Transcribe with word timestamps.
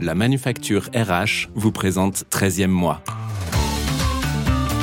La 0.00 0.14
manufacture 0.14 0.90
RH 0.94 1.48
vous 1.54 1.72
présente 1.72 2.24
13e 2.30 2.68
mois. 2.68 3.02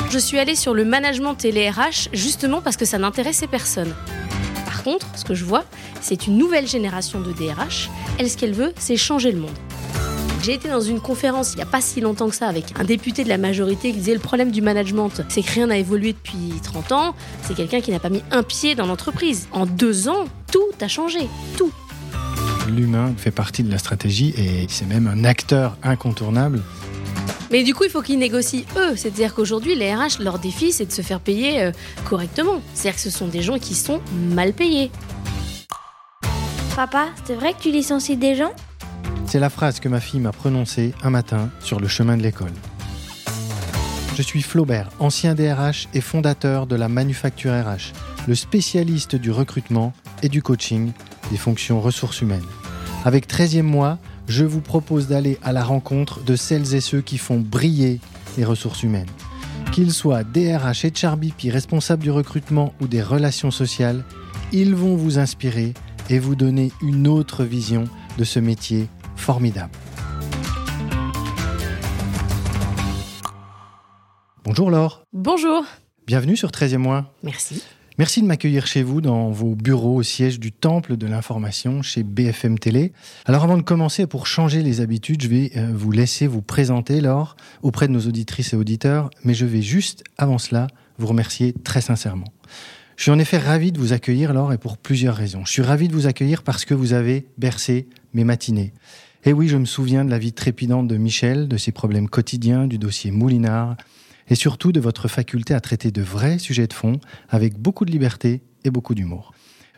Je 0.09 0.19
suis 0.19 0.39
allée 0.39 0.55
sur 0.55 0.73
le 0.73 0.83
management 0.83 1.35
télé 1.35 1.69
RH 1.69 2.09
justement 2.11 2.61
parce 2.61 2.75
que 2.75 2.85
ça 2.85 2.97
n'intéressait 2.97 3.47
personne. 3.47 3.93
Par 4.65 4.83
contre, 4.83 5.07
ce 5.17 5.23
que 5.23 5.33
je 5.33 5.45
vois, 5.45 5.63
c'est 6.01 6.27
une 6.27 6.37
nouvelle 6.37 6.67
génération 6.67 7.21
de 7.21 7.31
DRH. 7.31 7.89
Elle, 8.19 8.29
ce 8.29 8.37
qu'elle 8.37 8.53
veut, 8.53 8.73
c'est 8.77 8.97
changer 8.97 9.31
le 9.31 9.39
monde. 9.39 9.57
J'ai 10.43 10.53
été 10.53 10.67
dans 10.69 10.81
une 10.81 10.99
conférence 10.99 11.53
il 11.53 11.57
n'y 11.57 11.63
a 11.63 11.67
pas 11.67 11.81
si 11.81 12.01
longtemps 12.01 12.29
que 12.29 12.35
ça 12.35 12.47
avec 12.47 12.77
un 12.77 12.83
député 12.83 13.23
de 13.23 13.29
la 13.29 13.37
majorité 13.37 13.91
qui 13.91 13.97
disait 13.97 14.13
le 14.13 14.19
problème 14.19 14.51
du 14.51 14.61
management, 14.61 15.21
c'est 15.29 15.41
que 15.41 15.51
rien 15.51 15.67
n'a 15.67 15.77
évolué 15.77 16.13
depuis 16.13 16.51
30 16.61 16.91
ans. 16.91 17.15
C'est 17.43 17.55
quelqu'un 17.55 17.79
qui 17.79 17.91
n'a 17.91 17.99
pas 17.99 18.09
mis 18.09 18.21
un 18.31 18.43
pied 18.43 18.75
dans 18.75 18.85
l'entreprise. 18.85 19.47
En 19.51 19.65
deux 19.65 20.09
ans, 20.09 20.25
tout 20.51 20.59
a 20.81 20.87
changé. 20.87 21.29
Tout. 21.57 21.71
L'humain 22.67 23.13
fait 23.15 23.31
partie 23.31 23.63
de 23.63 23.71
la 23.71 23.77
stratégie 23.77 24.33
et 24.37 24.65
c'est 24.69 24.85
même 24.85 25.07
un 25.07 25.23
acteur 25.23 25.77
incontournable. 25.83 26.61
Mais 27.51 27.63
du 27.63 27.75
coup, 27.75 27.83
il 27.83 27.89
faut 27.89 28.01
qu'ils 28.01 28.17
négocient 28.17 28.65
eux. 28.77 28.95
C'est-à-dire 28.95 29.33
qu'aujourd'hui, 29.35 29.75
les 29.75 29.93
RH, 29.93 30.19
leur 30.19 30.39
défi, 30.39 30.71
c'est 30.71 30.85
de 30.85 30.91
se 30.91 31.01
faire 31.01 31.19
payer 31.19 31.61
euh, 31.61 31.71
correctement. 32.05 32.61
C'est-à-dire 32.73 32.95
que 32.95 33.01
ce 33.01 33.11
sont 33.11 33.27
des 33.27 33.41
gens 33.41 33.59
qui 33.59 33.75
sont 33.75 34.01
mal 34.31 34.53
payés. 34.53 34.91
Papa, 36.75 37.07
c'est 37.25 37.35
vrai 37.35 37.53
que 37.53 37.59
tu 37.61 37.71
licencies 37.71 38.17
des 38.17 38.35
gens? 38.35 38.51
C'est 39.27 39.39
la 39.39 39.49
phrase 39.49 39.79
que 39.79 39.87
ma 39.87 39.99
fille 39.99 40.19
m'a 40.19 40.31
prononcée 40.31 40.93
un 41.03 41.09
matin 41.09 41.49
sur 41.59 41.79
le 41.79 41.87
chemin 41.87 42.17
de 42.17 42.23
l'école. 42.23 42.51
Je 44.15 44.21
suis 44.21 44.41
Flaubert, 44.41 44.89
ancien 44.99 45.35
DRH 45.35 45.87
et 45.93 46.01
fondateur 46.01 46.67
de 46.67 46.75
la 46.75 46.87
Manufacture 46.87 47.51
RH, 47.51 47.93
le 48.27 48.35
spécialiste 48.35 49.15
du 49.15 49.29
recrutement 49.29 49.93
et 50.23 50.29
du 50.29 50.41
coaching 50.41 50.91
des 51.31 51.37
fonctions 51.37 51.81
ressources 51.81 52.21
humaines. 52.21 52.45
Avec 53.03 53.27
13e 53.27 53.61
mois, 53.61 53.99
je 54.27 54.43
vous 54.43 54.61
propose 54.61 55.07
d'aller 55.07 55.37
à 55.43 55.53
la 55.53 55.63
rencontre 55.63 56.23
de 56.23 56.35
celles 56.35 56.73
et 56.73 56.81
ceux 56.81 57.01
qui 57.01 57.17
font 57.17 57.39
briller 57.39 57.99
les 58.37 58.45
ressources 58.45 58.83
humaines. 58.83 59.09
Qu'ils 59.71 59.93
soient 59.93 60.23
DRH 60.23 60.85
et 60.85 60.91
Charbipi, 60.93 61.51
responsables 61.51 62.01
du 62.01 62.11
recrutement 62.11 62.73
ou 62.81 62.87
des 62.87 63.01
relations 63.01 63.51
sociales, 63.51 64.03
ils 64.51 64.75
vont 64.75 64.95
vous 64.95 65.19
inspirer 65.19 65.73
et 66.09 66.19
vous 66.19 66.35
donner 66.35 66.71
une 66.81 67.07
autre 67.07 67.43
vision 67.43 67.85
de 68.17 68.23
ce 68.23 68.39
métier 68.39 68.87
formidable. 69.15 69.71
Bonjour 74.43 74.69
Laure. 74.69 75.03
Bonjour. 75.11 75.65
Bienvenue 76.05 76.37
sur 76.37 76.49
13e 76.51 76.77
mois. 76.77 77.11
Merci. 77.23 77.63
Merci 77.97 78.21
de 78.21 78.27
m'accueillir 78.27 78.67
chez 78.67 78.83
vous 78.83 78.99
dans 78.99 79.29
vos 79.29 79.55
bureaux 79.55 79.95
au 79.95 80.03
siège 80.03 80.37
du 80.37 80.51
Temple 80.51 80.97
de 80.97 81.07
l'information 81.07 81.81
chez 81.81 82.03
BFM 82.03 82.59
Télé. 82.59 82.91
Alors 83.25 83.45
avant 83.45 83.55
de 83.55 83.61
commencer, 83.61 84.05
pour 84.05 84.27
changer 84.27 84.63
les 84.63 84.81
habitudes, 84.81 85.21
je 85.21 85.29
vais 85.29 85.51
euh, 85.55 85.71
vous 85.73 85.91
laisser 85.91 86.27
vous 86.27 86.41
présenter, 86.41 86.99
Laure, 86.99 87.37
auprès 87.61 87.87
de 87.87 87.93
nos 87.93 88.01
auditrices 88.01 88.51
et 88.51 88.57
auditeurs, 88.57 89.09
mais 89.23 89.33
je 89.33 89.45
vais 89.45 89.61
juste, 89.61 90.03
avant 90.17 90.39
cela, 90.39 90.67
vous 90.97 91.07
remercier 91.07 91.53
très 91.53 91.79
sincèrement. 91.79 92.27
Je 92.97 93.03
suis 93.03 93.11
en 93.11 93.19
effet 93.19 93.37
ravi 93.37 93.71
de 93.71 93.79
vous 93.79 93.93
accueillir, 93.93 94.33
Laure, 94.33 94.51
et 94.51 94.57
pour 94.57 94.77
plusieurs 94.77 95.15
raisons. 95.15 95.45
Je 95.45 95.51
suis 95.51 95.61
ravi 95.61 95.87
de 95.87 95.93
vous 95.93 96.05
accueillir 96.05 96.43
parce 96.43 96.65
que 96.65 96.73
vous 96.73 96.91
avez 96.91 97.27
bercé 97.37 97.87
mes 98.13 98.25
matinées. 98.25 98.73
Et 99.23 99.31
oui, 99.31 99.47
je 99.47 99.55
me 99.55 99.65
souviens 99.65 100.03
de 100.03 100.11
la 100.11 100.19
vie 100.19 100.33
trépidante 100.33 100.89
de 100.89 100.97
Michel, 100.97 101.47
de 101.47 101.55
ses 101.55 101.71
problèmes 101.71 102.09
quotidiens, 102.09 102.67
du 102.67 102.77
dossier 102.77 103.11
Moulinard, 103.11 103.77
et 104.27 104.35
surtout 104.35 104.71
de 104.71 104.79
votre 104.79 105.07
faculté 105.07 105.53
à 105.53 105.59
traiter 105.59 105.91
de 105.91 106.01
vrais 106.01 106.39
sujets 106.39 106.67
de 106.67 106.73
fond 106.73 106.99
avec 107.29 107.59
beaucoup 107.59 107.85
de 107.85 107.91
liberté 107.91 108.41
et 108.63 108.71
beaucoup 108.71 108.95
d'humour. 108.95 109.34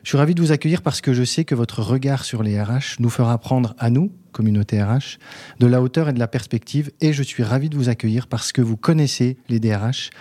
Je 0.08 0.12
suis 0.12 0.18
ravi 0.18 0.36
de 0.36 0.42
vous 0.42 0.54
accueillir 0.54 0.84
parce 0.84 1.02
que 1.02 1.12
je 1.12 1.26
sais 1.26 1.44
que 1.44 1.54
votre 1.54 1.82
regard 1.82 2.24
sur 2.24 2.42
les 2.42 2.62
RH 2.62 2.96
nous 3.00 3.10
fera 3.10 3.38
prendre 3.40 3.76
à 3.78 3.90
nous, 3.90 4.10
communauté 4.32 4.82
RH, 4.82 5.18
de 5.60 5.68
la 5.68 5.82
hauteur 5.82 6.08
et 6.08 6.14
de 6.14 6.20
la 6.20 6.30
perspective 6.30 6.92
et 7.02 7.12
je 7.12 7.22
suis 7.22 7.44
ravi 7.44 7.68
de 7.68 7.76
vous 7.76 7.90
accueillir 7.90 8.28
parce 8.28 8.54
que 8.54 8.62
vous 8.62 8.78
connaissez 8.78 9.36
les 9.50 9.60
DRH 9.60 10.12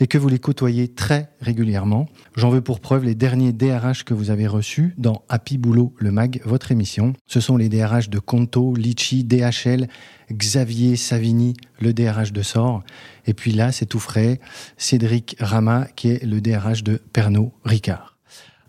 et 0.00 0.06
que 0.06 0.16
vous 0.16 0.30
les 0.30 0.38
côtoyez 0.38 0.88
très 0.88 1.28
régulièrement. 1.42 2.08
J'en 2.36 2.48
veux 2.48 2.62
pour 2.62 2.80
preuve 2.80 3.04
les 3.04 3.14
derniers 3.14 3.52
DRH 3.52 4.04
que 4.04 4.14
vous 4.14 4.30
avez 4.30 4.46
reçus 4.46 4.94
dans 4.96 5.26
Happy 5.28 5.58
Boulot, 5.58 5.92
le 5.98 6.10
MAG, 6.10 6.40
votre 6.46 6.72
émission. 6.72 7.12
Ce 7.26 7.40
sont 7.40 7.58
les 7.58 7.68
DRH 7.68 8.08
de 8.08 8.20
Conto, 8.20 8.74
Litchi, 8.74 9.24
DHL, 9.24 9.88
Xavier 10.32 10.96
Savini, 10.96 11.52
le 11.80 11.92
DRH 11.92 12.32
de 12.32 12.40
Sort. 12.40 12.82
Et 13.26 13.34
puis 13.34 13.52
là, 13.52 13.72
c'est 13.72 13.84
tout 13.84 14.00
frais, 14.00 14.40
Cédric 14.78 15.36
Rama, 15.38 15.86
qui 15.96 16.08
est 16.08 16.24
le 16.24 16.40
DRH 16.40 16.82
de 16.82 16.98
Pernod 17.12 17.50
Ricard. 17.66 18.13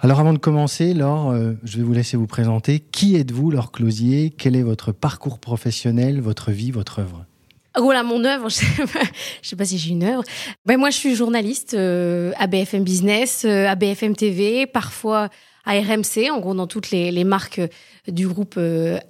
Alors 0.02 0.20
avant 0.20 0.34
de 0.34 0.38
commencer, 0.38 0.94
Laure, 0.94 1.32
euh, 1.32 1.54
je 1.64 1.78
vais 1.78 1.84
vous 1.84 1.94
laisser 1.94 2.18
vous 2.18 2.28
présenter. 2.28 2.80
Qui 2.80 3.16
êtes-vous, 3.16 3.50
Laure 3.50 3.72
Closier? 3.72 4.34
Quel 4.38 4.56
est 4.56 4.62
votre 4.62 4.92
parcours 4.92 5.40
professionnel, 5.40 6.20
votre 6.20 6.52
vie, 6.52 6.72
votre 6.72 7.00
œuvre? 7.00 7.26
Voilà, 7.78 8.04
mon 8.04 8.24
œuvre, 8.26 8.50
je 8.50 8.84
pas, 8.84 9.00
sais 9.42 9.56
pas 9.56 9.66
si 9.66 9.78
j'ai 9.78 9.92
une 9.92 10.04
œuvre. 10.04 10.24
Ben, 10.66 10.78
moi, 10.78 10.90
je 10.90 10.98
suis 10.98 11.16
journaliste 11.16 11.76
euh, 11.76 12.34
à 12.38 12.48
BFM 12.48 12.84
Business, 12.84 13.44
euh, 13.46 13.68
à 13.68 13.76
BFM 13.76 14.16
TV, 14.18 14.68
parfois 14.68 15.30
à 15.66 15.80
RMC, 15.80 16.30
en 16.30 16.40
gros 16.40 16.54
dans 16.54 16.68
toutes 16.68 16.92
les, 16.92 17.24
marques 17.24 17.62
du 18.08 18.28
groupe 18.28 18.60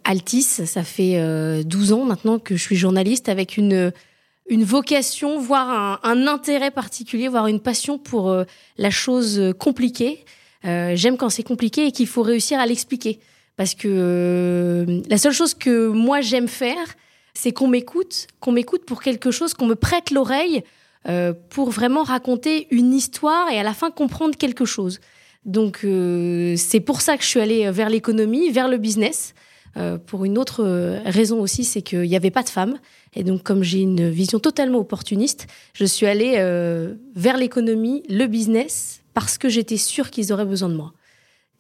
Altis. 0.06 0.44
Ça 0.44 0.84
fait 0.84 1.64
12 1.66 1.92
ans 1.92 2.06
maintenant 2.06 2.40
que 2.40 2.56
je 2.56 2.62
suis 2.62 2.78
journaliste 2.78 3.28
avec 3.28 3.58
une 3.58 3.92
une 4.48 4.64
vocation, 4.64 5.38
voire 5.38 6.00
un, 6.04 6.28
intérêt 6.28 6.72
particulier, 6.72 7.28
voire 7.28 7.48
une 7.48 7.60
passion 7.60 7.98
pour 7.98 8.34
la 8.78 8.90
chose 8.90 9.54
compliquée. 9.60 10.24
Euh, 10.66 10.94
j'aime 10.96 11.18
quand 11.18 11.30
c'est 11.30 11.44
compliqué 11.44 11.88
et 11.88 11.92
qu'il 11.92 12.08
faut 12.08 12.24
réussir 12.24 12.60
à 12.60 12.66
l'expliquer. 12.66 13.20
Parce 13.56 13.74
que 13.74 13.88
euh, 13.88 15.02
la 15.10 15.18
seule 15.18 15.32
chose 15.32 15.54
que 15.54 15.88
moi 15.88 16.22
j'aime 16.22 16.48
faire, 16.48 16.96
c'est 17.34 17.52
qu'on 17.52 17.68
m'écoute, 17.68 18.28
qu'on 18.40 18.52
m'écoute 18.52 18.86
pour 18.86 19.02
quelque 19.02 19.32
chose, 19.32 19.54
qu'on 19.54 19.68
me 19.68 19.76
prête 19.76 20.12
l'oreille 20.12 20.64
euh, 21.08 21.34
pour 21.50 21.70
vraiment 21.70 22.04
raconter 22.04 22.68
une 22.72 22.94
histoire 22.94 23.50
et 23.50 23.60
à 23.60 23.64
la 23.64 23.74
fin 23.74 23.92
comprendre 23.92 24.36
quelque 24.36 24.66
chose. 24.66 25.00
Donc 25.46 25.86
c'est 26.58 26.80
pour 26.80 27.02
ça 27.02 27.18
que 27.18 27.24
je 27.24 27.28
suis 27.28 27.40
allée 27.40 27.70
vers 27.70 27.90
l'économie, 27.90 28.50
vers 28.50 28.68
le 28.68 28.78
business. 28.78 29.36
pour 30.08 30.26
une 30.26 30.40
autre 30.40 30.64
raison 31.06 31.40
aussi, 31.40 31.64
c'est 31.64 31.84
qu'il 31.84 32.02
n'y 32.02 32.16
avait 32.16 32.32
pas 32.32 32.42
de 32.42 32.50
femmes. 32.50 32.80
Et 33.14 33.24
donc, 33.24 33.44
comme 33.44 33.62
j'ai 33.62 33.82
une 33.82 34.10
vision 34.10 34.40
totalement 34.40 34.80
opportuniste, 34.80 35.46
je 35.76 35.86
suis 35.86 36.08
allée 36.08 36.34
vers 37.16 37.38
l'économie, 37.38 38.02
le 38.10 38.26
business, 38.26 39.04
parce 39.16 39.40
que 39.40 39.50
j'étais 39.50 39.78
sûre 39.78 40.12
qu'ils 40.12 40.32
auraient 40.32 40.46
besoin 40.46 40.70
de 40.70 40.76
moi. 40.76 40.94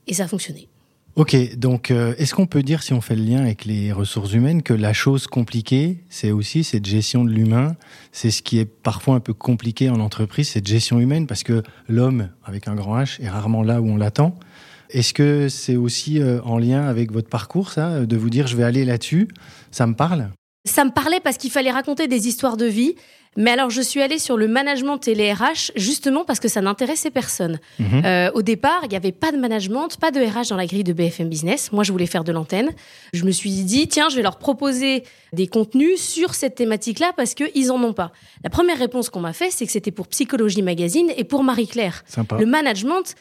Et 0.05 0.13
ça 0.13 0.25
a 0.25 0.27
fonctionné. 0.27 0.69
Ok, 1.15 1.55
donc 1.55 1.91
euh, 1.91 2.13
est-ce 2.17 2.35
qu'on 2.35 2.45
peut 2.45 2.61
dire, 2.61 2.83
si 2.83 2.91
on 2.91 2.99
fait 2.99 3.15
le 3.15 3.23
lien 3.23 3.39
avec 3.39 3.63
les 3.63 3.93
ressources 3.93 4.33
humaines, 4.33 4.61
que 4.61 4.73
la 4.73 4.91
chose 4.91 5.27
compliquée, 5.27 6.03
c'est 6.09 6.31
aussi 6.31 6.65
cette 6.65 6.85
gestion 6.85 7.23
de 7.23 7.31
l'humain, 7.31 7.77
c'est 8.11 8.31
ce 8.31 8.41
qui 8.41 8.59
est 8.59 8.65
parfois 8.65 9.15
un 9.15 9.21
peu 9.21 9.33
compliqué 9.33 9.89
en 9.89 10.01
entreprise, 10.01 10.49
cette 10.49 10.67
gestion 10.67 10.99
humaine, 10.99 11.25
parce 11.25 11.43
que 11.43 11.63
l'homme, 11.87 12.29
avec 12.43 12.67
un 12.67 12.75
grand 12.75 12.99
H, 13.01 13.21
est 13.23 13.29
rarement 13.29 13.63
là 13.63 13.81
où 13.81 13.87
on 13.87 13.95
l'attend. 13.95 14.35
Est-ce 14.89 15.13
que 15.13 15.47
c'est 15.47 15.77
aussi 15.77 16.21
euh, 16.21 16.41
en 16.41 16.57
lien 16.57 16.83
avec 16.83 17.13
votre 17.13 17.29
parcours, 17.29 17.71
ça, 17.71 18.05
de 18.05 18.17
vous 18.17 18.29
dire 18.29 18.47
je 18.47 18.57
vais 18.57 18.65
aller 18.65 18.83
là-dessus? 18.83 19.29
Ça 19.71 19.87
me 19.87 19.93
parle 19.93 20.31
Ça 20.65 20.83
me 20.83 20.91
parlait 20.91 21.21
parce 21.21 21.37
qu'il 21.37 21.49
fallait 21.49 21.71
raconter 21.71 22.09
des 22.09 22.27
histoires 22.27 22.57
de 22.57 22.65
vie 22.65 22.95
mais 23.37 23.51
alors, 23.51 23.69
je 23.69 23.81
suis 23.81 24.01
allée 24.01 24.19
sur 24.19 24.37
le 24.37 24.47
management 24.47 25.07
et 25.07 25.15
les 25.15 25.33
RH 25.33 25.71
justement 25.75 26.23
parce 26.23 26.39
que 26.39 26.47
ça 26.47 26.61
n'intéressait 26.61 27.11
personne. 27.11 27.59
Mhm. 27.79 28.05
Euh, 28.05 28.31
au 28.33 28.41
départ, 28.41 28.79
il 28.83 28.89
n'y 28.89 28.95
avait 28.95 29.11
pas 29.11 29.31
de 29.31 29.37
management, 29.37 29.97
pas 29.99 30.11
de 30.11 30.21
RH 30.21 30.49
dans 30.49 30.55
la 30.55 30.65
grille 30.65 30.83
de 30.83 30.93
BFM 30.93 31.27
Business. 31.27 31.71
Moi, 31.71 31.83
je 31.83 31.91
voulais 31.91 32.05
faire 32.05 32.23
de 32.23 32.31
l'antenne. 32.31 32.71
Je 33.13 33.25
me 33.25 33.31
suis 33.31 33.51
dit, 33.51 33.87
tiens, 33.87 34.09
je 34.09 34.15
vais 34.15 34.21
leur 34.21 34.37
proposer 34.37 35.03
des 35.33 35.47
contenus 35.47 35.99
sur 35.99 36.33
cette 36.33 36.55
thématique-là 36.55 37.11
parce 37.17 37.33
qu'ils 37.33 37.71
en 37.71 37.83
ont 37.83 37.93
pas. 37.93 38.11
La 38.43 38.49
première 38.49 38.77
réponse 38.77 39.09
qu'on 39.09 39.19
m'a 39.19 39.33
fait, 39.33 39.51
c'est 39.51 39.65
que 39.65 39.71
c'était 39.71 39.91
pour 39.91 40.07
Psychologie 40.07 40.61
Magazine 40.61 41.11
et 41.17 41.25
pour 41.25 41.43
Marie-Claire. 41.43 42.03
Le 42.39 42.45
management, 42.45 43.15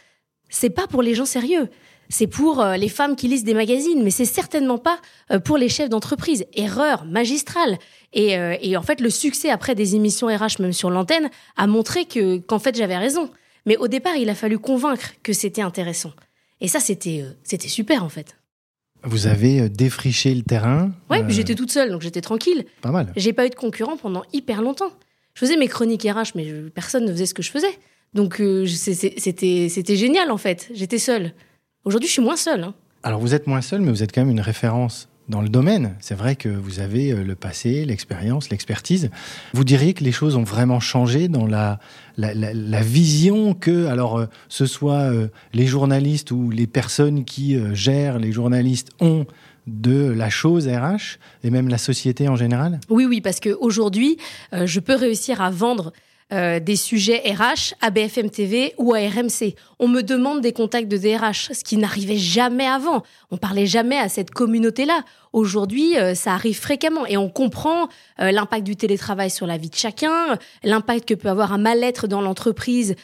c'est 0.48 0.70
pas 0.70 0.86
pour 0.86 1.02
les 1.02 1.14
gens 1.14 1.26
sérieux 1.26 1.68
c'est 2.08 2.26
pour 2.26 2.60
euh, 2.60 2.76
les 2.76 2.88
femmes 2.88 3.16
qui 3.16 3.28
lisent 3.28 3.44
des 3.44 3.54
magazines, 3.54 4.02
mais 4.02 4.10
c'est 4.10 4.24
certainement 4.24 4.78
pas 4.78 4.98
euh, 5.30 5.38
pour 5.38 5.56
les 5.56 5.68
chefs 5.68 5.88
d'entreprise. 5.88 6.44
Erreur 6.54 7.04
magistrale. 7.04 7.78
Euh, 8.16 8.56
et, 8.60 8.76
en 8.76 8.82
fait, 8.82 9.00
le 9.00 9.10
succès 9.10 9.50
après 9.50 9.74
des 9.74 9.94
émissions 9.94 10.28
RH, 10.28 10.60
même 10.60 10.72
sur 10.72 10.90
l'antenne, 10.90 11.30
a 11.56 11.66
montré 11.66 12.04
que 12.04 12.38
qu'en 12.38 12.58
fait 12.58 12.76
j'avais 12.76 12.96
raison. 12.96 13.30
Mais 13.66 13.76
au 13.76 13.88
départ, 13.88 14.16
il 14.16 14.28
a 14.28 14.34
fallu 14.34 14.58
convaincre 14.58 15.12
que 15.22 15.32
c'était 15.32 15.62
intéressant. 15.62 16.12
Et 16.60 16.68
ça, 16.68 16.80
c'était 16.80 17.24
c'était 17.42 17.68
super 17.68 18.04
en 18.04 18.08
fait. 18.08 18.36
Vous 19.02 19.26
avez 19.26 19.68
défriché 19.68 20.34
le 20.34 20.42
terrain. 20.42 20.92
Oui, 21.10 21.18
j'étais 21.28 21.54
toute 21.54 21.70
seule, 21.70 21.90
donc 21.90 22.00
j'étais 22.00 22.22
tranquille. 22.22 22.64
Pas 22.80 22.90
mal. 22.90 23.12
J'ai 23.16 23.32
pas 23.32 23.46
eu 23.46 23.50
de 23.50 23.54
concurrent 23.54 23.96
pendant 23.96 24.22
hyper 24.32 24.62
longtemps. 24.62 24.92
Je 25.34 25.40
faisais 25.40 25.56
mes 25.56 25.68
chroniques 25.68 26.04
RH, 26.04 26.32
mais 26.36 26.46
personne 26.74 27.04
ne 27.04 27.12
faisait 27.12 27.26
ce 27.26 27.34
que 27.34 27.42
je 27.42 27.50
faisais. 27.50 27.78
Donc 28.14 28.40
c'était 28.68 29.68
c'était 29.68 29.96
génial 29.96 30.30
en 30.30 30.38
fait. 30.38 30.70
J'étais 30.72 30.98
seule. 30.98 31.32
Aujourd'hui, 31.84 32.08
je 32.08 32.14
suis 32.14 32.22
moins 32.22 32.36
seule. 32.36 32.64
Hein. 32.64 32.74
Alors, 33.02 33.20
vous 33.20 33.34
êtes 33.34 33.46
moins 33.46 33.60
seule, 33.60 33.82
mais 33.82 33.90
vous 33.90 34.02
êtes 34.02 34.14
quand 34.14 34.22
même 34.22 34.30
une 34.30 34.40
référence 34.40 35.08
dans 35.28 35.42
le 35.42 35.50
domaine. 35.50 35.96
C'est 36.00 36.14
vrai 36.14 36.34
que 36.34 36.48
vous 36.48 36.80
avez 36.80 37.12
euh, 37.12 37.22
le 37.22 37.34
passé, 37.34 37.84
l'expérience, 37.84 38.48
l'expertise. 38.48 39.10
Vous 39.52 39.64
diriez 39.64 39.92
que 39.92 40.02
les 40.02 40.12
choses 40.12 40.36
ont 40.36 40.44
vraiment 40.44 40.80
changé 40.80 41.28
dans 41.28 41.46
la, 41.46 41.78
la, 42.16 42.80
vision 42.82 43.52
que, 43.52 43.86
alors, 43.86 44.18
euh, 44.18 44.26
ce 44.48 44.64
soit 44.64 45.12
euh, 45.12 45.28
les 45.52 45.66
journalistes 45.66 46.30
ou 46.30 46.50
les 46.50 46.66
personnes 46.66 47.24
qui 47.24 47.58
gèrent 47.74 48.18
les 48.18 48.32
journalistes 48.32 48.90
ont 49.00 49.26
de 49.66 50.10
la 50.10 50.30
chose 50.30 50.66
RH 50.68 51.18
et 51.42 51.50
même 51.50 51.68
la 51.68 51.78
société 51.78 52.28
en 52.28 52.36
général? 52.36 52.80
Oui, 52.88 53.06
oui, 53.06 53.22
parce 53.22 53.40
qu'aujourd'hui, 53.40 54.18
je 54.52 54.78
peux 54.78 54.94
réussir 54.94 55.40
à 55.40 55.50
vendre 55.50 55.92
euh, 56.32 56.58
des 56.58 56.76
sujets 56.76 57.18
RH 57.18 57.74
à 57.80 57.90
BFM 57.90 58.30
TV 58.30 58.74
ou 58.78 58.94
à 58.94 58.98
RMC. 58.98 59.54
On 59.78 59.88
me 59.88 60.02
demande 60.02 60.40
des 60.40 60.52
contacts 60.52 60.88
de 60.88 60.96
DRH, 60.96 61.52
ce 61.52 61.62
qui 61.62 61.76
n'arrivait 61.76 62.16
jamais 62.16 62.66
avant. 62.66 63.02
On 63.30 63.36
parlait 63.36 63.66
jamais 63.66 63.98
à 63.98 64.08
cette 64.08 64.30
communauté-là. 64.30 65.04
Aujourd'hui, 65.32 65.98
euh, 65.98 66.14
ça 66.14 66.32
arrive 66.32 66.58
fréquemment 66.58 67.06
et 67.06 67.16
on 67.16 67.28
comprend 67.28 67.88
euh, 68.20 68.30
l'impact 68.30 68.64
du 68.64 68.74
télétravail 68.74 69.30
sur 69.30 69.46
la 69.46 69.58
vie 69.58 69.68
de 69.68 69.74
chacun, 69.74 70.38
l'impact 70.62 71.06
que 71.06 71.14
peut 71.14 71.28
avoir 71.28 71.52
un 71.52 71.58
mal-être 71.58 72.08
dans 72.08 72.22
l'entreprise 72.22 72.96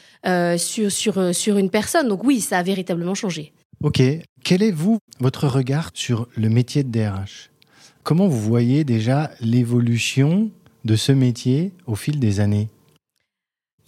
sur, 0.57 0.91
sur, 0.91 1.35
sur 1.35 1.59
une 1.59 1.71
personne. 1.71 2.09
Donc 2.09 2.25
oui, 2.25 2.41
ça 2.41 2.59
a 2.59 2.63
véritablement 2.63 3.15
changé. 3.15 3.53
Ok. 3.83 4.03
Quel 4.45 4.63
est, 4.63 4.71
vous, 4.71 4.99
votre 5.21 5.47
regard 5.47 5.91
sur 5.95 6.27
le 6.37 6.49
métier 6.49 6.83
de 6.83 6.91
DRH 6.91 7.51
Comment 8.03 8.27
vous 8.27 8.41
voyez 8.41 8.85
déjà 8.85 9.31
l'évolution 9.41 10.51
de 10.85 10.97
ce 10.97 11.13
métier 11.13 11.73
au 11.87 11.95
fil 11.95 12.19
des 12.19 12.41
années? 12.41 12.69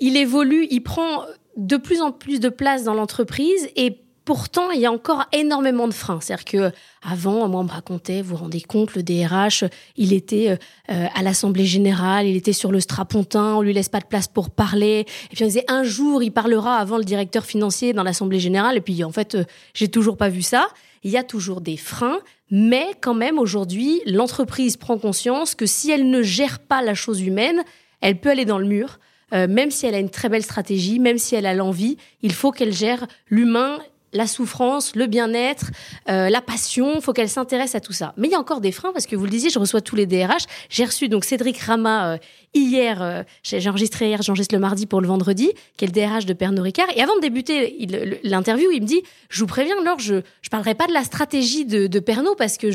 Il 0.02 0.16
évolue, 0.16 0.66
il 0.70 0.82
prend 0.82 1.25
de 1.56 1.76
plus 1.76 2.00
en 2.00 2.10
plus 2.10 2.40
de 2.40 2.49
place 2.49 2.82
dans 2.82 2.93
l'entreprise 2.93 3.69
et 3.76 4.02
pourtant, 4.25 4.70
il 4.70 4.81
y 4.81 4.87
a 4.87 4.93
encore 4.93 5.25
énormément 5.32 5.87
de 5.87 5.94
freins. 5.94 6.19
C'est-à-dire 6.20 6.44
que 6.44 6.72
avant, 7.02 7.49
moi, 7.49 7.60
on 7.60 7.64
me 7.64 7.70
racontait, 7.70 8.20
vous 8.20 8.31
vous 8.31 8.43
rendez 8.43 8.60
compte, 8.60 8.94
le 8.96 9.04
DRH, 9.04 9.64
il 9.96 10.12
était 10.12 10.58
euh, 10.90 11.06
à 11.14 11.22
l'Assemblée 11.22 11.66
générale, 11.66 12.26
il 12.26 12.37
était 12.37 12.52
sur 12.52 12.72
le 12.72 12.81
strapontin, 12.81 13.54
on 13.54 13.62
lui 13.62 13.72
laisse 13.72 13.88
pas 13.88 14.00
de 14.00 14.06
place 14.06 14.26
pour 14.26 14.50
parler. 14.50 15.06
Et 15.31 15.34
puis 15.37 15.44
on 15.44 15.46
disait 15.46 15.64
un 15.69 15.84
jour, 15.84 16.20
il 16.22 16.32
parlera 16.32 16.76
avant 16.76 16.98
le 16.98 17.05
directeur 17.05 17.44
financier 17.44 17.93
dans 17.93 18.02
l'Assemblée 18.02 18.40
générale. 18.40 18.76
Et 18.76 18.81
puis 18.81 19.05
en 19.05 19.12
fait, 19.12 19.37
euh, 19.37 19.44
j'ai 19.72 19.88
toujours 19.88 20.16
pas 20.16 20.28
vu 20.28 20.43
ça. 20.43 20.66
Il 21.05 21.12
y 21.12 21.16
a 21.16 21.22
toujours 21.22 21.60
des 21.60 21.76
freins, 21.76 22.19
mais 22.50 22.87
quand 23.00 23.14
même 23.14 23.38
aujourd'hui, 23.38 24.02
l'entreprise 24.05 24.76
prend 24.76 24.98
conscience 24.98 25.55
que 25.55 25.66
si 25.66 25.93
elle 25.93 26.10
ne 26.10 26.22
gère 26.22 26.58
pas 26.58 26.82
la 26.82 26.94
chose 26.94 27.22
humaine, 27.22 27.62
elle 28.00 28.20
peut 28.20 28.31
aller 28.31 28.44
dans 28.44 28.58
le 28.58 28.66
mur. 28.66 28.98
Euh, 29.32 29.46
même 29.49 29.70
si 29.70 29.87
elle 29.87 29.94
a 29.94 29.99
une 29.99 30.11
très 30.11 30.29
belle 30.29 30.43
stratégie, 30.43 30.99
même 30.99 31.19
si 31.19 31.34
elle 31.34 31.46
a 31.46 31.55
l'envie, 31.55 31.96
il 32.23 32.32
faut 32.32 32.52
qu'elle 32.52 32.73
gère 32.73 33.06
l'humain 33.29 33.79
la 34.12 34.26
souffrance, 34.26 34.94
le 34.94 35.06
bien-être, 35.06 35.70
euh, 36.08 36.29
la 36.29 36.40
passion, 36.40 36.94
il 36.96 37.02
faut 37.02 37.12
qu'elle 37.12 37.29
s'intéresse 37.29 37.75
à 37.75 37.81
tout 37.81 37.93
ça. 37.93 38.12
Mais 38.17 38.29
il 38.29 38.32
y 38.32 38.34
a 38.34 38.38
encore 38.38 38.61
des 38.61 38.73
freins 38.73 38.93
parce 38.93 39.06
que 39.06 39.17
vous 39.17 39.25
le 39.25 39.31
disiez, 39.31 39.50
je 39.50 39.58
reçois 39.58 39.81
tous 39.81 39.96
les 39.96 40.06
DRH. 40.06 40.44
J'ai 40.69 40.84
reçu 40.84 41.08
donc 41.08 41.25
Cédric 41.25 41.58
Rama 41.58 42.12
euh, 42.12 42.19
hier, 42.55 43.02
euh, 43.02 43.23
j'ai 43.43 43.67
enregistré 43.69 44.08
hier, 44.08 44.20
j'enregistre 44.23 44.55
le 44.55 44.61
mardi 44.61 44.87
pour 44.87 45.00
le 45.00 45.08
vendredi, 45.08 45.50
qui 45.76 45.84
est 45.84 45.88
le 45.88 45.93
DRH 45.93 46.26
de 46.26 46.34
Pernod 46.34 46.62
Ricard. 46.62 46.88
Et 46.94 47.02
avant 47.02 47.17
de 47.17 47.20
débuter 47.20 47.88
l'interview, 48.23 48.70
il 48.70 48.82
me 48.82 48.87
dit, 48.87 49.02
je 49.31 49.40
vous 49.40 49.46
préviens, 49.46 49.82
Laure, 49.82 49.99
je 49.99 50.20
je 50.43 50.50
parlerai 50.50 50.75
pas 50.75 50.87
de 50.87 50.93
la 50.93 51.05
stratégie 51.05 51.64
de, 51.64 51.99
Pernod 51.99 52.37
parce 52.37 52.58
que 52.58 52.70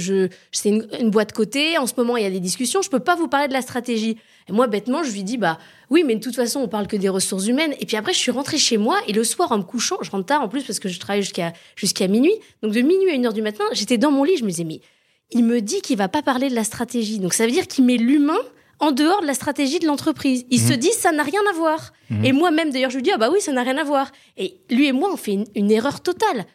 c'est 0.51 0.69
une, 0.69 0.87
une 0.99 1.11
boîte 1.11 1.33
côté. 1.33 1.77
En 1.77 1.85
ce 1.85 1.93
moment, 1.97 2.17
il 2.17 2.23
y 2.23 2.25
a 2.25 2.31
des 2.31 2.39
discussions, 2.39 2.81
je 2.81 2.89
peux 2.89 2.99
pas 2.99 3.15
vous 3.15 3.27
parler 3.27 3.47
de 3.47 3.53
la 3.53 3.61
stratégie. 3.61 4.17
Et 4.49 4.51
moi, 4.51 4.67
bêtement, 4.67 5.03
je 5.03 5.11
lui 5.11 5.23
dis, 5.23 5.37
bah 5.37 5.59
oui, 5.89 6.03
mais 6.05 6.15
de 6.15 6.19
toute 6.19 6.35
façon, 6.35 6.59
on 6.59 6.67
parle 6.67 6.87
que 6.87 6.97
des 6.97 7.09
ressources 7.09 7.47
humaines. 7.47 7.73
Et 7.79 7.85
puis 7.85 7.95
après, 7.95 8.13
je 8.13 8.17
suis 8.17 8.31
rentrée 8.31 8.57
chez 8.57 8.77
moi 8.77 8.99
et 9.07 9.13
le 9.13 9.23
soir, 9.23 9.51
en 9.51 9.59
me 9.59 9.63
couchant, 9.63 9.97
je 10.01 10.11
rentre 10.11 10.25
tard 10.25 10.41
en 10.41 10.49
plus 10.49 10.63
parce 10.63 10.79
que 10.79 10.89
je 10.89 10.99
travaille 10.99 11.21
jusqu'à 11.21 11.53
jusqu'à 11.75 12.07
minuit. 12.07 12.33
Donc 12.61 12.73
de 12.73 12.81
minuit 12.81 13.09
à 13.09 13.13
une 13.13 13.25
heure 13.25 13.33
du 13.33 13.41
matin, 13.41 13.63
j'étais 13.71 13.97
dans 13.97 14.11
mon 14.11 14.23
lit, 14.23 14.37
je 14.37 14.43
me 14.43 14.49
disais, 14.49 14.65
mais 14.65 14.81
il 15.31 15.43
me 15.43 15.61
dit 15.61 15.81
qu'il 15.81 15.97
va 15.97 16.07
pas 16.09 16.21
parler 16.21 16.49
de 16.49 16.55
la 16.55 16.63
stratégie. 16.63 17.19
Donc 17.19 17.33
ça 17.33 17.45
veut 17.45 17.51
dire 17.51 17.67
qu'il 17.67 17.85
met 17.85 17.97
l'humain 17.97 18.39
en 18.79 18.91
dehors 18.91 19.21
de 19.21 19.27
la 19.27 19.33
stratégie 19.33 19.79
de 19.79 19.87
l'entreprise. 19.87 20.45
Il 20.49 20.59
se 20.59 20.73
mhm. 20.73 20.79
dit 20.79 20.91
ça 20.91 21.11
n'a 21.11 21.23
rien 21.23 21.41
à 21.49 21.53
voir. 21.53 21.93
Mhm. 22.09 22.25
Et 22.25 22.31
moi-même 22.31 22.71
d'ailleurs 22.71 22.91
je 22.91 22.97
lui 22.97 23.03
dis 23.03 23.11
ah 23.11 23.17
bah 23.17 23.29
oui 23.31 23.41
ça 23.41 23.51
n'a 23.51 23.63
rien 23.63 23.77
à 23.77 23.83
voir. 23.83 24.11
Et 24.37 24.59
lui 24.69 24.87
et 24.87 24.91
moi 24.91 25.09
on 25.11 25.17
fait 25.17 25.33
une, 25.33 25.45
une 25.55 25.71
erreur 25.71 26.01
totale. 26.01 26.45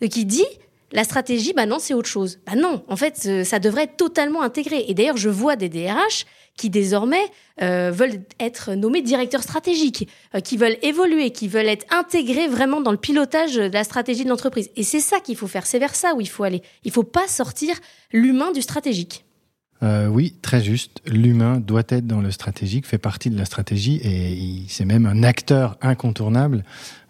Donc 0.00 0.16
il 0.16 0.24
dit 0.24 0.46
la 0.92 1.04
stratégie, 1.04 1.52
bah 1.52 1.66
non, 1.66 1.78
c'est 1.78 1.94
autre 1.94 2.08
chose. 2.08 2.38
Bah 2.46 2.54
non, 2.56 2.82
en 2.88 2.96
fait, 2.96 3.22
euh, 3.26 3.44
ça 3.44 3.58
devrait 3.58 3.84
être 3.84 3.96
totalement 3.96 4.42
intégré. 4.42 4.84
Et 4.88 4.94
d'ailleurs, 4.94 5.16
je 5.16 5.28
vois 5.28 5.56
des 5.56 5.68
DRH 5.68 6.24
qui 6.56 6.70
désormais 6.70 7.22
euh, 7.62 7.90
veulent 7.92 8.20
être 8.40 8.72
nommés 8.72 9.02
directeurs 9.02 9.42
stratégiques, 9.42 10.08
euh, 10.34 10.40
qui 10.40 10.56
veulent 10.56 10.78
évoluer, 10.82 11.30
qui 11.30 11.46
veulent 11.46 11.68
être 11.68 11.86
intégrés 11.94 12.48
vraiment 12.48 12.80
dans 12.80 12.90
le 12.90 12.96
pilotage 12.96 13.54
de 13.54 13.72
la 13.72 13.84
stratégie 13.84 14.24
de 14.24 14.28
l'entreprise. 14.28 14.70
Et 14.76 14.82
c'est 14.82 15.00
ça 15.00 15.20
qu'il 15.20 15.36
faut 15.36 15.46
faire, 15.46 15.66
c'est 15.66 15.78
vers 15.78 15.94
ça 15.94 16.14
où 16.14 16.20
il 16.20 16.28
faut 16.28 16.42
aller. 16.42 16.62
Il 16.84 16.90
faut 16.90 17.04
pas 17.04 17.28
sortir 17.28 17.76
l'humain 18.12 18.50
du 18.50 18.62
stratégique. 18.62 19.24
Euh, 19.82 20.08
oui, 20.08 20.34
très 20.42 20.60
juste. 20.60 21.00
L'humain 21.06 21.60
doit 21.60 21.84
être 21.88 22.06
dans 22.06 22.20
le 22.20 22.30
stratégique, 22.30 22.86
fait 22.86 22.98
partie 22.98 23.30
de 23.30 23.38
la 23.38 23.44
stratégie 23.44 24.00
et 24.02 24.64
c'est 24.68 24.84
même 24.84 25.06
un 25.06 25.22
acteur 25.22 25.76
incontournable 25.80 26.64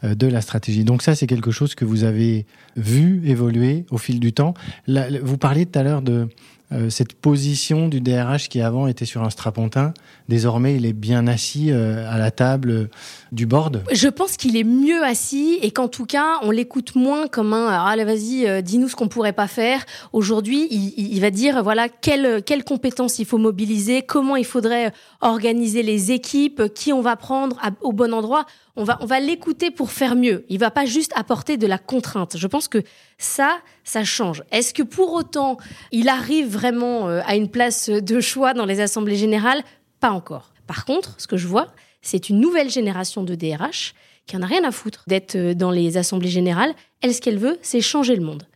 euh, 0.05 0.15
de 0.15 0.27
la 0.27 0.41
stratégie. 0.41 0.85
Donc 0.85 1.03
ça, 1.03 1.15
c'est 1.15 1.27
quelque 1.27 1.51
chose 1.51 1.75
que 1.75 1.85
vous 1.85 2.05
avez 2.05 2.47
vu 2.77 3.23
évoluer 3.25 3.87
au 3.91 3.99
fil 3.99 4.21
du 4.21 4.33
temps. 4.33 4.55
vous 4.87 5.39
parliez 5.39 5.67
tout 5.67 5.79
à 5.79 5.83
l'heure 5.83 6.03
de 6.03 6.29
euh, 6.71 6.91
cette 6.91 7.15
position 7.15 7.89
du 7.89 8.03
DRH 8.03 8.51
qui 8.51 8.61
avant 8.61 8.89
était 8.89 9.07
sur 9.07 9.23
un 9.23 9.31
strapontin, 9.31 9.95
désormais 10.29 10.77
il 10.77 10.85
est 10.85 10.93
bien 10.93 11.27
assis 11.27 11.71
euh, 11.71 12.07
à 12.11 12.19
la 12.19 12.31
table 12.31 12.71
euh, 12.71 12.91
du 13.33 13.47
board 13.47 13.85
Je 13.91 14.09
pense 14.09 14.37
qu'il 14.37 14.55
est 14.55 14.65
mieux 14.65 15.03
assis 15.03 15.59
et 15.63 15.71
qu'en 15.71 15.89
tout 15.89 16.05
cas 16.05 16.39
on 16.43 16.51
l'écoute 16.51 16.95
moins 16.95 17.27
comme 17.27 17.55
un 17.55 17.69
ah, 17.71 17.87
allez 17.89 18.05
vas-y 18.05 18.63
dis-nous 18.63 18.89
ce 18.91 18.97
qu'on 18.97 19.09
pourrait 19.09 19.33
pas 19.33 19.47
faire. 19.47 19.87
Aujourd'hui 20.13 20.69
il, 20.71 21.21
va 21.21 21.31
dire 21.31 21.63
voilà 21.63 21.89
quelles 21.89 22.43
quelles 22.43 22.65
compétences 22.65 23.19
il 23.19 23.25
faut 23.25 23.39
mobiliser, 23.39 24.03
comment 24.03 24.37
il 24.37 24.45
faudrait 24.45 24.93
organiser 25.23 25.83
les 25.83 26.13
équipes, 26.13 26.75
qui 26.75 26.93
on 26.93 27.01
va 27.01 27.17
prendre 27.17 27.57
au 27.81 27.93
bon 27.93 28.13
endroit 28.13 28.45
on 28.79 28.85
va, 28.85 28.97
on 29.01 29.07
va 29.07 29.19
l'écouter 29.19 29.71
pour 29.73 29.91
faire 29.91 30.15
mieux. 30.15 30.47
Il 30.49 30.59
va 30.59 30.71
pas 30.71 30.87
juste 30.87 31.13
apporter 31.17 31.57
de 31.57 31.67
la 31.67 31.79
contrainte. 31.79 32.37
Je 32.39 32.47
pense 32.47 32.69
que 32.69 32.83
ça, 33.19 33.59
ça 33.83 34.05
change. 34.05 34.45
Est-ce 34.53 34.73
que 34.73 34.85
pour 34.85 35.13
autant, 35.13 35.59
il 35.91 36.09
arrive 36.09 36.49
vraiment 36.49 37.09
euh, 37.09 37.21
à 37.27 37.35
une 37.35 37.51
place 37.51 37.91
de 37.91 38.21
choix 38.21 38.55
dans 38.55 38.65
les 38.65 38.81
assemblées 38.81 39.17
générales? 39.17 39.63
Pas 39.99 40.13
encore. 40.13 40.53
Par 40.69 40.85
contre, 40.85 41.17
ce 41.19 41.27
que 41.27 41.37
je 41.37 41.49
vois, 41.49 41.73
c'est 42.03 42.29
une 42.29 42.39
nouvelle 42.39 42.71
génération 42.71 43.25
de 43.25 43.35
DRH 43.35 43.95
qui 44.27 44.37
en 44.37 44.43
a 44.43 44.47
rien 44.47 44.63
à 44.63 44.71
foutre 44.71 45.03
d'être 45.09 45.35
euh, 45.35 45.55
dans 45.55 45.73
les 45.73 45.97
assemblées 45.97 46.31
générales. 46.31 46.73
Elle, 47.01 47.13
ce 47.13 47.21
qu'elle 47.21 47.39
veut, 47.39 47.59
c'est 47.63 47.81
changer 47.81 48.15
le 48.15 48.23
monde. 48.23 48.47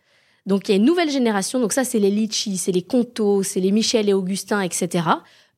Donc 0.46 0.68
il 0.68 0.72
y 0.72 0.74
a 0.74 0.76
une 0.76 0.84
nouvelle 0.84 1.10
génération. 1.10 1.58
Donc 1.58 1.72
ça, 1.72 1.82
c'est 1.82 1.98
les 1.98 2.10
Litchi, 2.10 2.58
c'est 2.58 2.72
les 2.72 2.82
Conto, 2.82 3.42
c'est 3.42 3.60
les 3.60 3.72
Michel 3.72 4.08
et 4.08 4.12
Augustin, 4.12 4.60
etc. 4.60 5.04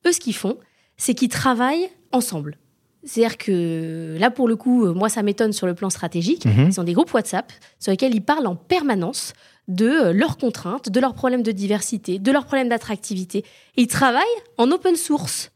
Eux, 0.07 0.11
ce 0.11 0.19
qu'ils 0.19 0.35
font, 0.35 0.57
c'est 0.97 1.13
qu'ils 1.13 1.29
travaillent 1.29 1.89
ensemble. 2.11 2.57
C'est-à-dire 3.05 3.37
que 3.37 4.17
là, 4.19 4.31
pour 4.31 4.47
le 4.47 4.55
coup, 4.55 4.85
euh, 4.85 4.93
moi, 4.93 5.09
ça 5.09 5.21
m'étonne 5.21 5.53
sur 5.53 5.67
le 5.67 5.75
plan 5.75 5.89
stratégique. 5.89 6.45
Mhm. 6.45 6.69
Ils 6.69 6.81
ont 6.81 6.83
des 6.83 6.93
groupes 6.93 7.13
WhatsApp 7.13 7.51
sur 7.79 7.91
lesquels 7.91 8.15
ils 8.15 8.23
parlent 8.23 8.47
en 8.47 8.55
permanence 8.55 9.33
de 9.67 9.87
euh, 9.87 10.13
leurs 10.13 10.37
contraintes, 10.37 10.89
de 10.89 10.99
leurs 10.99 11.13
problèmes 11.13 11.43
de 11.43 11.51
diversité, 11.51 12.17
de 12.17 12.31
leurs 12.31 12.45
problèmes 12.45 12.69
d'attractivité. 12.69 13.45
Ils 13.77 13.87
travaillent 13.87 14.23
en 14.57 14.71
open 14.71 14.95
source 14.95 15.51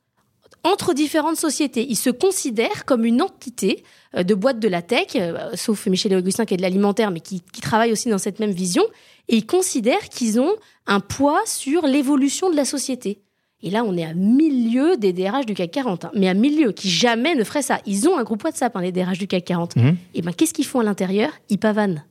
entre 0.64 0.94
différentes 0.94 1.38
sociétés. 1.38 1.86
Ils 1.90 1.96
se 1.96 2.10
considèrent 2.10 2.86
comme 2.86 3.04
une 3.04 3.22
entité 3.22 3.84
euh, 4.16 4.24
de 4.24 4.36
boîte 4.36 4.60
de 4.60 4.68
la 4.68 4.84
tech, 4.84 5.18
sauf 5.56 5.88
Michel 5.88 6.14
et 6.14 6.18
Augustin 6.18 6.46
qui 6.46 6.54
est 6.54 6.58
de 6.58 6.62
l'alimentaire, 6.62 7.10
mais 7.10 7.20
qui, 7.20 7.42
qui 7.52 7.62
travaille 7.62 7.92
aussi 7.92 8.10
dans 8.10 8.18
cette 8.20 8.40
même 8.40 8.52
vision. 8.52 8.84
Et 9.28 9.38
ils 9.38 9.46
considèrent 9.46 10.10
qu'ils 10.10 10.40
ont 10.40 10.54
un 10.86 11.00
poids 11.00 11.42
sur 11.46 11.88
l'évolution 11.88 12.52
de 12.52 12.56
la 12.56 12.66
société. 12.66 13.22
Et 13.62 13.70
là, 13.70 13.84
on 13.84 13.98
est 13.98 14.06
à 14.06 14.14
milieu 14.14 14.96
des 14.96 15.12
DRH 15.12 15.46
du 15.46 15.54
CAC 15.54 15.72
40, 15.72 16.06
hein. 16.06 16.12
mais 16.16 16.30
à 16.30 16.34
milieu, 16.34 16.72
qui 16.72 16.90
jamais 16.90 17.36
ne 17.36 17.44
ferait 17.44 17.62
ça. 17.62 17.80
Ils 17.86 18.08
ont 18.08 18.18
un 18.18 18.24
groupe 18.24 18.44
WhatsApp, 18.44 18.76
hein, 18.76 18.82
les 18.82 18.92
DRH 18.92 19.18
du 19.18 19.28
CAC 19.28 19.44
40. 19.44 19.76
Mhm. 19.76 19.98
Et 20.14 20.22
ben, 20.22 20.32
qu'est-ce 20.32 20.54
qu'ils 20.54 20.66
font 20.66 20.80
à 20.80 20.84
l'intérieur? 20.84 21.32
Ils 21.50 21.58
pavanent. 21.58 22.04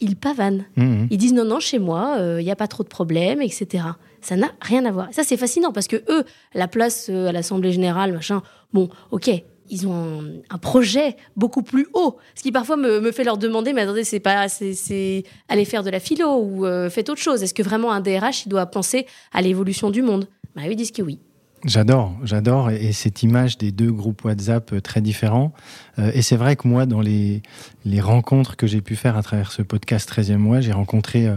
Ils 0.00 0.16
pavanent. 0.16 0.64
Mhm. 0.76 1.08
Ils 1.10 1.18
disent 1.18 1.34
non, 1.34 1.44
non, 1.44 1.60
chez 1.60 1.78
moi, 1.78 2.14
il 2.16 2.22
euh, 2.22 2.42
n'y 2.42 2.50
a 2.50 2.56
pas 2.56 2.68
trop 2.68 2.82
de 2.82 2.88
problèmes, 2.88 3.42
etc. 3.42 3.84
Ça 4.22 4.36
n'a 4.36 4.50
rien 4.62 4.86
à 4.86 4.90
voir. 4.90 5.08
Ça, 5.12 5.22
c'est 5.22 5.36
fascinant 5.36 5.72
parce 5.72 5.86
que 5.86 5.96
eux, 6.08 6.24
la 6.54 6.66
place 6.66 7.08
euh, 7.10 7.28
à 7.28 7.32
l'Assemblée 7.32 7.72
générale, 7.72 8.12
machin, 8.12 8.42
bon, 8.72 8.88
ok, 9.10 9.30
ils 9.70 9.86
ont 9.86 10.24
un, 10.48 10.58
projet 10.58 11.16
beaucoup 11.36 11.62
plus 11.62 11.86
haut. 11.94 12.16
Ce 12.34 12.42
qui 12.42 12.52
parfois 12.52 12.76
me, 12.76 13.12
fait 13.12 13.24
leur 13.24 13.38
demander, 13.38 13.72
mais 13.72 13.82
attendez, 13.82 14.04
c'est 14.04 14.18
pas, 14.20 14.48
c'est 14.48 15.24
aller 15.48 15.64
faire 15.64 15.82
de 15.82 15.90
la 15.90 16.00
philo 16.00 16.36
ou 16.36 16.66
euh, 16.66 16.90
faites 16.90 17.08
autre 17.08 17.20
chose. 17.20 17.42
Est-ce 17.42 17.54
que 17.54 17.62
vraiment 17.62 17.92
un 17.92 18.00
DRH, 18.00 18.46
il 18.46 18.48
doit 18.48 18.66
penser 18.66 19.06
à 19.32 19.42
l'évolution 19.42 19.90
du 19.90 20.02
monde? 20.02 20.26
Bah, 20.54 20.62
ils 20.66 20.76
disent 20.76 20.92
que 20.92 21.02
oui. 21.02 21.18
J'adore, 21.66 22.16
j'adore. 22.24 22.70
Et 22.70 22.92
cette 22.92 23.22
image 23.22 23.58
des 23.58 23.70
deux 23.70 23.92
groupes 23.92 24.24
WhatsApp 24.24 24.72
euh, 24.72 24.80
très 24.80 25.02
différents. 25.02 25.52
Euh, 25.98 26.10
et 26.14 26.22
c'est 26.22 26.36
vrai 26.36 26.56
que 26.56 26.66
moi, 26.66 26.86
dans 26.86 27.02
les, 27.02 27.42
les 27.84 28.00
rencontres 28.00 28.56
que 28.56 28.66
j'ai 28.66 28.80
pu 28.80 28.96
faire 28.96 29.18
à 29.18 29.22
travers 29.22 29.52
ce 29.52 29.60
podcast 29.60 30.10
13e 30.10 30.38
mois, 30.38 30.62
j'ai 30.62 30.72
rencontré 30.72 31.28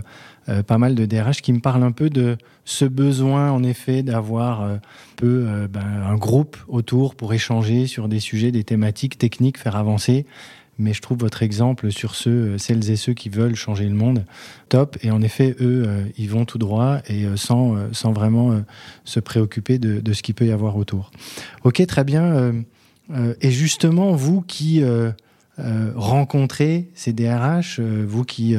euh, 0.48 0.64
pas 0.64 0.78
mal 0.78 0.96
de 0.96 1.06
DRH 1.06 1.42
qui 1.42 1.52
me 1.52 1.60
parlent 1.60 1.84
un 1.84 1.92
peu 1.92 2.10
de 2.10 2.38
ce 2.64 2.86
besoin, 2.86 3.52
en 3.52 3.64
effet, 3.64 4.02
d'avoir 4.02 4.62
un 4.62 4.80
peu 5.18 5.68
ben, 5.70 5.82
un 6.06 6.16
groupe 6.16 6.58
autour 6.68 7.16
pour 7.16 7.34
échanger 7.34 7.88
sur 7.88 8.08
des 8.08 8.20
sujets, 8.20 8.52
des 8.52 8.64
thématiques 8.64 9.18
techniques, 9.18 9.58
faire 9.58 9.76
avancer 9.76 10.26
mais 10.78 10.94
je 10.94 11.02
trouve 11.02 11.20
votre 11.20 11.44
exemple 11.44 11.92
sur 11.92 12.16
ceux, 12.16 12.32
euh, 12.32 12.58
celles 12.58 12.90
et 12.90 12.96
ceux 12.96 13.14
qui 13.14 13.30
veulent 13.30 13.56
changer 13.56 13.86
le 13.86 13.96
monde 13.96 14.26
top. 14.70 14.98
Et 15.02 15.12
en 15.12 15.22
effet, 15.22 15.56
eux, 15.62 15.84
euh, 15.88 16.04
ils 16.18 16.30
vont 16.30 16.46
tout 16.46 16.58
droit 16.58 17.00
et 17.08 17.26
euh, 17.26 17.38
sans, 17.38 17.76
sans 17.94 18.12
vraiment 18.12 18.62
se 19.04 19.20
préoccuper 19.20 19.78
de, 19.78 20.14
ce 20.14 20.24
qu'il 20.24 20.36
peut 20.36 20.46
y 20.46 20.52
avoir 20.52 20.78
autour. 20.78 21.12
Ok, 21.64 21.86
très 21.86 22.04
bien. 22.04 22.54
et 23.42 23.52
justement, 23.52 24.14
vous 24.14 24.42
qui 24.42 24.84
rencontrez 25.96 26.90
ces 26.96 27.14
DRH, 27.14 27.80
vous 27.80 28.24
qui 28.24 28.56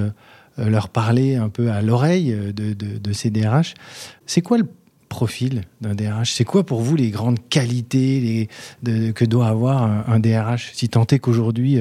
leur 0.59 0.88
parler 0.88 1.37
un 1.37 1.49
peu 1.49 1.71
à 1.71 1.83
l'oreille 1.83 2.37
de, 2.54 3.12
ces 3.12 3.30
DRH. 3.30 3.75
C'est 4.26 4.42
quoi 4.42 4.59
le 4.59 4.66
profil 5.14 5.62
d'un 5.80 5.94
DRH 5.94 6.33
C'est 6.33 6.44
quoi 6.44 6.64
pour 6.64 6.80
vous 6.80 6.97
les 6.97 7.11
grandes 7.11 7.38
qualités 7.49 8.49
que 8.85 9.25
doit 9.25 9.47
avoir 9.47 9.83
un, 10.09 10.21
DRH 10.21 10.73
Si 10.75 10.88
tant 10.88 11.06
est 11.06 11.18
qu'aujourd'hui, 11.18 11.78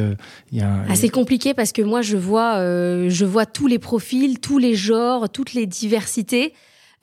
il 0.51 0.57
y 0.57 0.61
a... 0.61 0.67
Un... 0.67 0.85
Ah, 0.89 0.95
c'est 0.95 1.09
compliqué 1.09 1.53
parce 1.53 1.71
que 1.71 1.81
moi, 1.81 2.01
je 2.01 2.17
vois, 2.17 2.57
je 2.57 3.25
vois 3.25 3.45
tous 3.45 3.67
les 3.67 3.79
profils, 3.79 4.39
tous 4.39 4.59
les 4.59 4.75
genres, 4.75 5.29
toutes 5.29 5.53
les 5.53 5.65
diversités. 5.65 6.53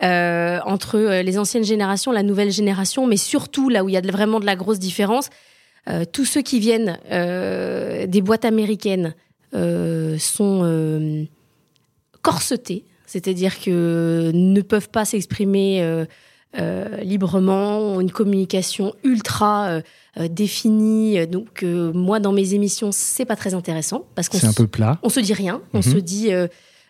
Euh, 0.03 0.61
entre 0.65 1.21
les 1.21 1.39
anciennes 1.39 1.65
générations, 1.65 2.11
la 2.11 2.23
nouvelle 2.23 2.51
génération, 2.51 3.07
mais 3.07 3.19
surtout 3.19 3.69
là 3.69 3.85
où 3.85 3.91
il 3.91 3.93
y 3.93 3.99
a 3.99 4.01
vraiment 4.01 4.41
de 4.41 4.47
la 4.47 4.57
grosse 4.57 4.79
différence, 4.79 5.29
euh, 5.89 6.05
tous 6.11 6.25
ceux 6.25 6.43
qui 6.43 6.61
viennent 6.61 6.99
euh, 7.11 8.07
des 8.07 8.21
boîtes 8.21 8.45
américaines 8.45 9.15
euh, 9.55 10.19
sont 10.19 11.27
corsetés, 12.23 12.85
c'est-à-dire 13.11 13.61
que 13.61 14.31
ne 14.33 14.61
peuvent 14.61 14.89
pas 14.89 15.05
s'exprimer 15.05 16.07
librement, 17.03 17.79
ont 17.79 18.01
une 18.01 18.13
communication 18.13 18.95
ultra 19.03 19.81
définie. 20.31 21.27
Donc 21.27 21.63
moi, 21.63 22.21
dans 22.21 22.33
mes 22.33 22.55
émissions, 22.55 22.91
c'est 22.93 23.25
pas 23.25 23.37
très 23.37 23.55
intéressant 23.55 24.05
parce 24.15 24.29
qu'on 24.29 24.39
c'est 24.39 24.47
un 24.47 24.53
peu 24.53 24.67
plat. 24.67 24.99
On 25.03 25.09
se 25.09 25.21
dit 25.21 25.35
rien, 25.35 25.61
on 25.75 25.79
mhm. 25.79 25.83
se 25.83 25.97
dit 25.99 26.31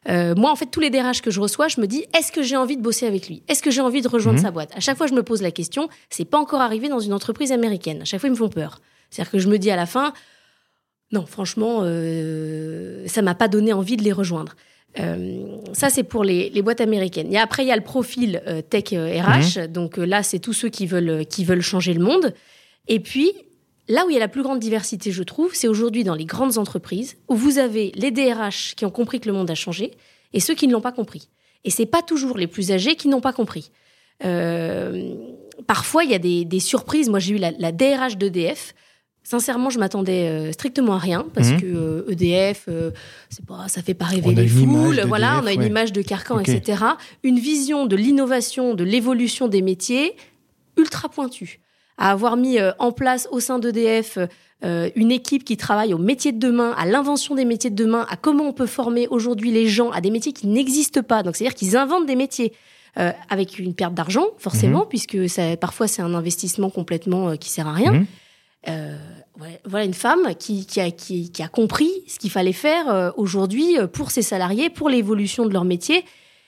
euh, 0.09 0.35
moi, 0.35 0.51
en 0.51 0.57
fait, 0.57 0.67
tous 0.67 0.81
les 0.81 0.91
DRH 0.91 1.21
que 1.21 1.31
je 1.31 1.41
reçois, 1.41 1.69
je 1.69 1.81
me 1.81 1.87
dis 1.87 2.05
est-ce 2.17 2.33
que 2.33 2.43
j'ai 2.43 2.57
envie 2.57 2.77
de 2.77 2.83
bosser 2.83 3.07
avec 3.07 3.29
lui? 3.29 3.43
Est-ce 3.49 3.63
que 3.63 3.71
j'ai 3.71 3.81
envie 3.81 4.01
de 4.01 4.09
rejoindre 4.09 4.39
mhm. 4.39 4.45
sa 4.45 4.51
boîte? 4.51 4.71
À 4.75 4.81
chaque 4.81 4.97
fois, 4.97 5.07
je 5.07 5.15
me 5.15 5.23
pose 5.23 5.43
la 5.43 5.51
question. 5.51 5.89
C'est 6.09 6.25
pas 6.25 6.39
encore 6.39 6.61
arrivé 6.61 6.89
dans 6.89 7.01
une 7.01 7.13
entreprise 7.13 7.53
américaine. 7.53 8.03
À 8.03 8.05
chaque 8.05 8.21
fois, 8.21 8.29
ils 8.29 8.33
me 8.33 8.37
font 8.37 8.49
peur. 8.49 8.81
C'est-à-dire 9.11 9.31
que 9.31 9.39
je 9.39 9.49
me 9.49 9.59
dis 9.59 9.71
à 9.71 9.77
la 9.77 9.87
fin 9.87 10.13
non, 11.13 11.27
franchement, 11.27 11.81
euh, 11.83 13.05
ça 13.09 13.21
m'a 13.21 13.35
pas 13.35 13.49
donné 13.49 13.73
envie 13.73 13.97
de 13.97 14.05
les 14.05 14.13
rejoindre. 14.13 14.55
Euh, 14.99 15.57
ça, 15.73 15.89
c'est 15.89 16.03
pour 16.03 16.25
les, 16.25 16.51
boîtes 16.63 16.81
américaines. 16.81 17.33
Et 17.33 17.39
après, 17.39 17.65
il 17.65 17.69
y 17.69 17.73
a 17.73 17.77
le 17.77 17.83
profil 17.83 18.43
euh, 18.47 18.61
tech 18.61 18.91
RH. 18.91 19.59
Mhm. 19.59 19.67
Donc 19.69 19.97
là, 19.97 20.23
c'est 20.23 20.41
tous 20.41 20.53
ceux 20.53 20.69
qui 20.69 20.87
veulent, 20.87 21.25
qui 21.27 21.45
veulent 21.45 21.63
changer 21.63 21.95
le 21.95 22.03
monde. 22.03 22.35
Et 22.89 23.01
puis, 23.01 23.33
Là 23.91 24.07
où 24.07 24.11
il 24.11 24.13
y 24.13 24.17
a 24.17 24.21
la 24.21 24.29
plus 24.29 24.45
grande 24.45 24.61
diversité, 24.61 25.11
je 25.11 25.25
trouve, 25.25 25.53
c'est 25.53 25.67
aujourd'hui 25.67 26.05
dans 26.05 26.15
les 26.15 26.25
grandes 26.25 26.59
entreprises 26.59 27.17
où 27.29 27.35
vous 27.35 27.59
avez 27.59 27.91
les 27.97 28.13
DRH 28.13 28.77
qui 28.77 28.85
ont 28.85 28.91
compris 28.91 29.19
que 29.19 29.29
le 29.29 29.35
monde 29.35 29.51
a 29.51 29.57
changé 29.57 29.91
et 30.33 30.39
ceux 30.39 30.55
qui 30.55 30.69
ne 30.69 30.73
l'ont 30.73 30.81
pas 30.81 30.93
compris. 30.93 31.29
Et 31.65 31.71
c'est 31.71 31.87
pas 31.87 32.01
toujours 32.01 32.39
les 32.39 32.47
plus 32.47 32.71
âgés 32.71 32.95
qui 32.95 33.09
n'ont 33.09 33.21
pas 33.21 33.33
compris. 33.33 33.73
Euh, 34.25 35.13
parfois, 35.67 36.05
il 36.05 36.11
y 36.13 36.15
a 36.15 36.21
des, 36.21 36.61
surprises. 36.61 37.09
Moi, 37.09 37.19
j'ai 37.19 37.35
eu 37.35 37.39
la, 37.39 37.73
DRH 37.73 38.17
d'EDF. 38.17 38.77
Sincèrement, 39.23 39.71
je 39.71 39.79
m'attendais 39.79 40.29
euh, 40.29 40.53
strictement 40.53 40.95
à 40.95 40.99
rien 40.99 41.27
parce 41.35 41.51
mhm. 41.51 41.61
que 41.61 42.07
EDF, 42.11 42.65
euh, 42.69 42.91
e 42.91 42.93
c'est 43.29 43.45
pas, 43.45 43.69
ça 43.69 43.83
fait 43.83 43.95
pas 43.95 44.07
rêver 44.07 44.35
les 44.35 44.49
foules. 44.49 45.03
Voilà, 45.07 45.41
on 45.43 45.47
a 45.47 45.53
une 45.53 45.63
image 45.63 45.93
de 45.93 46.03
carcan, 46.03 46.41
etc. 46.41 46.83
Une 47.23 47.39
vision 47.39 47.87
de 47.87 47.97
l'innovation, 47.97 48.75
de 48.75 48.83
l'évolution 48.83 49.47
des 49.47 49.63
métiers 49.63 50.17
ultra 50.77 51.09
pointue 51.09 51.61
à 52.01 52.11
avoir 52.11 52.37
mis 52.37 52.59
euh, 52.59 52.73
en 52.79 52.91
place 52.91 53.29
au 53.31 53.39
sein 53.39 53.61
d'EDF 53.61 54.19
euh, 54.65 54.91
une 54.97 55.13
équipe 55.13 55.45
qui 55.45 55.57
travaille 55.57 55.95
au 55.95 55.99
métier 55.99 56.33
de 56.33 56.39
demain, 56.39 56.75
à 56.77 56.87
l'invention 56.87 57.35
des 57.35 57.45
métiers 57.45 57.71
de 57.71 57.77
demain, 57.77 58.07
à 58.11 58.17
comment 58.17 58.45
on 58.45 58.53
peut 58.53 58.67
former 58.67 59.07
aujourd'hui 59.09 59.53
les 59.53 59.69
gens 59.69 59.91
à 59.91 60.01
des 60.01 60.11
métiers 60.11 60.33
qui 60.33 60.49
n'existent 60.49 61.03
pas. 61.03 61.23
Donc, 61.23 61.37
c'est-à-dire 61.37 61.55
qu'ils 61.55 61.77
inventent 61.77 62.07
des 62.07 62.17
métiers. 62.17 62.53
Euh, 62.99 63.13
avec 63.29 63.61
une 63.61 63.73
perte 63.73 63.95
d'argent, 63.95 64.27
forcément, 64.37 64.81
mhm. 64.81 64.89
puisque 64.89 65.29
ça, 65.29 65.57
parfois 65.57 65.87
c'est 65.87 66.03
un 66.03 66.13
investissement 66.13 66.71
complètement 66.71 67.37
qui 67.37 67.49
sert 67.49 67.69
à 67.69 67.73
rien. 67.73 68.05
Mhm. 68.67 68.99
voilà 69.65 69.85
une 69.87 69.95
femme 69.95 70.35
qui, 70.39 70.67
a, 70.79 70.91
qui, 70.91 71.33
a, 71.41 71.49
compris 71.49 71.91
ce 72.07 72.19
qu'il 72.19 72.31
fallait 72.31 72.53
faire 72.53 73.15
aujourd'hui 73.17 73.77
pour 73.93 74.11
ses 74.11 74.23
salariés, 74.23 74.69
pour 74.69 74.89
l'évolution 74.89 75.47
de 75.47 75.53
leur 75.53 75.65
métier. 75.65 76.05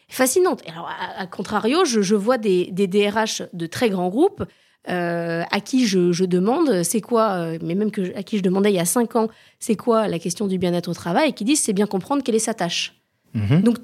Fascinante. 0.09 0.63
Alors, 0.69 0.91
à, 1.17 1.27
contrario, 1.27 1.87
je, 1.87 2.03
je 2.03 2.15
vois 2.15 2.37
des, 2.37 2.71
des, 2.71 2.87
DRH 2.87 3.45
de 3.55 3.67
très 3.67 3.89
grands 3.89 4.11
groupes 4.11 4.45
euh, 4.91 5.43
à 5.51 5.61
qui 5.61 5.87
je, 5.87 6.25
demande 6.25 6.83
c'est 6.83 7.01
quoi, 7.01 7.35
euh, 7.35 7.59
mais 7.63 7.77
même 7.77 7.93
que, 7.93 8.15
à 8.17 8.25
qui 8.25 8.37
je 8.37 8.43
demandais 8.43 8.73
il 8.73 8.75
y 8.75 8.81
a 8.81 8.85
cinq 8.85 9.15
ans, 9.15 9.29
c'est 9.61 9.77
quoi 9.77 10.09
la 10.09 10.19
question 10.19 10.49
du 10.49 10.59
bien-être 10.59 10.89
au 10.89 10.95
travail, 10.95 11.31
et 11.31 11.33
qui 11.33 11.45
disent 11.45 11.61
c'est 11.61 11.73
bien 11.73 11.87
comprendre 11.87 12.25
quelle 12.25 12.35
est 12.35 12.41
sa 12.41 12.53
tâche. 12.53 12.95
Mhm. 13.35 13.63
Donc 13.63 13.77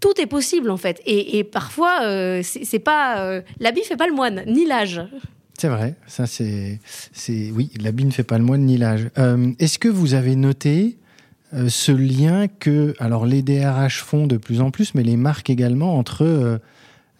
tout 0.00 0.18
est 0.18 0.26
possible 0.26 0.70
en 0.70 0.78
fait, 0.78 1.02
et, 1.04 1.44
parfois 1.44 2.04
euh, 2.04 2.40
c'est 2.42 2.78
pas 2.78 3.42
l'habit 3.58 3.82
fait 3.82 3.98
pas 3.98 4.06
le 4.06 4.14
moine, 4.14 4.42
ni 4.46 4.64
l'âge. 4.64 5.02
C'est 5.60 5.68
vrai, 5.68 5.94
ça 6.06 6.26
c'est, 6.26 6.80
c'est 7.12 7.50
oui, 7.54 7.70
l'habit 7.78 8.06
ne 8.06 8.10
fait 8.12 8.22
pas 8.22 8.38
le 8.38 8.44
moine 8.44 8.62
ni 8.62 8.78
l'âge. 8.78 9.10
est-ce 9.58 9.78
que 9.78 9.88
vous 9.88 10.14
avez 10.14 10.34
noté 10.34 10.96
ce 11.68 11.92
lien 11.92 12.48
que 12.48 12.94
alors 12.98 13.26
les 13.26 13.42
DRH 13.42 14.02
font 14.02 14.26
de 14.26 14.38
plus 14.38 14.62
en 14.62 14.70
plus, 14.70 14.94
mais 14.94 15.02
les 15.02 15.18
marques 15.18 15.50
également 15.50 15.98
entre 15.98 16.58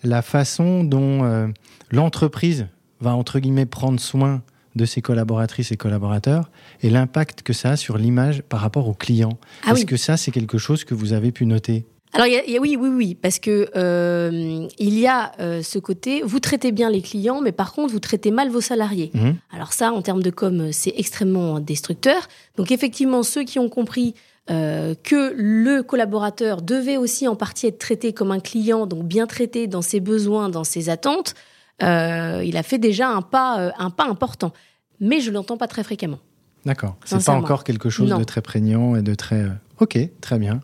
la 0.02 0.22
façon 0.22 0.84
dont 0.84 1.52
l'entreprise 1.90 2.68
va 3.02 3.14
entre 3.14 3.40
guillemets 3.40 3.66
prendre 3.66 4.00
soin 4.00 4.42
de 4.74 4.86
ses 4.86 5.02
collaboratrices 5.02 5.70
et 5.72 5.76
collaborateurs 5.76 6.50
et 6.80 6.88
l'impact 6.88 7.42
que 7.42 7.52
ça 7.52 7.72
a 7.72 7.76
sur 7.76 7.98
l'image 7.98 8.42
par 8.42 8.60
rapport 8.60 8.88
aux 8.88 8.94
clients? 8.94 9.38
Ah 9.66 9.72
Est-ce 9.72 9.84
que 9.84 9.98
ça, 9.98 10.16
c'est 10.16 10.30
quelque 10.30 10.56
chose 10.56 10.84
que 10.84 10.94
vous 10.94 11.12
avez 11.12 11.30
pu 11.30 11.44
noter? 11.44 11.84
Alors 12.12 12.26
oui, 12.26 12.76
oui, 12.76 12.88
oui, 12.88 13.14
parce 13.14 13.38
que 13.38 13.70
euh, 13.76 14.66
il 14.78 14.98
y 14.98 15.06
a 15.06 15.32
euh, 15.38 15.62
ce 15.62 15.78
côté, 15.78 16.22
vous 16.22 16.40
traitez 16.40 16.72
bien 16.72 16.90
les 16.90 17.02
clients, 17.02 17.40
mais 17.40 17.52
par 17.52 17.72
contre, 17.72 17.92
vous 17.92 18.00
traitez 18.00 18.32
mal 18.32 18.50
vos 18.50 18.60
salariés. 18.60 19.10
Mmh. 19.14 19.30
Alors 19.52 19.72
ça, 19.72 19.92
en 19.92 20.02
termes 20.02 20.22
de 20.22 20.30
com, 20.30 20.72
c'est 20.72 20.92
extrêmement 20.96 21.60
destructeur. 21.60 22.28
Donc 22.56 22.72
effectivement, 22.72 23.22
ceux 23.22 23.44
qui 23.44 23.60
ont 23.60 23.68
compris 23.68 24.14
euh, 24.50 24.94
que 25.04 25.34
le 25.36 25.82
collaborateur 25.82 26.62
devait 26.62 26.96
aussi 26.96 27.28
en 27.28 27.36
partie 27.36 27.68
être 27.68 27.78
traité 27.78 28.12
comme 28.12 28.32
un 28.32 28.40
client, 28.40 28.86
donc 28.86 29.04
bien 29.04 29.28
traité 29.28 29.68
dans 29.68 29.82
ses 29.82 30.00
besoins, 30.00 30.48
dans 30.48 30.64
ses 30.64 30.88
attentes, 30.88 31.34
il 31.82 32.56
a 32.56 32.62
fait 32.62 32.78
déjà 32.78 33.08
un 33.08 33.22
pas, 33.22 33.72
un 33.78 33.88
pas 33.88 34.04
important. 34.04 34.52
Mais 34.98 35.20
je 35.20 35.30
l'entends 35.30 35.56
pas 35.56 35.66
très 35.66 35.82
fréquemment. 35.82 36.18
D'accord. 36.66 36.96
C'est 37.06 37.24
pas 37.24 37.32
encore 37.32 37.64
quelque 37.64 37.88
chose 37.88 38.10
de 38.10 38.24
très 38.24 38.42
prégnant 38.42 38.96
et 38.96 39.02
de 39.02 39.14
très. 39.14 39.46
Ok, 39.78 39.98
très 40.20 40.38
bien. 40.38 40.60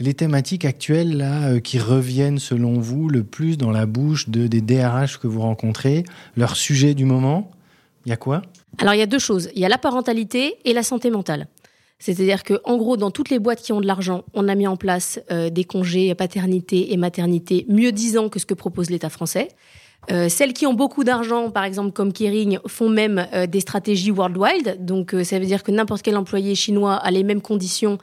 Les 0.00 0.14
thématiques 0.14 0.64
actuelles 0.64 1.16
là 1.16 1.58
qui 1.60 1.78
reviennent 1.78 2.38
selon 2.38 2.78
vous 2.78 3.08
le 3.08 3.24
plus 3.24 3.58
dans 3.58 3.72
la 3.72 3.84
bouche 3.84 4.28
de, 4.28 4.46
des 4.46 4.60
DRH 4.60 5.18
que 5.18 5.26
vous 5.26 5.40
rencontrez, 5.40 6.04
leur 6.36 6.56
sujet 6.56 6.94
du 6.94 7.04
moment, 7.04 7.50
il 8.06 8.10
y 8.10 8.12
a 8.12 8.16
quoi? 8.16 8.42
Alors 8.78 8.94
il 8.94 8.98
y 8.98 9.02
a 9.02 9.06
deux 9.06 9.18
choses. 9.18 9.50
Il 9.54 9.60
y 9.60 9.64
a 9.64 9.68
la 9.68 9.78
parentalité 9.78 10.56
et 10.64 10.72
la 10.72 10.84
santé 10.84 11.10
mentale. 11.10 11.48
C'est-à-dire 11.98 12.44
que, 12.44 12.60
en 12.62 12.76
gros, 12.76 12.96
dans 12.96 13.10
toutes 13.10 13.28
les 13.28 13.40
boîtes 13.40 13.60
qui 13.60 13.72
ont 13.72 13.80
de 13.80 13.86
l'argent, 13.86 14.22
on 14.34 14.46
a 14.46 14.54
mis 14.54 14.68
en 14.68 14.76
place 14.76 15.18
des 15.28 15.64
congés 15.64 16.14
paternité 16.14 16.92
et 16.92 16.96
maternité 16.96 17.66
mieux 17.68 17.90
disant 17.90 18.28
que 18.28 18.38
ce 18.38 18.46
que 18.46 18.54
propose 18.54 18.90
l'État 18.90 19.10
français. 19.10 19.48
Euh, 20.10 20.28
celles 20.28 20.54
qui 20.54 20.66
ont 20.66 20.74
beaucoup 20.74 21.04
d'argent, 21.04 21.50
par 21.50 21.64
exemple 21.64 21.92
comme 21.92 22.12
Kering, 22.12 22.58
font 22.66 22.88
même 22.88 23.26
euh, 23.34 23.46
des 23.46 23.60
stratégies 23.60 24.10
worldwide. 24.10 24.78
Donc 24.80 25.14
euh, 25.14 25.22
ça 25.22 25.38
veut 25.38 25.46
dire 25.46 25.62
que 25.62 25.70
n'importe 25.70 26.02
quel 26.02 26.16
employé 26.16 26.54
chinois 26.54 26.94
a 26.94 27.10
les 27.10 27.24
mêmes 27.24 27.42
conditions 27.42 27.98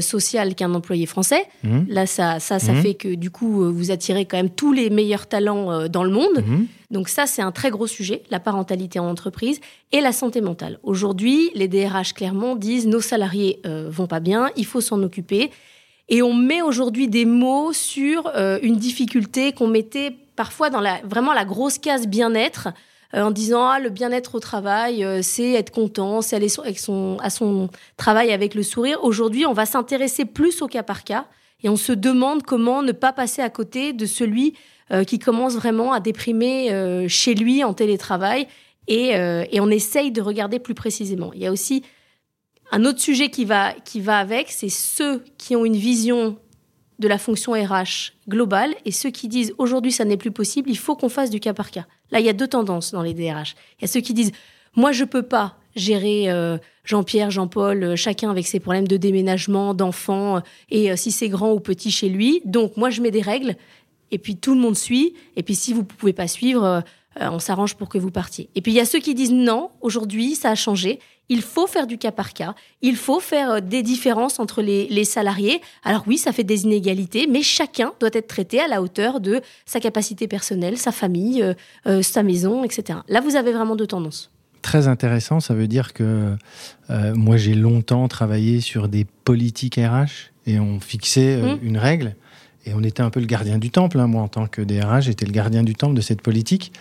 sociales 0.00 0.56
qu'un 0.56 0.74
employé 0.74 1.06
français. 1.06 1.44
Mmh. 1.62 1.80
Là, 1.88 2.06
ça, 2.06 2.40
ça, 2.40 2.58
ça 2.58 2.72
mmh. 2.72 2.82
fait 2.82 2.94
que 2.94 3.14
du 3.14 3.30
coup, 3.30 3.70
vous 3.70 3.90
attirez 3.92 4.24
quand 4.24 4.38
même 4.38 4.50
tous 4.50 4.72
les 4.72 4.90
meilleurs 4.90 5.28
talents 5.28 5.86
dans 5.88 6.02
le 6.02 6.10
monde. 6.10 6.42
Mmh. 6.44 6.64
Donc 6.90 7.08
ça, 7.08 7.26
c'est 7.26 7.42
un 7.42 7.52
très 7.52 7.70
gros 7.70 7.86
sujet, 7.86 8.24
la 8.30 8.40
parentalité 8.40 8.98
en 8.98 9.08
entreprise 9.08 9.60
et 9.92 10.00
la 10.00 10.10
santé 10.10 10.40
mentale. 10.40 10.80
Aujourd'hui, 10.82 11.50
les 11.54 11.68
DRH 11.68 12.14
clairement 12.14 12.56
disent 12.56 12.88
nos 12.88 13.02
salariés 13.02 13.60
vont 13.88 14.08
pas 14.08 14.20
bien, 14.20 14.50
il 14.56 14.64
faut 14.64 14.80
s'en 14.80 15.00
occuper. 15.02 15.50
Et 16.08 16.22
on 16.22 16.34
met 16.34 16.62
aujourd'hui 16.62 17.06
des 17.06 17.26
mots 17.26 17.72
sur 17.72 18.32
une 18.62 18.76
difficulté 18.76 19.52
qu'on 19.52 19.68
mettait 19.68 20.16
parfois 20.38 20.70
dans 20.70 20.80
la, 20.80 21.00
vraiment 21.02 21.32
la 21.32 21.44
grosse 21.44 21.78
case 21.78 22.06
bien-être, 22.06 22.68
euh, 23.12 23.22
en 23.22 23.32
disant 23.32 23.66
ah, 23.66 23.80
le 23.80 23.90
bien-être 23.90 24.36
au 24.36 24.40
travail, 24.40 25.02
euh, 25.02 25.18
c'est 25.20 25.50
être 25.54 25.72
content, 25.72 26.22
c'est 26.22 26.36
aller 26.36 26.46
avec 26.60 26.78
son, 26.78 27.16
à 27.20 27.28
son 27.28 27.68
travail 27.96 28.30
avec 28.30 28.54
le 28.54 28.62
sourire. 28.62 29.02
Aujourd'hui, 29.02 29.46
on 29.46 29.52
va 29.52 29.66
s'intéresser 29.66 30.24
plus 30.24 30.62
au 30.62 30.68
cas 30.68 30.84
par 30.84 31.02
cas 31.02 31.26
et 31.64 31.68
on 31.68 31.76
se 31.76 31.90
demande 31.90 32.44
comment 32.44 32.84
ne 32.84 32.92
pas 32.92 33.12
passer 33.12 33.42
à 33.42 33.50
côté 33.50 33.92
de 33.92 34.06
celui 34.06 34.54
euh, 34.92 35.02
qui 35.02 35.18
commence 35.18 35.56
vraiment 35.56 35.92
à 35.92 35.98
déprimer 35.98 36.70
chez 37.08 37.34
lui 37.34 37.64
en 37.64 37.74
télétravail 37.74 38.46
et, 38.86 39.08
et, 39.10 39.60
on 39.60 39.68
essaye 39.68 40.12
de 40.12 40.22
regarder 40.22 40.60
plus 40.60 40.74
précisément. 40.74 41.30
Il 41.34 41.42
y 41.42 41.46
a 41.46 41.52
aussi 41.52 41.82
un 42.70 42.86
autre 42.86 43.00
sujet 43.00 43.28
qui 43.28 43.44
va, 43.44 43.72
qui 43.84 44.00
va 44.00 44.18
avec, 44.18 44.50
c'est 44.50 44.70
ceux 44.70 45.22
qui 45.36 45.56
ont 45.56 45.66
une 45.66 45.76
vision 45.76 46.38
de 46.98 47.08
la 47.08 47.18
fonction 47.18 47.52
RH 47.52 48.12
globale 48.28 48.74
et 48.84 48.92
ceux 48.92 49.10
qui 49.10 49.28
disent 49.28 49.54
aujourd'hui 49.58 49.92
ça 49.92 50.04
n'est 50.04 50.16
plus 50.16 50.30
possible, 50.30 50.70
il 50.70 50.78
faut 50.78 50.96
qu'on 50.96 51.08
fasse 51.08 51.30
du 51.30 51.40
cas 51.40 51.54
par 51.54 51.70
cas. 51.70 51.86
Là, 52.10 52.20
il 52.20 52.26
y 52.26 52.28
a 52.28 52.32
deux 52.32 52.48
tendances 52.48 52.92
dans 52.92 53.02
les 53.02 53.14
DRH. 53.14 53.54
Il 53.78 53.82
y 53.82 53.84
a 53.84 53.88
ceux 53.88 54.00
qui 54.00 54.14
disent 54.14 54.32
moi 54.74 54.92
je 54.92 55.04
peux 55.04 55.22
pas 55.22 55.56
gérer 55.76 56.30
euh, 56.30 56.58
Jean-Pierre, 56.84 57.30
Jean-Paul, 57.30 57.82
euh, 57.82 57.96
chacun 57.96 58.30
avec 58.30 58.46
ses 58.46 58.60
problèmes 58.60 58.88
de 58.88 58.96
déménagement, 58.96 59.74
d'enfants 59.74 60.36
euh, 60.36 60.40
et 60.70 60.96
si 60.96 61.12
c'est 61.12 61.28
grand 61.28 61.52
ou 61.52 61.60
petit 61.60 61.90
chez 61.90 62.08
lui. 62.08 62.42
Donc 62.44 62.76
moi 62.76 62.90
je 62.90 63.00
mets 63.00 63.10
des 63.10 63.22
règles 63.22 63.56
et 64.10 64.18
puis 64.18 64.36
tout 64.36 64.54
le 64.54 64.60
monde 64.60 64.76
suit 64.76 65.14
et 65.36 65.42
puis 65.42 65.54
si 65.54 65.72
vous 65.72 65.84
pouvez 65.84 66.12
pas 66.12 66.26
suivre, 66.28 66.82
on 67.20 67.38
s'arrange 67.38 67.74
pour 67.74 67.88
que 67.88 67.98
vous 67.98 68.10
partiez. 68.10 68.48
Et 68.54 68.60
puis 68.60 68.72
il 68.72 68.76
y 68.76 68.80
a 68.80 68.84
ceux 68.84 69.00
qui 69.00 69.14
disent 69.14 69.32
non, 69.32 69.70
aujourd'hui 69.80 70.34
ça 70.34 70.50
a 70.50 70.54
changé, 70.54 70.98
Il 71.28 71.42
faut 71.42 71.66
faire 71.66 71.86
du 71.86 71.98
cas 71.98 72.12
par 72.12 72.32
cas. 72.32 72.54
Il 72.82 72.96
faut 72.96 73.20
faire 73.20 73.50
euh, 73.50 73.60
des 73.60 73.82
différences 73.82 74.38
entre 74.40 74.62
les, 74.62 75.04
salariés. 75.04 75.60
Alors 75.84 76.04
oui, 76.06 76.18
ça 76.18 76.32
fait 76.32 76.44
des 76.44 76.64
inégalités, 76.64 77.26
mais 77.30 77.42
chacun 77.42 77.92
doit 78.00 78.10
être 78.12 78.28
traité 78.28 78.60
à 78.60 78.68
la 78.68 78.82
hauteur 78.82 79.20
de 79.20 79.40
sa 79.64 79.80
capacité 79.80 80.26
personnelle, 80.26 80.76
sa 80.76 80.92
famille, 80.92 81.42
euh, 81.42 81.54
euh, 81.86 82.02
sa 82.02 82.22
maison, 82.22 82.64
etc. 82.64 83.00
Là, 83.08 83.20
vous 83.20 83.36
avez 83.36 83.52
vraiment 83.52 83.76
deux 83.76 83.86
tendances. 83.86 84.30
Très 84.62 84.88
intéressant, 84.88 85.40
ça 85.40 85.54
veut 85.54 85.68
dire 85.68 85.92
que 85.92 86.34
moi 87.14 87.36
j'ai 87.36 87.54
longtemps 87.54 88.08
travaillé 88.08 88.60
sur 88.60 88.88
des 88.88 89.06
politiques 89.24 89.76
RH 89.76 90.32
et 90.46 90.58
on 90.58 90.80
fixait 90.80 91.36
mmh. 91.36 91.58
une 91.62 91.78
règle 91.78 92.16
et 92.66 92.74
on 92.74 92.82
était 92.82 93.02
un 93.02 93.10
peu 93.10 93.20
le 93.20 93.26
gardien 93.26 93.58
du 93.58 93.70
temple. 93.70 94.00
Hein. 94.00 94.08
Moi 94.08 94.20
en 94.20 94.28
tant 94.28 94.46
que 94.46 94.60
DRH, 94.60 95.04
j'étais 95.04 95.26
le 95.26 95.32
gardien 95.32 95.62
du 95.62 95.74
temple 95.74 95.94
de 95.94 96.00
cette 96.00 96.22
politique. 96.22 96.72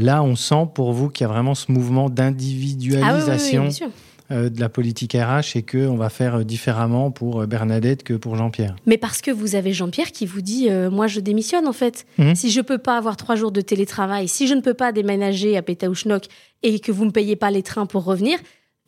Là, 0.00 0.22
on 0.22 0.34
sent 0.34 0.68
pour 0.74 0.92
vous 0.92 1.10
qu'il 1.10 1.26
y 1.26 1.30
a 1.30 1.32
vraiment 1.32 1.54
ce 1.54 1.70
mouvement 1.70 2.08
d'individualisation 2.08 3.68
ah 3.82 3.84
euh, 4.32 4.48
de 4.48 4.60
la 4.60 4.68
politique 4.68 5.14
RH 5.14 5.56
et 5.56 5.62
qu'on 5.62 5.96
va 5.96 6.08
faire 6.08 6.44
différemment 6.44 7.10
pour 7.10 7.42
euh, 7.42 7.46
Bernadette 7.46 8.02
que 8.02 8.14
pour 8.14 8.36
Jean-Pierre. 8.36 8.76
Mais 8.86 8.96
parce 8.96 9.20
que 9.20 9.30
vous 9.30 9.56
avez 9.56 9.72
Jean-Pierre 9.72 10.12
qui 10.12 10.24
vous 10.24 10.40
dit 10.40 10.68
euh, 10.70 10.88
Moi, 10.88 11.06
je 11.06 11.20
démissionne 11.20 11.66
en 11.66 11.72
fait. 11.72 12.06
Mhm. 12.16 12.34
Si 12.34 12.50
je 12.50 12.60
ne 12.60 12.64
peux 12.64 12.78
pas 12.78 12.96
avoir 12.96 13.16
trois 13.16 13.34
jours 13.34 13.52
de 13.52 13.60
télétravail, 13.60 14.28
si 14.28 14.46
je 14.46 14.54
ne 14.54 14.60
peux 14.60 14.72
pas 14.72 14.92
déménager 14.92 15.56
à 15.56 15.62
Pétaouchnok 15.62 16.26
et 16.62 16.80
que 16.80 16.92
vous 16.92 17.02
ne 17.02 17.08
me 17.08 17.12
payez 17.12 17.36
pas 17.36 17.50
les 17.50 17.62
trains 17.62 17.86
pour 17.86 18.04
revenir, 18.04 18.38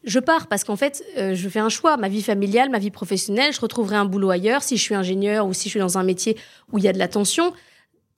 je 0.04 0.18
pars 0.18 0.46
parce 0.46 0.64
qu'en 0.64 0.76
fait, 0.76 1.02
je 1.16 1.48
fais 1.48 1.60
un 1.60 1.68
choix. 1.68 1.96
Ma 1.96 2.08
vie 2.08 2.22
familiale, 2.22 2.70
ma 2.70 2.78
vie 2.78 2.90
professionnelle, 2.90 3.52
je 3.52 3.60
retrouverai 3.60 3.96
un 3.96 4.04
boulot 4.04 4.30
ailleurs 4.30 4.62
si 4.62 4.76
je 4.76 4.82
suis 4.82 4.94
ingénieur 4.94 5.46
ou 5.46 5.52
si 5.52 5.64
je 5.64 5.70
suis 5.70 5.80
dans 5.80 5.96
un 5.98 6.02
métier 6.02 6.36
où 6.72 6.78
il 6.78 6.84
y 6.84 6.88
a 6.88 6.92
de 6.92 6.98
la 6.98 7.06
tension. 7.06 7.52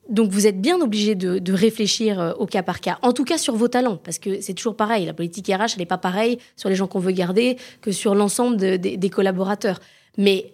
Donc 0.08 0.30
vous 0.30 0.46
êtes 0.46 0.60
bien 0.60 0.80
obligé 0.80 1.14
de, 1.14 1.52
réfléchir 1.52 2.20
euh, 2.20 2.32
au 2.34 2.46
cas 2.46 2.62
par 2.62 2.80
cas, 2.80 2.98
en 3.02 3.12
tout 3.12 3.24
cas 3.24 3.38
sur 3.38 3.56
vos 3.56 3.68
talents, 3.68 3.96
parce 3.96 4.18
que 4.18 4.40
c'est 4.40 4.54
toujours 4.54 4.76
pareil, 4.76 5.06
la 5.06 5.14
politique 5.14 5.48
RH, 5.48 5.74
elle 5.74 5.78
n'est 5.78 5.86
pas 5.86 5.98
pareille 5.98 6.38
sur 6.56 6.68
les 6.68 6.74
gens 6.74 6.86
qu'on 6.86 6.98
veut 6.98 7.12
garder 7.12 7.56
que 7.80 7.92
sur 7.92 8.14
l'ensemble 8.14 8.56
des 8.56 9.10
collaborateurs. 9.10 9.80
Mais 10.18 10.52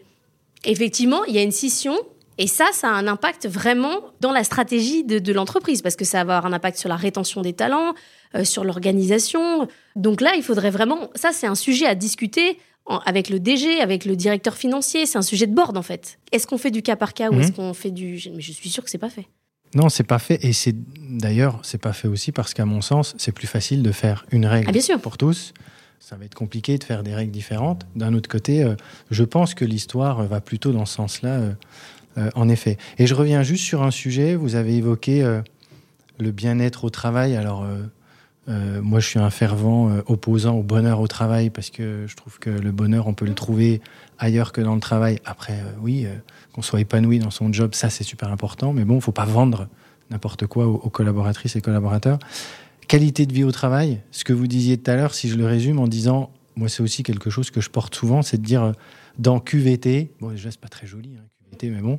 effectivement, 0.65 1.25
il 1.25 1.35
y 1.35 1.39
a 1.39 1.43
une 1.43 1.53
scission, 1.53 1.97
et 2.39 2.47
ça, 2.47 2.67
ça 2.73 2.89
a 2.89 2.93
un 2.93 3.07
impact 3.07 3.47
vraiment 3.47 4.01
dans 4.21 4.33
la 4.33 4.45
stratégie 4.45 5.05
de, 5.05 5.33
l'entreprise, 5.33 5.83
parce 5.83 5.97
que 5.97 6.05
ça 6.05 6.25
va 6.25 6.39
avoir 6.39 6.47
un 6.47 6.55
impact 6.55 6.79
sur 6.79 6.89
la 6.89 6.97
rétention 6.97 7.43
des 7.43 7.53
talents, 7.53 7.95
euh, 8.35 8.45
sur 8.45 8.65
l'organisation. 8.65 9.69
Donc 9.97 10.21
là, 10.21 10.33
il 10.37 10.43
faudrait 10.43 10.71
vraiment, 10.71 11.11
ça 11.15 11.33
c'est 11.33 11.47
un 11.47 11.55
sujet 11.55 11.87
à 11.87 11.95
discuter 11.95 12.59
avec 13.05 13.29
le 13.29 13.39
DG, 13.39 13.81
avec 13.81 14.05
le 14.05 14.17
directeur 14.17 14.55
financier, 14.55 15.07
c'est 15.07 15.19
un 15.19 15.23
sujet 15.23 15.47
de 15.47 15.55
board 15.55 15.77
en 15.77 15.83
fait. 15.83 16.19
Est-ce 16.33 16.47
qu'on 16.47 16.59
fait 16.59 16.71
du 16.71 16.83
cas 16.83 16.97
par 16.97 17.15
cas 17.15 17.31
ou 17.31 17.39
est-ce 17.39 17.51
mhm. 17.51 17.57
qu'on 17.57 17.75
fait 17.75 17.91
du... 17.91 18.21
Mais 18.35 18.41
je 18.41 18.53
suis 18.53 18.69
sûr 18.69 18.83
que 18.83 18.91
c'est 18.91 18.99
pas 18.99 19.11
fait. 19.11 19.27
Non, 19.75 19.89
c'est 19.89 20.05
pas 20.05 20.19
fait. 20.19 20.45
Et 20.45 20.53
c'est 20.53 20.75
d'ailleurs, 21.09 21.61
c'est 21.63 21.79
pas 21.79 21.93
fait 21.93 22.09
aussi 22.09 22.33
parce 22.33 22.55
qu'à 22.55 22.65
mon 22.65 22.81
sens, 22.81 23.15
c'est 23.19 23.33
plus 23.33 23.47
facile 23.47 23.83
de 23.83 23.93
faire 23.93 24.27
une 24.31 24.47
règle 24.47 24.71
ah, 24.93 24.99
pour 24.99 25.17
tous. 25.17 25.53
Ça 26.01 26.17
va 26.17 26.25
être 26.25 26.35
compliqué 26.35 26.79
de 26.79 26.85
faire 26.85 27.03
des 27.03 27.15
règles 27.15 27.31
différentes. 27.31 27.87
D'un 27.95 28.15
autre 28.15 28.29
côté, 28.29 28.65
euh, 28.65 28.75
je 29.11 29.23
pense 29.23 29.55
que 29.55 29.65
l'histoire 29.65 30.25
va 30.25 30.41
plutôt 30.41 30.73
dans 30.73 30.87
ce 30.87 30.95
sens-là, 30.95 31.39
euh, 31.39 31.53
euh, 32.19 32.31
en 32.35 32.49
effet. 32.49 32.79
Et 32.99 33.07
je 33.07 33.15
reviens 33.15 33.43
juste 33.43 33.65
sur 33.65 33.83
un 33.83 33.91
sujet. 33.91 34.35
Vous 34.35 34.55
avez 34.55 34.77
évoqué 34.77 35.41
le 36.19 36.31
bien-être 36.33 36.85
au 36.85 36.91
travail. 36.91 37.37
Alors, 37.37 37.65
moi, 38.47 38.99
je 38.99 39.07
suis 39.07 39.19
un 39.21 39.31
fervent 39.31 39.91
opposant 40.07 40.57
au 40.57 40.63
bonheur 40.63 41.01
au 41.01 41.07
travail 41.07 41.51
parce 41.51 41.71
que 41.71 42.07
je 42.09 42.17
trouve 42.17 42.39
que 42.41 42.51
le 42.51 42.73
bonheur, 42.73 43.07
on 43.07 43.15
peut 43.15 43.27
le 43.27 43.35
trouver 43.35 43.81
ailleurs 44.19 44.53
que 44.53 44.61
dans 44.61 44.75
le 44.75 44.81
travail. 44.81 45.21
Après, 45.25 45.63
oui 45.81 46.07
qu'on 46.53 46.63
soit 46.63 46.81
épanoui 46.81 47.21
dans 47.21 47.31
son 47.31 47.53
job, 47.53 47.75
ça 47.75 47.91
c'est 47.91 48.03
super 48.03 48.33
important. 48.33 48.73
Mais 48.73 48.85
bon, 48.85 48.97
il 48.97 49.03
faut 49.03 49.13
pas 49.13 49.25
vendre 49.25 49.69
n'importe 50.11 50.47
quoi 50.47 50.67
aux, 50.67 50.91
collaboratrices 50.91 51.57
et 51.57 51.61
collaborateurs. 51.61 52.19
Qualité 52.89 53.27
de 53.27 53.33
vie 53.33 53.45
au 53.45 53.53
travail, 53.53 54.01
ce 54.11 54.25
que 54.25 54.33
vous 54.33 54.47
disiez 54.47 54.77
tout 54.77 54.91
à 54.91 54.97
l'heure, 54.97 55.15
si 55.15 55.29
je 55.29 55.37
le 55.37 55.47
résume 55.47 55.79
en 55.79 55.87
disant, 55.87 56.31
moi 56.57 56.69
c'est 56.69 56.83
aussi 56.83 57.03
quelque 57.03 57.31
chose 57.31 57.51
que 57.51 57.61
je 57.61 57.71
porte 57.71 57.95
souvent, 57.95 58.23
c'est 58.23 58.39
de 58.39 58.45
dire 58.45 58.63
euh, 58.63 58.73
dans 59.19 59.39
QVT, 59.39 60.11
bon 60.21 60.31
déjà 60.31 60.51
c'est 60.51 60.61
pas 60.61 60.69
très 60.69 60.87
joli 60.87 61.11
hein, 61.17 61.23
QVT, 61.51 61.71
mais 61.71 61.81
bon, 61.81 61.99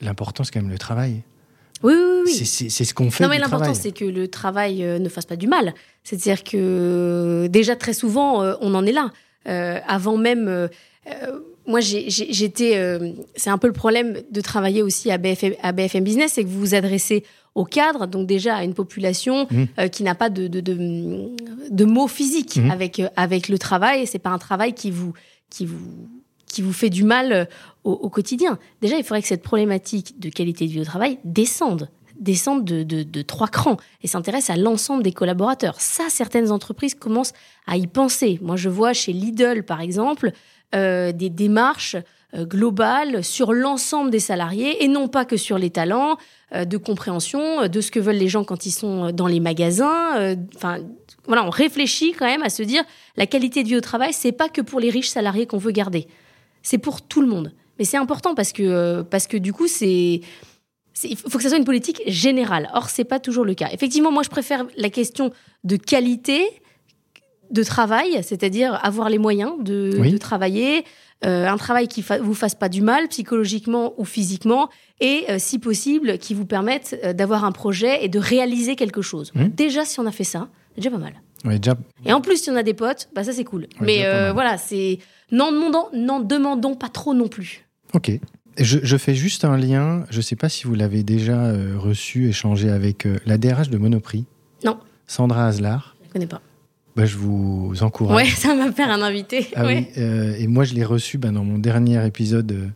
l'important 0.00 0.44
c'est 0.44 0.52
quand 0.52 0.62
même 0.62 0.70
le 0.70 0.78
travail. 0.78 1.22
Oui, 1.82 1.94
oui, 1.94 2.22
oui. 2.26 2.32
C'est 2.32 2.84
ce 2.84 2.94
qu'on 2.94 3.10
fait. 3.10 3.24
Non, 3.24 3.30
mais 3.30 3.38
l'important, 3.38 3.74
c'est 3.74 3.92
que 3.92 4.04
le 4.04 4.28
travail 4.28 4.84
euh, 4.84 4.98
ne 4.98 5.08
fasse 5.08 5.26
pas 5.26 5.36
du 5.36 5.46
mal. 5.46 5.74
C'est-à-dire 6.04 6.44
que 6.44 6.56
euh, 6.56 7.48
déjà, 7.48 7.76
très 7.76 7.92
souvent, 7.92 8.42
on 8.60 8.74
en 8.74 8.86
est 8.86 8.92
là. 8.92 9.10
avant 9.86 10.16
même 10.16 10.68
moi, 11.68 11.80
j'étais. 11.80 12.76
Euh, 12.76 13.12
c'est 13.36 13.50
un 13.50 13.58
peu 13.58 13.66
le 13.66 13.74
problème 13.74 14.16
de 14.30 14.40
travailler 14.40 14.82
aussi 14.82 15.10
à 15.10 15.18
BFM, 15.18 15.52
à 15.62 15.72
BFM 15.72 16.02
Business, 16.02 16.32
c'est 16.32 16.42
que 16.42 16.48
vous 16.48 16.60
vous 16.60 16.74
adressez 16.74 17.24
au 17.54 17.64
cadre, 17.64 18.06
donc 18.06 18.26
déjà 18.26 18.56
à 18.56 18.64
une 18.64 18.72
population 18.72 19.46
mmh. 19.50 19.64
euh, 19.78 19.88
qui 19.88 20.02
n'a 20.02 20.14
pas 20.14 20.30
de, 20.30 20.48
de, 20.48 20.60
de, 20.60 21.84
mots 21.84 22.08
physiques 22.08 22.56
mmh. 22.56 22.70
avec, 22.70 23.00
euh, 23.00 23.08
avec 23.16 23.48
le 23.48 23.58
travail. 23.58 24.06
C'est 24.06 24.18
pas 24.18 24.30
un 24.30 24.38
travail 24.38 24.72
qui 24.72 24.90
vous, 24.90 25.12
qui 25.50 25.66
vous, 25.66 26.08
qui 26.48 26.62
vous 26.62 26.72
fait 26.72 26.90
du 26.90 27.04
mal 27.04 27.48
au, 27.84 27.92
au, 27.92 28.10
quotidien. 28.10 28.58
Déjà, 28.80 28.96
il 28.96 29.04
faudrait 29.04 29.22
que 29.22 29.28
cette 29.28 29.42
problématique 29.42 30.18
de 30.18 30.28
qualité 30.30 30.66
de 30.66 30.72
vie 30.72 30.80
au 30.80 30.84
travail 30.84 31.18
descende 31.24 31.88
descende 32.18 32.64
de, 32.64 33.22
trois 33.22 33.48
crans 33.48 33.76
et 34.02 34.08
s'intéresse 34.08 34.50
à 34.50 34.56
l'ensemble 34.56 35.02
des 35.02 35.12
collaborateurs. 35.12 35.80
Ça, 35.80 36.04
certaines 36.08 36.50
entreprises 36.50 36.94
commencent 36.94 37.32
à 37.66 37.76
y 37.76 37.86
penser. 37.86 38.38
Moi, 38.42 38.56
je 38.56 38.68
vois 38.68 38.92
chez 38.92 39.12
Lidl, 39.12 39.62
par 39.62 39.80
exemple, 39.80 40.32
euh, 40.74 41.12
des 41.12 41.30
démarches 41.30 41.96
euh, 42.34 42.44
globales 42.44 43.24
sur 43.24 43.52
l'ensemble 43.52 44.10
des 44.10 44.20
salariés 44.20 44.84
et 44.84 44.88
non 44.88 45.08
pas 45.08 45.24
que 45.24 45.36
sur 45.36 45.58
les 45.58 45.70
talents, 45.70 46.18
euh, 46.54 46.64
de 46.64 46.76
compréhension 46.76 47.68
de 47.68 47.80
ce 47.80 47.90
que 47.90 48.00
veulent 48.00 48.16
les 48.16 48.28
gens 48.28 48.44
quand 48.44 48.66
ils 48.66 48.72
sont 48.72 49.12
dans 49.12 49.26
les 49.26 49.40
magasins. 49.40 50.36
Enfin, 50.56 50.78
voilà, 51.26 51.44
on 51.44 51.50
réfléchit 51.50 52.12
quand 52.12 52.26
même 52.26 52.42
à 52.42 52.50
se 52.50 52.62
dire 52.62 52.82
la 53.16 53.26
qualité 53.26 53.62
de 53.62 53.68
vie 53.68 53.76
au 53.76 53.80
travail, 53.80 54.12
c'est 54.12 54.32
pas 54.32 54.48
que 54.48 54.60
pour 54.60 54.80
les 54.80 54.90
riches 54.90 55.08
salariés 55.08 55.46
qu'on 55.46 55.58
veut 55.58 55.72
garder, 55.72 56.06
c'est 56.62 56.78
pour 56.78 57.02
tout 57.02 57.20
le 57.20 57.28
monde. 57.28 57.52
Mais 57.78 57.84
c'est 57.84 57.96
important 57.96 58.34
parce 58.34 58.52
que 58.52 59.02
parce 59.02 59.26
que 59.26 59.36
du 59.36 59.52
coup 59.52 59.68
c'est 59.68 60.20
il 61.04 61.16
faut 61.16 61.38
que 61.38 61.42
ça 61.42 61.50
soit 61.50 61.58
une 61.58 61.64
politique 61.64 62.02
générale. 62.06 62.68
Or, 62.74 62.88
c'est 62.88 63.04
pas 63.04 63.20
toujours 63.20 63.44
le 63.44 63.54
cas. 63.54 63.68
Effectivement, 63.72 64.10
moi, 64.10 64.22
je 64.22 64.30
préfère 64.30 64.66
la 64.76 64.90
question 64.90 65.32
de 65.64 65.76
qualité 65.76 66.44
de 67.50 67.62
travail, 67.62 68.22
c'est-à-dire 68.22 68.78
avoir 68.82 69.08
les 69.08 69.18
moyens 69.18 69.52
de, 69.60 70.16
travailler, 70.18 70.84
euh, 71.24 71.46
un 71.46 71.56
travail 71.56 71.88
qui 71.88 72.04
ne 72.10 72.18
vous 72.18 72.34
fasse 72.34 72.54
pas 72.54 72.68
du 72.68 72.82
mal 72.82 73.08
psychologiquement 73.08 73.94
ou 73.96 74.04
physiquement, 74.04 74.68
et 75.00 75.24
euh, 75.30 75.36
si 75.38 75.58
possible, 75.58 76.18
qui 76.18 76.34
vous 76.34 76.44
permette 76.44 76.98
euh, 77.04 77.12
d'avoir 77.12 77.44
un 77.44 77.52
projet 77.52 78.04
et 78.04 78.08
de 78.08 78.18
réaliser 78.18 78.76
quelque 78.76 79.00
chose. 79.00 79.32
Mmh. 79.34 79.48
Déjà, 79.48 79.84
si 79.84 79.98
on 79.98 80.06
a 80.06 80.12
fait 80.12 80.24
ça, 80.24 80.48
c'est 80.74 80.82
déjà 80.82 80.90
pas 80.90 80.98
mal. 80.98 81.14
Et 82.04 82.12
en 82.12 82.20
plus, 82.20 82.42
si 82.42 82.50
on 82.50 82.56
a 82.56 82.62
des 82.62 82.74
potes, 82.74 83.08
bah 83.14 83.22
ça 83.22 83.32
c'est 83.32 83.44
cool. 83.44 83.68
Mais 83.80 84.02
voilà, 84.32 84.58
c'est 84.58 84.98
n'en 85.32 85.52
demandons, 85.52 85.86
n'en 85.92 86.20
demandons 86.20 86.74
pas 86.74 86.88
trop 86.88 87.14
non 87.14 87.28
plus. 87.28 87.66
Ok. 87.94 88.10
Je, 88.58 88.78
je, 88.82 88.96
fais 88.96 89.14
juste 89.14 89.44
un 89.44 89.56
lien. 89.56 90.04
Je 90.10 90.16
ne 90.16 90.22
sais 90.22 90.36
pas 90.36 90.48
si 90.48 90.64
vous 90.64 90.74
l'avez 90.74 91.04
déjà 91.04 91.52
reçu, 91.76 92.28
échangé 92.28 92.70
avec 92.70 93.06
la 93.24 93.38
DRH 93.38 93.70
de 93.70 93.78
Monoprix. 93.78 94.24
Non. 94.64 94.78
Sandra 95.06 95.46
Aslar. 95.46 95.96
Je 96.02 96.08
ne 96.08 96.12
connais 96.12 96.26
pas. 96.26 96.40
Bah, 96.98 97.06
je 97.06 97.16
vous 97.16 97.74
encourage. 97.82 98.16
Ouais, 98.16 98.28
ça 98.28 98.56
m'a 98.56 98.72
fait 98.72 98.82
un 98.82 99.02
invité. 99.02 99.46
Ah 99.54 99.64
oui, 99.64 99.86
euh, 99.98 100.34
et 100.36 100.48
moi, 100.48 100.64
je 100.64 100.74
l'ai 100.74 100.84
reçu 100.84 101.16
bah, 101.16 101.30
dans 101.30 101.44
mon 101.44 101.58
dernier 101.58 102.04
épisode 102.04 102.72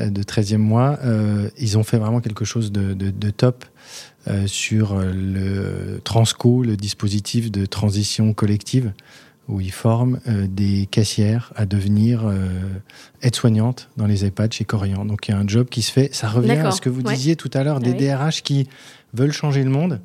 euh, 0.00 0.10
de 0.10 0.22
13e 0.24 0.56
mois. 0.56 0.98
Euh, 1.04 1.48
ils 1.58 1.78
ont 1.78 1.84
fait 1.84 1.98
vraiment 1.98 2.20
quelque 2.20 2.44
chose 2.44 2.72
de, 2.72 2.92
de, 2.92 3.30
top 3.30 3.64
sur 4.46 4.96
le 5.00 6.00
Transco, 6.02 6.64
le 6.64 6.76
dispositif 6.76 7.52
de 7.52 7.64
transition 7.66 8.34
collective, 8.34 8.92
où 9.48 9.60
ils 9.60 9.72
forment 9.72 10.20
des 10.26 10.86
caissières 10.90 11.52
à 11.56 11.66
devenir 11.66 12.22
aides-soignantes 13.22 13.90
dans 13.96 14.06
les 14.06 14.24
EHPAD 14.24 14.52
chez 14.52 14.64
Corian. 14.64 15.04
Donc 15.04 15.26
il 15.26 15.32
y 15.32 15.34
a 15.34 15.38
un 15.38 15.46
job 15.46 15.68
qui 15.68 15.82
se 15.82 15.90
fait. 15.90 16.14
Ça 16.14 16.28
revient 16.28 16.52
à 16.52 16.70
ce 16.70 16.80
que 16.80 16.88
vous 16.88 17.02
disiez 17.02 17.36
tout 17.36 17.50
à 17.52 17.64
l'heure, 17.64 17.80
des 17.80 17.92
DRH 17.92 18.42
qui 18.42 18.68
veulent 19.12 19.32
changer 19.32 19.64
le 19.64 19.70
monde 19.70 20.00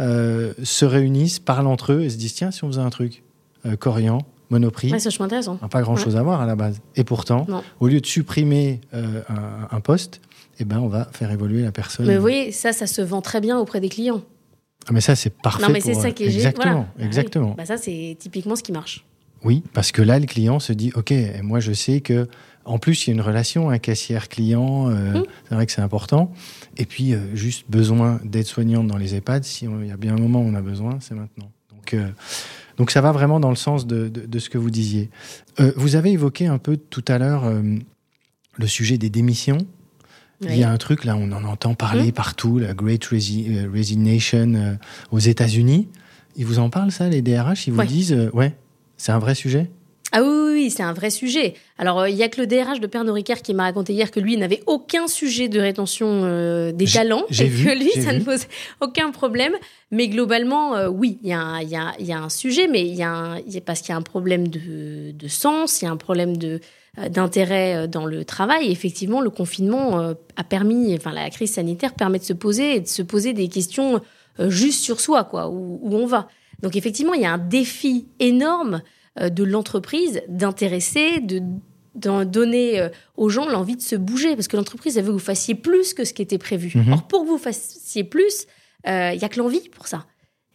euh, 0.00 0.52
se 0.62 0.84
réunissent, 0.84 1.40
parlent 1.40 1.66
entre 1.66 1.92
eux 1.92 2.02
et 2.02 2.10
se 2.10 2.16
disent 2.16 2.34
tiens, 2.34 2.52
si 2.52 2.62
on 2.62 2.68
faisait 2.68 2.80
un 2.80 2.90
truc, 2.90 3.24
euh, 3.66 3.74
Corian, 3.74 4.18
Monoprix, 4.48 4.92
ouais, 4.92 5.00
ça, 5.00 5.10
intéressant. 5.24 5.56
pas 5.56 5.82
grand 5.82 5.96
chose 5.96 6.16
à 6.16 6.22
voir 6.22 6.40
à 6.40 6.46
la 6.46 6.54
base. 6.54 6.80
Et 6.94 7.02
pourtant, 7.02 7.46
au 7.80 7.88
lieu 7.88 8.00
de 8.00 8.06
supprimer 8.06 8.80
euh, 8.94 9.22
un, 9.70 9.80
poste, 9.80 10.20
eh 10.60 10.64
ben, 10.64 10.78
on 10.78 10.86
va 10.86 11.08
faire 11.10 11.32
évoluer 11.32 11.62
la 11.62 11.72
personne. 11.72 12.06
Mais 12.06 12.14
vous 12.14 12.20
voyez, 12.20 12.52
ça, 12.52 12.72
ça 12.72 12.86
se 12.86 13.02
vend 13.02 13.22
très 13.22 13.40
bien 13.40 13.58
auprès 13.58 13.80
des 13.80 13.88
clients. 13.88 14.22
Ah, 14.86 14.92
mais 14.92 15.00
ça, 15.00 15.16
c'est 15.16 15.30
parfait. 15.30 15.62
Non, 15.62 15.72
mais 15.72 15.80
c'est 15.80 15.94
ça 15.94 16.10
qui 16.12 16.24
est 16.24 16.34
Exactement. 16.34 16.86
exactement. 16.98 17.54
Bah, 17.56 17.66
ça, 17.66 17.76
c'est 17.76 18.16
typiquement 18.18 18.56
ce 18.56 18.62
qui 18.62 18.72
marche. 18.72 19.04
Oui, 19.44 19.62
parce 19.72 19.92
que 19.92 20.02
là, 20.02 20.18
le 20.18 20.26
client 20.26 20.58
se 20.58 20.72
dit 20.72 20.92
ok, 20.94 21.12
moi, 21.42 21.60
je 21.60 21.72
sais 21.72 22.00
que 22.00 22.28
en 22.68 22.78
plus, 22.78 23.06
il 23.06 23.10
y 23.10 23.12
a 23.12 23.14
une 23.14 23.22
relation, 23.22 23.70
un 23.70 23.78
caissière-client, 23.78 24.90
euh, 24.90 25.20
mmh. 25.20 25.24
c'est 25.48 25.54
vrai 25.54 25.66
que 25.66 25.72
c'est 25.72 25.80
important. 25.80 26.32
Et 26.76 26.84
puis, 26.84 27.14
euh, 27.14 27.34
juste 27.34 27.64
besoin 27.70 28.20
d'aide 28.24 28.44
soignante 28.44 28.86
dans 28.86 28.98
les 28.98 29.14
EHPAD, 29.14 29.44
si 29.44 29.64
il 29.64 29.86
y 29.86 29.90
a 29.90 29.96
bien 29.96 30.14
un 30.14 30.20
moment 30.20 30.40
où 30.40 30.44
on 30.44 30.54
a 30.54 30.60
besoin, 30.60 30.98
c'est 31.00 31.14
maintenant. 31.14 31.50
Donc, 31.70 31.94
euh, 31.94 32.08
donc 32.76 32.90
ça 32.90 33.00
va 33.00 33.10
vraiment 33.10 33.40
dans 33.40 33.48
le 33.48 33.56
sens 33.56 33.86
de, 33.86 34.08
de, 34.08 34.38
ce 34.38 34.50
que 34.50 34.58
vous 34.58 34.70
disiez. 34.70 35.08
vous 35.76 35.96
avez 35.96 36.12
évoqué 36.12 36.46
un 36.46 36.58
peu 36.58 36.76
tout 36.76 37.04
à 37.08 37.18
l'heure 37.18 37.50
le 38.56 38.66
sujet 38.66 38.98
des 38.98 39.10
démissions. 39.10 39.58
Il 40.42 40.56
y 40.56 40.62
a 40.62 40.70
un 40.70 40.76
truc, 40.76 41.04
là, 41.04 41.16
on 41.16 41.32
en 41.32 41.44
entend 41.44 41.74
parler 41.74 42.08
mmh. 42.08 42.12
partout, 42.12 42.58
la 42.58 42.72
Great 42.72 43.04
Resignation 43.04 44.78
aux 45.10 45.18
États-Unis. 45.18 45.88
Ils 46.36 46.46
vous 46.46 46.60
en 46.60 46.70
parlent, 46.70 46.92
ça, 46.92 47.08
les 47.08 47.22
DRH 47.22 47.66
Ils 47.66 47.72
vous 47.72 47.82
disent, 47.84 48.30
ouais, 48.32 48.54
C'est 48.96 49.12
un 49.12 49.18
vrai 49.18 49.34
sujet? 49.34 49.68
Ah 50.10 50.22
oui, 50.22 50.52
oui, 50.52 50.70
c'est 50.70 50.82
un 50.82 50.94
vrai 50.94 51.10
sujet. 51.10 51.54
Alors, 51.76 52.00
euh, 52.00 52.08
il 52.08 52.16
y 52.16 52.22
a 52.22 52.28
que 52.28 52.40
le 52.40 52.46
DRH 52.46 52.80
de 52.80 52.86
Pernod 52.86 53.14
Ricard 53.14 53.42
qui 53.42 53.52
m'a 53.52 53.64
raconté 53.64 53.92
hier 53.92 54.10
que 54.10 54.20
lui 54.20 54.38
n'avait 54.38 54.62
aucun 54.66 55.06
sujet 55.06 55.48
de 55.48 55.60
rétention 55.60 56.22
euh, 56.24 56.72
des 56.72 56.86
talents 56.86 57.24
et 57.30 57.48
que 57.50 57.78
lui, 57.78 57.90
ça 58.00 58.14
ne 58.14 58.20
pose 58.20 58.46
aucun 58.80 59.10
problème. 59.10 59.52
Mais 59.90 60.08
globalement, 60.08 60.74
euh, 60.76 60.88
oui, 60.88 61.18
il 61.22 61.28
y, 61.28 61.32
y, 61.32 62.04
y, 62.06 62.12
a 62.12 62.18
un 62.18 62.28
sujet, 62.30 62.68
mais 62.68 62.86
il 62.86 62.94
y, 62.94 63.02
a 63.02 63.38
parce 63.66 63.80
qu'il 63.80 63.90
y 63.90 63.92
a 63.92 63.96
un 63.96 64.02
problème 64.02 64.48
de, 64.48 65.12
de 65.12 65.28
sens, 65.28 65.82
il 65.82 65.84
y 65.84 65.88
a 65.88 65.90
un 65.90 65.96
problème 65.98 66.38
de 66.38 66.60
d'intérêt 67.10 67.86
dans 67.88 68.06
le 68.06 68.24
travail. 68.24 68.70
effectivement, 68.70 69.20
le 69.20 69.30
confinement 69.30 69.98
a 70.36 70.44
permis, 70.44 70.94
enfin 70.96 71.12
la 71.12 71.30
crise 71.30 71.52
sanitaire 71.52 71.94
permet 71.94 72.18
de 72.18 72.24
se 72.24 72.32
poser 72.32 72.76
et 72.76 72.80
de 72.80 72.88
se 72.88 73.02
poser 73.02 73.32
des 73.32 73.48
questions 73.48 74.00
juste 74.40 74.82
sur 74.82 75.00
soi, 75.00 75.24
quoi, 75.24 75.48
où, 75.48 75.78
où 75.82 75.94
on 75.94 76.06
va. 76.06 76.28
Donc 76.62 76.76
effectivement, 76.76 77.14
il 77.14 77.22
y 77.22 77.26
a 77.26 77.32
un 77.32 77.38
défi 77.38 78.08
énorme 78.18 78.82
euh, 79.20 79.28
de 79.30 79.44
l'entreprise 79.44 80.22
d'intéresser, 80.28 81.20
de 81.20 81.42
donner 81.94 82.80
euh, 82.80 82.88
aux 83.16 83.28
gens 83.28 83.48
l'envie 83.48 83.76
de 83.76 83.82
se 83.82 83.96
bouger, 83.96 84.36
parce 84.36 84.48
que 84.48 84.56
l'entreprise, 84.56 84.96
elle 84.96 85.04
veut 85.04 85.10
que 85.10 85.14
vous 85.14 85.18
fassiez 85.18 85.54
plus 85.54 85.94
que 85.94 86.04
ce 86.04 86.12
qui 86.12 86.22
était 86.22 86.38
prévu. 86.38 86.72
Mhm. 86.74 86.92
Or, 86.92 87.08
pour 87.08 87.22
que 87.22 87.28
vous 87.28 87.38
fassiez 87.38 88.04
plus, 88.04 88.46
euh, 88.86 89.10
il 89.14 89.20
y 89.20 89.24
a 89.24 89.28
que 89.28 89.38
l'envie 89.38 89.68
pour 89.70 89.88
ça. 89.88 90.06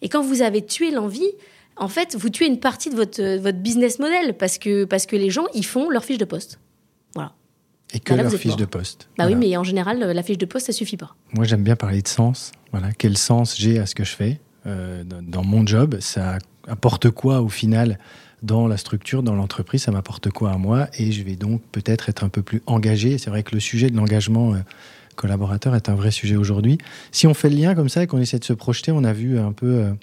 Et 0.01 0.09
quand 0.09 0.21
vous 0.21 0.41
avez 0.41 0.65
tué 0.65 0.91
l'envie, 0.91 1.31
en 1.77 1.87
fait, 1.87 2.15
vous 2.15 2.29
tuez 2.29 2.47
une 2.47 2.59
partie 2.59 2.89
de 2.89 2.95
votre, 2.95 3.37
votre 3.37 3.57
business 3.57 3.99
model, 3.99 4.35
parce 4.37 4.57
que, 4.57 4.85
parce 4.85 5.05
que 5.05 5.15
les 5.15 5.29
gens, 5.29 5.45
ils 5.53 5.65
font 5.65 5.89
leur 5.89 6.03
fiche 6.03 6.17
de 6.17 6.25
poste. 6.25 6.59
Voilà. 7.15 7.33
Et 7.93 7.99
que 7.99 8.13
leur 8.13 8.31
fiche 8.31 8.55
de 8.55 8.65
poste. 8.65 9.09
Bah 9.17 9.25
oui, 9.27 9.35
mais 9.35 9.55
en 9.57 9.63
général, 9.63 9.99
la 9.99 10.23
fiche 10.23 10.37
de 10.37 10.45
poste, 10.45 10.67
ça 10.67 10.73
suffit 10.73 10.97
pas. 10.97 11.15
Moi, 11.33 11.45
j'aime 11.45 11.63
bien 11.63 11.75
parler 11.75 12.01
de 12.01 12.07
sens. 12.07 12.51
Voilà, 12.71 12.91
quel 12.91 13.17
sens 13.17 13.55
j'ai 13.57 13.79
à 13.79 13.85
ce 13.85 13.93
que 13.95 14.03
je 14.03 14.15
fais 14.15 14.39
dans 14.65 15.43
mon 15.43 15.65
job? 15.65 15.97
Ça 15.99 16.39
apporte 16.67 17.09
quoi 17.11 17.41
au 17.41 17.49
final 17.49 17.99
dans 18.41 18.67
la 18.67 18.77
structure, 18.77 19.23
dans 19.23 19.35
l'entreprise, 19.35 19.83
ça 19.83 19.91
m'apporte 19.91 20.29
quoi 20.29 20.51
à 20.51 20.57
moi? 20.57 20.89
Et 20.97 21.11
je 21.11 21.23
vais 21.23 21.35
donc 21.35 21.61
peut-être 21.71 22.09
être 22.09 22.23
un 22.23 22.29
peu 22.29 22.41
plus 22.41 22.61
engagé. 22.65 23.17
C'est 23.17 23.29
vrai 23.29 23.41
que 23.41 23.55
le 23.55 23.61
sujet 23.61 23.89
de 23.89 23.95
l'engagement 23.95 24.53
euh, 24.53 24.57
collaborateur 25.15 25.75
est 25.75 25.87
un 25.87 25.95
vrai 25.95 26.11
sujet 26.11 26.35
aujourd'hui. 26.35 26.77
Si 27.11 27.25
on 27.25 27.33
fait 27.33 27.49
le 27.49 27.55
lien 27.55 27.73
comme 27.73 27.89
ça 27.89 28.03
et 28.03 28.07
qu'on 28.07 28.19
essaie 28.19 28.39
de 28.39 28.43
se 28.43 28.53
projeter, 28.53 28.91
on 28.91 29.03
a 29.05 29.13
vu 29.13 29.39
un 29.39 29.53
peu 29.53 29.67
euh, 29.67 29.93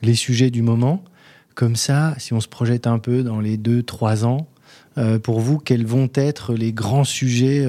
les 0.00 0.14
sujets 0.14 0.50
du 0.50 0.62
moment. 0.62 1.04
Comme 1.60 1.76
ça, 1.76 2.14
si 2.16 2.32
on 2.32 2.40
se 2.40 2.48
projette 2.48 2.86
un 2.86 2.98
peu 2.98 3.22
dans 3.22 3.38
les 3.38 3.58
deux, 3.58 3.82
trois 3.82 4.24
ans, 4.24 4.46
euh, 4.96 5.18
pour 5.18 5.40
vous, 5.40 5.58
quels 5.58 5.84
vont 5.84 6.08
être 6.14 6.54
les 6.54 6.72
grands 6.72 7.04
sujets 7.04 7.66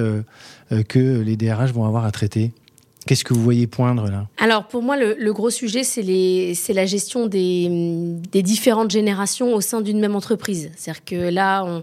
que 0.88 1.20
les 1.20 1.36
DRH 1.36 1.72
vont 1.72 1.84
avoir 1.84 2.06
à 2.06 2.10
traiter? 2.10 2.52
Qu'est-ce 3.06 3.24
que 3.24 3.34
vous 3.34 3.42
voyez 3.42 3.66
poindre 3.66 4.08
là? 4.08 4.28
Alors 4.38 4.66
pour 4.66 4.82
moi, 4.82 4.96
le, 4.96 5.32
gros 5.32 5.50
sujet, 5.50 5.82
c'est 5.84 6.72
la 6.72 6.86
gestion 6.86 7.26
des, 7.26 7.68
différentes 8.32 8.90
générations 8.90 9.54
au 9.54 9.60
sein 9.60 9.82
d'une 9.82 9.98
même 9.98 10.14
entreprise. 10.14 10.70
C'est-à-dire 10.76 11.04
que 11.04 11.30
là, 11.30 11.82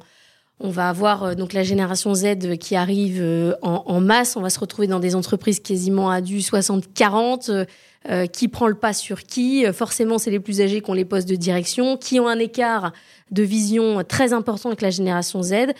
on, 0.60 0.69
va 0.69 0.89
avoir 0.89 1.24
euh, 1.24 1.36
donc 1.36 1.54
la 1.54 1.63
génération 1.63 2.13
Z 2.15 2.58
qui 2.60 2.76
arrive 2.76 3.19
euh, 3.22 3.54
en, 3.62 4.00
masse. 4.02 4.36
On 4.36 4.41
va 4.41 4.50
se 4.50 4.60
retrouver 4.60 4.88
dans 4.88 5.00
des 5.00 5.15
entreprises 5.15 5.60
quasiment 5.60 6.10
à 6.10 6.22
du 6.22 6.39
60-40. 6.39 7.67
Euh, 8.10 8.28
qui 8.28 8.48
prend 8.48 8.70
le 8.70 8.76
pas 8.76 8.94
sur 8.94 9.24
qui 9.24 9.66
Forcément, 9.74 10.18
c'est 10.18 10.32
les 10.32 10.40
plus 10.40 10.62
âgés 10.62 10.80
qui 10.80 10.90
ont 10.90 10.94
les 10.94 11.04
postes 11.04 11.28
de 11.28 11.36
direction, 11.36 11.98
qui 11.98 12.18
ont 12.22 12.30
un 12.30 12.40
écart 12.40 12.94
de 13.30 13.44
vision 13.44 14.06
très 14.06 14.32
important 14.32 14.70
avec 14.70 14.82
la 14.82 14.90
génération 14.90 15.44
Z. 15.44 15.74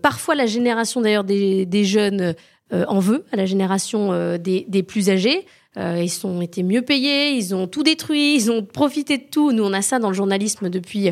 parfois, 0.00 0.36
la 0.36 0.46
génération 0.46 1.00
d'ailleurs 1.00 1.24
des, 1.24 1.66
des 1.66 1.84
jeunes 1.84 2.36
euh, 2.74 2.84
en 2.86 2.98
veut 2.98 3.24
à 3.32 3.36
la 3.36 3.46
génération 3.46 4.12
euh, 4.12 4.36
des, 4.36 4.82
plus 4.82 5.08
âgés. 5.08 5.46
Euh, 5.78 6.02
ils 6.04 6.26
ont 6.26 6.42
été 6.42 6.62
mieux 6.62 6.82
payés, 6.82 7.30
ils 7.30 7.54
ont 7.54 7.66
tout 7.66 7.82
détruit, 7.82 8.34
ils 8.36 8.50
ont 8.50 8.62
profité 8.62 9.16
de 9.16 9.24
tout. 9.30 9.52
Nous, 9.52 9.64
on 9.64 9.72
a 9.72 9.80
ça 9.80 9.98
dans 9.98 10.08
le 10.08 10.14
journalisme 10.14 10.68
depuis, 10.68 11.10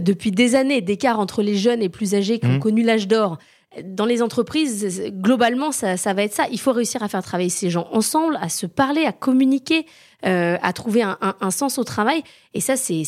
depuis 0.00 0.30
des 0.30 0.54
années, 0.54 0.82
d'écart 0.82 1.18
entre 1.18 1.42
les 1.42 1.56
jeunes 1.56 1.82
et 1.82 1.88
plus 1.88 2.14
âgés 2.14 2.38
qui 2.38 2.46
ont 2.46 2.56
mmh. 2.56 2.60
connu 2.60 2.82
l'âge 2.84 3.08
d'or. 3.08 3.38
Dans 3.84 4.06
les 4.06 4.22
entreprises, 4.22 5.02
globalement, 5.10 5.72
ça, 5.72 5.96
va 5.96 6.22
être 6.22 6.34
ça. 6.34 6.46
Il 6.50 6.60
faut 6.60 6.72
réussir 6.72 7.02
à 7.02 7.08
faire 7.08 7.22
travailler 7.22 7.50
ces 7.50 7.70
gens 7.70 7.88
ensemble, 7.92 8.38
à 8.40 8.48
se 8.48 8.66
parler, 8.66 9.04
à 9.04 9.12
communiquer, 9.12 9.86
à 10.22 10.72
trouver 10.72 11.02
un, 11.02 11.50
sens 11.50 11.78
au 11.78 11.84
travail. 11.84 12.22
Et 12.54 12.60
ça, 12.60 12.76
c'est 12.76 13.02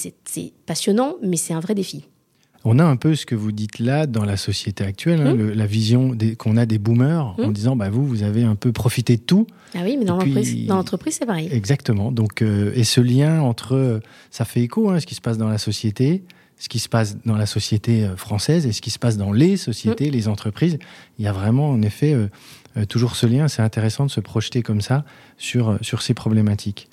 passionnant, 0.66 1.16
mais 1.22 1.36
c'est 1.36 1.54
un 1.54 1.60
vrai 1.60 1.74
défi. 1.74 2.08
On 2.68 2.80
a 2.80 2.84
un 2.84 2.96
peu 2.96 3.14
ce 3.14 3.26
que 3.26 3.36
vous 3.36 3.52
dites 3.52 3.78
là 3.78 4.08
dans 4.08 4.24
la 4.24 4.36
société 4.36 4.82
actuelle, 4.82 5.20
hein, 5.20 5.34
mmh. 5.34 5.52
la 5.52 5.66
vision 5.66 6.16
qu'on 6.36 6.56
a 6.56 6.66
des 6.66 6.78
boomers 6.78 7.36
en 7.38 7.48
mmh. 7.48 7.52
disant 7.52 7.76
bah 7.76 7.90
vous 7.90 8.04
vous 8.04 8.24
avez 8.24 8.42
un 8.42 8.56
peu 8.56 8.72
profité 8.72 9.16
de 9.16 9.22
tout. 9.22 9.46
Ah 9.72 9.82
oui, 9.84 9.96
mais 9.96 10.04
dans 10.04 10.16
l'entreprise, 10.16 11.16
c'est 11.16 11.26
pareil. 11.26 11.48
Exactement. 11.52 12.10
Donc 12.10 12.42
euh, 12.42 12.72
et 12.74 12.82
ce 12.82 13.00
lien 13.00 13.40
entre 13.40 14.00
ça 14.32 14.44
fait 14.44 14.62
écho 14.62 14.90
hein, 14.90 14.98
ce 14.98 15.06
qui 15.06 15.14
se 15.14 15.20
passe 15.20 15.38
dans 15.38 15.48
la 15.48 15.58
société, 15.58 16.24
ce 16.58 16.68
qui 16.68 16.78
se 16.78 16.88
passe 16.88 17.16
dans 17.24 17.36
la 17.36 17.46
société 17.46 18.04
euh, 18.04 18.16
française 18.16 18.66
et 18.66 18.72
ce 18.72 18.80
qui 18.80 18.90
se 18.90 18.98
passe 18.98 19.16
dans 19.16 19.32
les 19.32 19.56
sociétés, 19.56 20.08
mmh. 20.08 20.12
les 20.12 20.28
entreprises. 20.28 20.78
Il 21.18 21.24
y 21.24 21.28
a 21.28 21.32
vraiment 21.32 21.70
en 21.70 21.82
effet 21.82 22.14
euh, 22.14 22.84
toujours 22.86 23.16
ce 23.16 23.26
lien. 23.26 23.48
C'est 23.48 23.62
intéressant 23.62 24.06
de 24.06 24.10
se 24.10 24.20
projeter 24.20 24.62
comme 24.62 24.80
ça 24.80 25.04
sur 25.38 25.78
sur 25.82 26.02
ces 26.02 26.14
problématiques. 26.14 26.88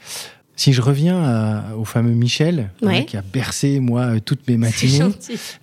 Si 0.56 0.72
je 0.72 0.82
reviens 0.82 1.64
au 1.76 1.84
fameux 1.84 2.14
Michel, 2.14 2.70
hein, 2.84 3.04
qui 3.04 3.18
a 3.18 3.24
bercé 3.24 3.80
moi 3.80 4.02
euh, 4.02 4.20
toutes 4.24 4.48
mes 4.48 4.58
matinées. 4.58 5.14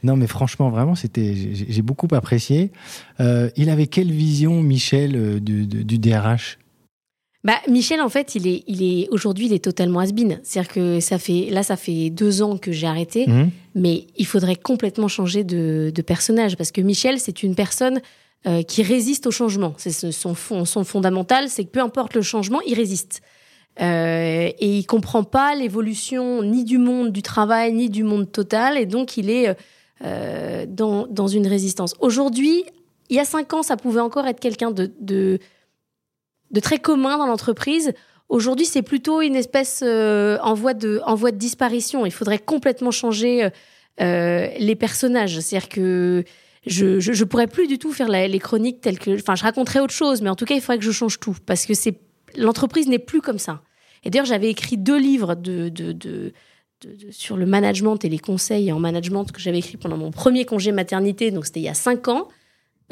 Non, 0.03 0.17
mais 0.17 0.27
franchement, 0.27 0.69
vraiment, 0.69 0.97
c'était, 0.97 1.35
j'ai 1.69 1.83
beaucoup 1.83 2.09
apprécié. 2.13 2.73
Euh, 3.21 3.51
il 3.57 3.71
avait 3.71 3.87
quelle 3.87 4.11
vision, 4.11 4.63
Michel, 4.63 5.15
euh, 5.15 5.41
du, 5.41 5.99
DRH 5.99 6.59
bah, 7.45 7.55
Michel, 7.69 8.01
en 8.01 8.09
fait, 8.09 8.35
il 8.35 8.47
est, 8.47 8.65
il 8.67 8.83
est 8.83 9.09
aujourd'hui, 9.11 9.47
il 9.47 9.53
est 9.53 9.65
totalement 9.65 10.01
has 10.01 10.09
C'est-à-dire 10.43 10.73
que 10.73 11.01
ça 11.01 11.19
fait, 11.19 11.49
là, 11.51 11.63
ça 11.63 11.77
fait 11.77 12.11
deux 12.11 12.43
ans 12.43 12.59
que 12.59 12.73
j'ai 12.73 12.87
arrêté, 12.87 13.27
mmh. 13.27 13.51
mais 13.75 14.07
il 14.17 14.27
faudrait 14.27 14.57
complètement 14.57 15.09
changer 15.09 15.45
de, 15.45 15.93
personnage 16.07 16.57
parce 16.57 16.73
que 16.73 16.81
Michel, 16.81 17.19
c'est 17.19 17.43
une 17.43 17.55
personne 17.55 18.01
qui 18.67 18.83
résiste 18.83 19.27
au 19.27 19.31
changement. 19.31 19.75
C'est 19.77 19.91
son, 20.13 20.35
son 20.35 20.85
fondamental, 20.85 21.51
c'est 21.51 21.65
que 21.65 21.71
peu 21.71 21.81
importe 21.81 22.15
le 22.15 22.23
changement, 22.23 22.61
il 22.67 22.75
résiste. 22.75 23.21
Euh, 23.81 24.51
et 24.59 24.79
il 24.79 24.85
comprend 24.85 25.23
pas 25.23 25.55
l'évolution 25.55 26.43
ni 26.43 26.65
du 26.65 26.77
monde 26.77 27.13
du 27.13 27.23
travail 27.23 27.73
ni 27.73 27.89
du 27.89 28.03
monde 28.03 28.31
total 28.31 28.77
et 28.77 28.85
donc 28.85 29.17
il 29.17 29.31
est 29.31 29.57
euh, 30.05 30.67
dans, 30.69 31.07
dans, 31.07 31.29
une 31.29 31.47
résistance. 31.47 31.95
Aujourd'hui, 32.01 32.65
il 33.11 33.17
y 33.17 33.21
a 33.21 33.25
cinq 33.25 33.55
ans, 33.55 33.63
ça 33.63 33.77
pouvait 33.77 34.01
encore 34.01 34.27
être 34.27 34.41
quelqu'un 34.41 34.71
de, 34.71 34.93
de, 35.01 35.39
de, 36.51 36.61
très 36.61 36.79
commun 36.79 37.19
dans 37.19 37.27
l'entreprise. 37.27 37.93
Aujourd'hui, 38.29 38.67
c'est 38.67 38.83
plutôt 38.83 39.23
une 39.23 39.37
espèce 39.37 39.83
euh, 39.85 40.39
en, 40.43 40.55
voie 40.55 40.75
de, 40.75 41.31
disparition. 41.31 42.07
Il 42.07 42.13
faudrait 42.13 42.39
complètement 42.39 42.91
changer 42.91 43.49
les 43.99 44.77
personnages. 44.79 45.41
C'est-à-dire 45.41 45.69
que 45.69 46.25
je, 46.67 47.01
je, 47.01 47.25
pourrais 47.25 47.49
plus 47.49 47.67
du 47.67 47.79
tout 47.79 47.93
faire 47.93 48.09
les 48.09 48.39
chroniques 48.39 48.81
telles 48.81 48.99
que. 48.99 49.19
Enfin, 49.19 49.35
je 49.35 49.43
raconterais 49.43 49.81
autre 49.81 49.93
chose, 49.93 50.23
mais 50.23 50.31
en 50.31 50.37
tout 50.37 50.45
cas, 50.45 50.55
il 50.55 50.61
faudrait 50.61 50.79
que 50.79 50.85
je 50.85 50.93
change 50.93 51.21
tout 51.21 51.37
parce 51.45 51.67
que 51.67 51.75
c'est 51.75 52.01
l'entreprise 52.37 52.89
n'est 52.89 52.99
plus 52.99 53.21
comme 53.21 53.39
ça. 53.39 53.63
Et 54.05 54.11
d'ailleurs, 54.11 54.27
j'avais 54.27 54.51
écrit 54.51 54.77
deux 54.77 54.99
livres 54.99 55.37
sur 57.11 57.37
le 57.37 57.47
management 57.47 58.05
et 58.05 58.09
les 58.09 58.19
conseils 58.19 58.73
en 58.73 58.79
management 58.79 59.31
que 59.31 59.41
j'avais 59.41 59.59
écrit 59.59 59.77
pendant 59.77 59.97
mon 59.97 60.11
premier 60.11 60.45
congé 60.45 60.73
maternité, 60.73 61.31
donc 61.31 61.47
c'était 61.47 61.61
il 61.61 61.65
y 61.65 61.69
a 61.69 61.75
cinq 61.75 62.09
ans. 62.09 62.29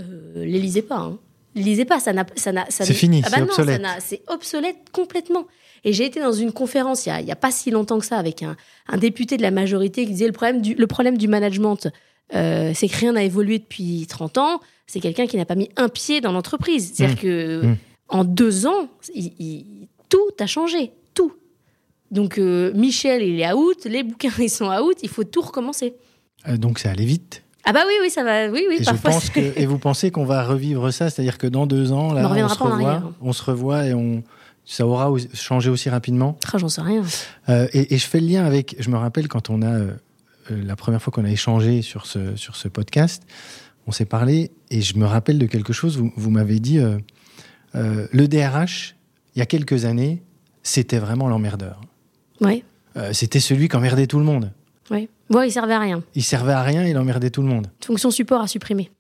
Euh, 0.01 0.45
les 0.45 0.59
lisez 0.59 0.83
pas. 0.83 0.99
Hein. 0.99 1.19
Lisez 1.59 1.85
pas, 1.85 2.01
ça 2.01 2.13
n'a, 2.13 2.27
ça 2.37 2.53
n'a, 2.53 2.67
c'est 2.69 2.93
fini, 2.93 3.23
ah 3.25 3.31
bah 3.31 3.37
c'est 3.37 3.43
obsolète. 3.43 3.83
c'est 4.01 4.23
obsolète 4.29 4.77
complètement. 4.93 5.47
Et 5.85 5.93
j'ai 5.93 6.05
été 6.05 6.21
dans 6.21 6.33
une 6.33 6.53
conférence 6.53 7.07
il 7.07 7.11
y 7.11 7.31
a, 7.31 7.33
a 7.33 7.37
pas 7.37 7.51
si 7.51 7.71
longtemps 7.71 7.99
que 7.99 8.05
ça 8.05 8.17
avec 8.17 8.43
un, 8.43 8.57
un, 8.89 8.97
député 8.97 9.37
de 9.37 9.43
la 9.43 9.51
majorité 9.51 10.05
qui 10.05 10.13
disait 10.13 10.27
le 10.27 10.33
problème 10.33 10.61
du, 10.61 10.75
le 10.75 10.87
problème 10.87 11.17
du 11.17 11.29
management, 11.29 11.89
euh, 12.35 12.73
c'est 12.75 12.89
que 12.89 12.97
rien 12.97 13.13
n'a 13.13 13.23
évolué 13.23 13.59
depuis 13.59 14.07
30 14.09 14.39
ans. 14.39 14.61
C'est 14.87 15.01
quelqu'un 15.01 15.27
qui 15.27 15.37
n'a 15.37 15.45
pas 15.45 15.55
mis 15.55 15.69
un 15.77 15.89
pied 15.89 16.21
dans 16.21 16.33
l'entreprise. 16.33 16.93
C'est-à-dire 16.95 17.17
mmh. 17.17 17.21
que 17.21 17.67
mmh. 17.67 17.77
en 18.09 18.25
deux 18.25 18.67
ans, 18.67 18.89
tout 20.09 20.31
a 20.41 20.47
changé. 20.47 20.93
Donc 22.11 22.39
euh, 22.39 22.73
Michel, 22.75 23.23
il 23.23 23.41
est 23.41 23.53
out, 23.53 23.85
les 23.85 24.03
bouquins, 24.03 24.31
ils 24.39 24.51
sont 24.51 24.67
out, 24.67 24.97
il 25.03 25.09
faut 25.09 25.25
tout 25.25 25.43
recommencer. 25.43 25.95
Euh, 26.49 26.57
donc 26.57 26.79
ça 26.79 26.91
allait 26.91 27.05
vite 27.05 27.43
ah 27.65 27.73
bah 27.73 27.81
oui, 27.87 27.95
oui, 28.01 28.11
ça 28.11 28.25
va, 28.25 28.49
oui, 28.49 28.65
oui. 28.69 28.79
Et, 28.81 28.85
parfois 28.85 29.11
je 29.11 29.17
pense 29.17 29.31
que, 29.31 29.41
et 29.41 29.67
vous 29.67 29.79
pensez 29.79 30.11
qu'on 30.11 30.25
va 30.25 30.45
revivre 30.45 30.93
ça, 30.93 31.11
c'est-à-dire 31.11 31.39
que 31.39 31.47
dans 31.47 31.67
deux 31.67 31.93
ans, 31.93 32.13
là, 32.13 32.31
on, 32.31 32.49
se 32.49 32.63
revoit, 32.63 33.13
on 33.21 33.33
se 33.33 33.43
revoit 33.43 33.87
et 33.87 33.95
on, 33.95 34.23
ça 34.65 34.87
aura 34.87 35.13
changé 35.35 35.69
aussi 35.69 35.91
rapidement. 35.91 36.39
Ah, 36.53 36.59
j'en 36.59 36.69
sais 36.69 36.81
rien. 36.81 37.03
Euh, 37.49 37.69
et, 37.73 37.99
je 37.99 38.07
fais 38.07 38.21
le 38.21 38.27
lien 38.27 38.45
avec, 38.45 38.77
je 38.79 38.91
me 38.91 38.97
rappelle 38.97 39.29
quand 39.29 39.51
on 39.51 39.63
a 39.63 39.81
la 40.51 40.77
première 40.77 41.03
fois 41.03 41.13
qu'on 41.13 41.25
a 41.25 41.31
échangé 41.31 41.83
sur 41.83 42.07
ce 42.07 42.37
sur 42.37 42.57
ce 42.57 42.69
podcast, 42.69 43.23
on 43.87 43.93
s'est 43.93 44.07
parlé 44.07 44.51
et 44.71 44.81
je 44.81 44.97
me 44.97 45.05
rappelle 45.05 45.39
de 45.39 45.47
quelque 45.47 45.75
chose. 45.75 45.99
Vous, 45.99 46.13
vous 46.17 46.31
m'avez 46.31 46.61
dit 46.61 46.81
le 47.75 48.29
DRH 48.29 48.95
il 49.39 49.41
y 49.41 49.43
a 49.43 49.47
quelques 49.47 49.85
années, 49.85 50.21
c'était 50.65 50.99
vraiment 50.99 51.29
l'emmerdeur. 51.29 51.81
Euh, 52.97 53.13
c'était 53.13 53.39
celui 53.39 53.69
qui 53.69 53.77
emmerdait 53.77 54.09
tout 54.09 54.19
le 54.19 54.25
monde. 54.25 54.53
Oui. 54.91 55.09
Bon, 55.31 55.43
il 55.43 55.53
servait 55.53 55.75
à 55.75 55.79
rien. 55.81 56.03
Il 56.15 56.23
servait 56.23 56.53
à 56.53 56.63
rien, 56.63 56.85
il 56.87 56.97
emmerdait 56.97 57.31
tout 57.31 57.43
le 57.43 57.49
monde. 57.49 57.67
Fonction 57.85 58.11
support 58.11 58.41
à 58.43 58.47
supprimer. 58.47 58.91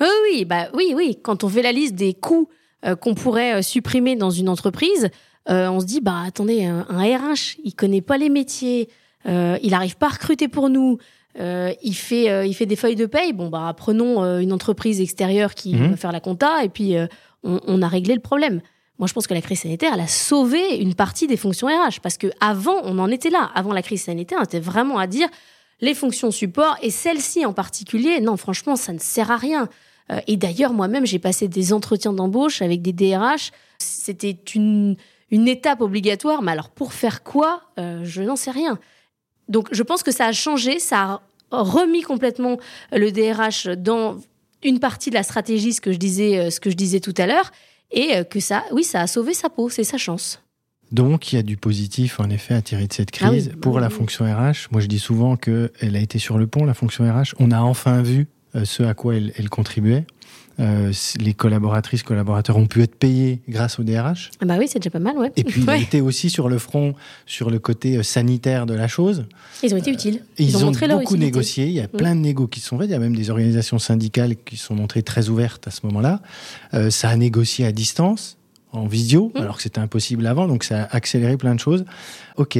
Oui, 0.00 0.06
oui, 0.30 0.44
bah 0.44 0.68
oui, 0.74 0.92
oui. 0.94 1.18
Quand 1.22 1.42
on 1.44 1.48
fait 1.48 1.62
la 1.62 1.72
liste 1.72 1.94
des 1.94 2.12
coûts 2.14 2.48
euh, 2.84 2.96
qu'on 2.96 3.14
pourrait 3.14 3.54
euh, 3.54 3.62
supprimer 3.62 4.14
dans 4.16 4.30
une 4.30 4.48
entreprise, 4.48 5.08
on 5.48 5.78
se 5.80 5.86
dit 5.86 6.00
bah 6.00 6.22
attendez, 6.26 6.64
un, 6.64 6.82
RH, 6.90 7.56
il 7.64 7.72
connaît 7.74 8.00
pas 8.02 8.18
les 8.18 8.28
métiers, 8.28 8.88
il 9.26 9.70
n'arrive 9.70 9.96
pas 9.96 10.06
à 10.06 10.10
recruter 10.10 10.48
pour 10.48 10.68
nous. 10.68 10.98
euh, 11.38 11.72
il 11.82 11.94
fait 11.94 12.30
euh, 12.30 12.44
il 12.44 12.52
fait 12.54 12.66
des 12.66 12.74
feuilles 12.76 12.96
de 12.96 13.06
paye. 13.06 13.32
Bon 13.32 13.48
bah 13.48 13.72
prenons 13.76 14.24
euh, 14.24 14.38
une 14.40 14.52
entreprise 14.52 15.00
extérieure 15.00 15.54
qui 15.54 15.74
Mhm. 15.74 15.90
va 15.90 15.96
faire 15.96 16.10
la 16.12 16.18
compta 16.20 16.64
et 16.64 16.68
puis 16.68 16.96
euh, 16.96 17.06
on, 17.44 17.60
on 17.66 17.80
a 17.82 17.88
réglé 17.88 18.14
le 18.14 18.20
problème. 18.20 18.60
Moi, 18.98 19.06
je 19.06 19.12
pense 19.12 19.26
que 19.26 19.34
la 19.34 19.42
crise 19.42 19.60
sanitaire, 19.60 19.92
elle 19.94 20.00
a 20.00 20.06
sauvé 20.06 20.76
une 20.78 20.94
partie 20.94 21.26
des 21.26 21.36
fonctions 21.36 21.66
RH 21.66 22.00
parce 22.02 22.16
que 22.16 22.28
avant, 22.40 22.80
on 22.84 22.98
en 22.98 23.10
était 23.10 23.30
là. 23.30 23.50
Avant 23.54 23.72
la 23.72 23.82
crise 23.82 24.04
sanitaire, 24.04 24.38
on 24.40 24.44
était 24.44 24.60
vraiment 24.60 24.98
à 24.98 25.06
dire 25.06 25.28
les 25.80 25.94
fonctions 25.94 26.30
support 26.30 26.76
et 26.80 26.90
celle-ci 26.90 27.44
en 27.44 27.52
particulier. 27.52 28.20
Non, 28.20 28.36
franchement, 28.36 28.76
ça 28.76 28.92
ne 28.92 28.98
sert 28.98 29.30
à 29.30 29.36
rien. 29.36 29.68
Euh, 30.10 30.20
et 30.26 30.36
d'ailleurs, 30.36 30.72
moi-même, 30.72 31.04
j'ai 31.04 31.18
passé 31.18 31.48
des 31.48 31.72
entretiens 31.72 32.12
d'embauche 32.12 32.62
avec 32.62 32.80
des 32.80 32.92
DRH. 32.92 33.50
C'était 33.78 34.38
une 34.54 34.96
étape 35.30 35.82
obligatoire. 35.82 36.40
Mais 36.40 36.52
alors, 36.52 36.70
pour 36.70 36.94
faire 36.94 37.22
quoi 37.22 37.62
Euh, 37.78 38.00
Je 38.04 38.22
n'en 38.22 38.36
sais 38.36 38.50
rien. 38.50 38.78
Donc, 39.48 39.68
je 39.72 39.82
pense 39.82 40.02
que 40.02 40.10
ça 40.10 40.26
a 40.26 40.32
changé, 40.32 40.78
ça 40.78 41.02
a 41.02 41.20
remis 41.50 42.02
complètement 42.02 42.56
le 42.92 43.12
DRH 43.12 43.66
dans 43.76 44.18
une 44.62 44.80
partie 44.80 45.10
de 45.10 45.14
la 45.14 45.22
stratégie, 45.22 45.72
ce 45.72 45.80
que 45.80 45.92
je 45.92 45.98
disais, 45.98 46.38
euh, 46.38 46.50
ce 46.50 46.60
que 46.60 46.70
je 46.70 46.76
disais 46.76 47.00
tout 47.00 47.14
à 47.18 47.26
l'heure, 47.26 47.52
et 47.90 48.16
euh, 48.16 48.24
que 48.24 48.40
ça, 48.40 48.64
oui, 48.72 48.84
ça 48.84 49.00
a 49.00 49.06
sauvé 49.06 49.34
sa 49.34 49.48
peau, 49.48 49.68
c'est 49.68 49.84
sa 49.84 49.98
chance. 49.98 50.42
Donc, 50.92 51.32
il 51.32 51.36
y 51.36 51.38
a 51.38 51.42
du 51.42 51.56
positif, 51.56 52.20
en 52.20 52.30
effet, 52.30 52.54
à 52.54 52.62
tirer 52.62 52.86
de 52.86 52.92
cette 52.92 53.10
Ah 53.20 53.30
oui, 53.30 53.38
crise. 53.38 53.52
Pour 53.60 53.74
oui, 53.74 53.80
la 53.80 53.90
fonction 53.90 54.24
RH, 54.24 54.70
moi, 54.70 54.80
je 54.80 54.86
dis 54.86 55.00
souvent 55.00 55.36
qu'elle 55.36 55.96
a 55.96 55.98
été 55.98 56.18
sur 56.18 56.38
le 56.38 56.46
pont, 56.46 56.64
la 56.64 56.74
fonction 56.74 57.04
RH. 57.04 57.34
On 57.38 57.50
a 57.50 57.60
enfin 57.60 58.02
vu 58.02 58.28
euh, 58.54 58.64
ce 58.64 58.84
à 58.84 58.94
quoi 58.94 59.16
elle, 59.16 59.32
elle 59.36 59.48
contribuait. 59.48 60.04
Euh, 60.58 60.90
les 61.20 61.34
collaboratrices, 61.34 62.02
collaborateurs 62.02 62.56
ont 62.56 62.66
pu 62.66 62.82
être 62.82 62.94
payés 62.94 63.40
grâce 63.48 63.78
au 63.78 63.82
DRH. 63.82 64.30
Ah 64.40 64.46
bah 64.46 64.56
oui, 64.58 64.66
c'est 64.68 64.78
déjà 64.78 64.90
pas 64.90 64.98
mal, 64.98 65.18
ouais. 65.18 65.30
Et 65.36 65.44
puis, 65.44 65.60
il 65.62 65.68
a 65.68 65.72
Ouais, 65.74 65.82
été 65.82 66.00
aussi 66.00 66.30
sur 66.30 66.48
le 66.48 66.58
front, 66.58 66.94
sur 67.26 67.50
le 67.50 67.58
côté 67.58 67.96
euh, 67.98 68.02
sanitaire 68.02 68.64
de 68.64 68.72
la 68.74 68.88
chose. 68.88 69.26
ils 69.62 69.74
ont 69.74 69.76
été 69.76 69.90
utiles. 69.90 70.22
Ils, 70.38 70.56
ont, 70.64 70.70
leur 70.70 70.72
beaucoup 70.72 71.14
utilité. 71.14 71.18
négocié. 71.18 71.66
Il 71.66 71.72
y 71.72 71.80
a 71.80 71.88
plein 71.88 72.14
de 72.14 72.20
négos 72.20 72.46
qui 72.46 72.60
se 72.60 72.68
sont 72.68 72.78
faits. 72.78 72.88
Il 72.88 72.92
y 72.92 72.94
a 72.94 72.98
même 72.98 73.16
des 73.16 73.28
organisations 73.30 73.78
syndicales 73.78 74.34
qui 74.36 74.56
se 74.56 74.66
sont 74.66 74.74
montrées 74.74 75.02
très 75.02 75.28
ouvertes 75.28 75.68
à 75.68 75.70
ce 75.70 75.80
moment-là. 75.86 76.20
Euh, 76.74 76.88
ça 76.90 77.10
a 77.10 77.16
négocié 77.16 77.66
à 77.66 77.72
distance, 77.72 78.38
en 78.76 78.86
visio, 78.86 79.32
Mm. 79.34 79.38
alors 79.40 79.56
que 79.56 79.62
c'était 79.62 79.78
impossible 79.80 80.26
avant. 80.26 80.46
Donc 80.46 80.64
ça 80.64 80.82
a 80.84 80.96
accéléré 80.96 81.36
plein 81.36 81.54
de 81.54 81.60
choses. 81.60 81.84
Ok. 82.36 82.58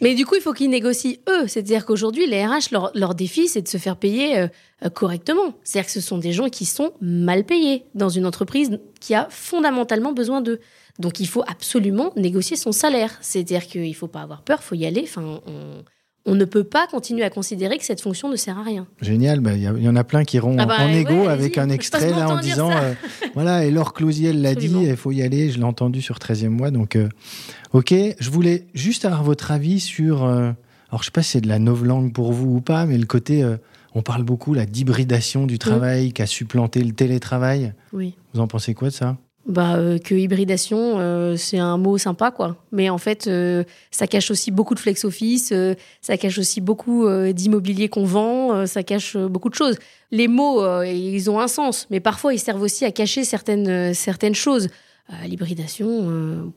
Mais 0.00 0.14
du 0.14 0.26
coup, 0.26 0.34
il 0.34 0.40
faut 0.40 0.52
qu'ils 0.52 0.70
négocient 0.70 1.14
eux. 1.28 1.46
C'est-à-dire 1.46 1.86
qu'aujourd'hui, 1.86 2.26
les 2.26 2.44
RH, 2.44 2.72
leur, 2.72 2.90
leur 2.94 3.14
défi, 3.14 3.46
c'est 3.48 3.62
de 3.62 3.68
se 3.68 3.78
faire 3.78 3.96
payer 3.96 4.38
euh, 4.38 4.48
euh, 4.84 4.90
correctement. 4.90 5.54
C'est-à-dire 5.62 5.86
que 5.86 5.92
ce 5.92 6.00
sont 6.00 6.18
des 6.18 6.32
gens 6.32 6.48
qui 6.48 6.64
sont 6.66 6.92
mal 7.00 7.44
payés 7.44 7.84
dans 7.94 8.08
une 8.08 8.26
entreprise 8.26 8.80
qui 9.00 9.14
a 9.14 9.28
fondamentalement 9.30 10.12
besoin 10.12 10.40
d'eux. 10.40 10.58
Donc, 10.98 11.20
il 11.20 11.28
faut 11.28 11.44
absolument 11.46 12.12
négocier 12.16 12.56
son 12.56 12.72
salaire. 12.72 13.16
C'est-à-dire 13.20 13.66
qu'il 13.66 13.88
ne 13.88 13.94
faut 13.94 14.08
pas 14.08 14.22
avoir 14.22 14.42
peur, 14.42 14.58
il 14.60 14.64
faut 14.64 14.74
y 14.74 14.86
aller. 14.86 15.02
Enfin, 15.04 15.40
on, 15.46 15.84
on 16.24 16.34
ne 16.34 16.44
peut 16.44 16.64
pas 16.64 16.86
continuer 16.86 17.24
à 17.24 17.30
considérer 17.30 17.78
que 17.78 17.84
cette 17.84 18.00
fonction 18.00 18.28
ne 18.28 18.36
sert 18.36 18.58
à 18.58 18.62
rien. 18.62 18.86
Génial. 19.00 19.40
Bah, 19.40 19.54
Il 19.54 19.62
y, 19.62 19.88
en 19.88 19.96
a 19.96 20.04
plein 20.04 20.24
qui 20.24 20.36
iront 20.36 20.56
Ah 20.58 20.64
en- 20.64 20.66
bah, 20.66 20.76
en 20.80 20.88
égo 20.88 21.26
avec 21.28 21.58
un 21.58 21.68
extrait 21.68 22.10
là 22.10 22.28
en 22.28 22.38
disant 22.40 22.70
euh, 22.70 22.92
voilà, 23.34 23.64
et 23.64 23.70
Laure 23.70 23.92
Closier 23.92 24.30
elle 24.30 24.40
l'a 24.42 24.54
dit, 24.54 24.70
il 24.72 24.96
faut 24.96 25.10
y 25.12 25.22
aller. 25.22 25.50
Je 25.50 25.58
l'ai 25.58 25.64
entendu 25.64 26.00
sur 26.00 26.18
13e 26.18 26.48
mois. 26.50 26.70
Donc, 26.70 26.96
euh, 26.96 27.08
ok. 27.72 27.92
Je 28.18 28.30
voulais 28.30 28.66
juste 28.74 29.04
avoir 29.04 29.22
votre 29.24 29.50
avis 29.50 29.80
sur. 29.80 30.24
euh, 30.24 30.52
alors, 30.90 31.00
je 31.00 31.06
sais 31.06 31.10
pas 31.10 31.22
si 31.22 31.30
c'est 31.32 31.40
de 31.40 31.48
la 31.48 31.58
novlangue 31.58 32.12
pour 32.12 32.32
vous 32.32 32.56
ou 32.56 32.60
pas, 32.60 32.86
mais 32.86 32.98
le 32.98 33.06
côté. 33.06 33.44
on 33.94 34.02
parle 34.02 34.22
beaucoup 34.22 34.54
là 34.54 34.64
d'hybridation 34.64 35.46
du 35.46 35.58
travail 35.58 36.12
qui 36.12 36.22
a 36.22 36.26
supplanté 36.26 36.82
le 36.84 36.92
télétravail. 36.92 37.74
Oui. 37.92 38.14
Vous 38.32 38.40
en 38.40 38.46
pensez 38.46 38.72
quoi 38.74 38.88
de 38.88 38.94
ça? 38.94 39.16
Bah, 39.44 39.74
euh, 39.74 39.98
que 39.98 40.14
hybridation, 40.14 41.00
euh, 41.00 41.36
c'est 41.36 41.58
un 41.58 41.76
mot 41.76 41.98
sympa, 41.98 42.30
quoi. 42.30 42.56
Mais 42.70 42.90
en 42.90 42.98
fait, 42.98 43.26
euh, 43.26 43.64
ça 43.90 44.06
cache 44.06 44.30
aussi 44.30 44.52
beaucoup 44.52 44.74
de 44.74 44.78
flex 44.78 45.04
office, 45.04 45.50
euh, 45.50 45.74
ça 46.00 46.16
cache 46.16 46.38
aussi 46.38 46.60
beaucoup 46.60 47.06
euh, 47.06 47.32
d'immobilier 47.32 47.88
qu'on 47.88 48.04
vend, 48.04 48.52
euh, 48.54 48.66
ça 48.66 48.84
cache 48.84 49.16
beaucoup 49.16 49.48
de 49.48 49.56
choses. 49.56 49.78
Les 50.12 50.28
mots, 50.28 50.62
ils 50.84 51.28
ont 51.28 51.40
un 51.40 51.48
sens, 51.48 51.88
mais 51.90 51.98
parfois 51.98 52.34
ils 52.34 52.38
servent 52.38 52.62
aussi 52.62 52.84
à 52.84 52.92
cacher 52.92 53.24
certaines, 53.24 53.94
certaines 53.94 54.34
choses. 54.34 54.68
L'hybridation, 55.24 56.52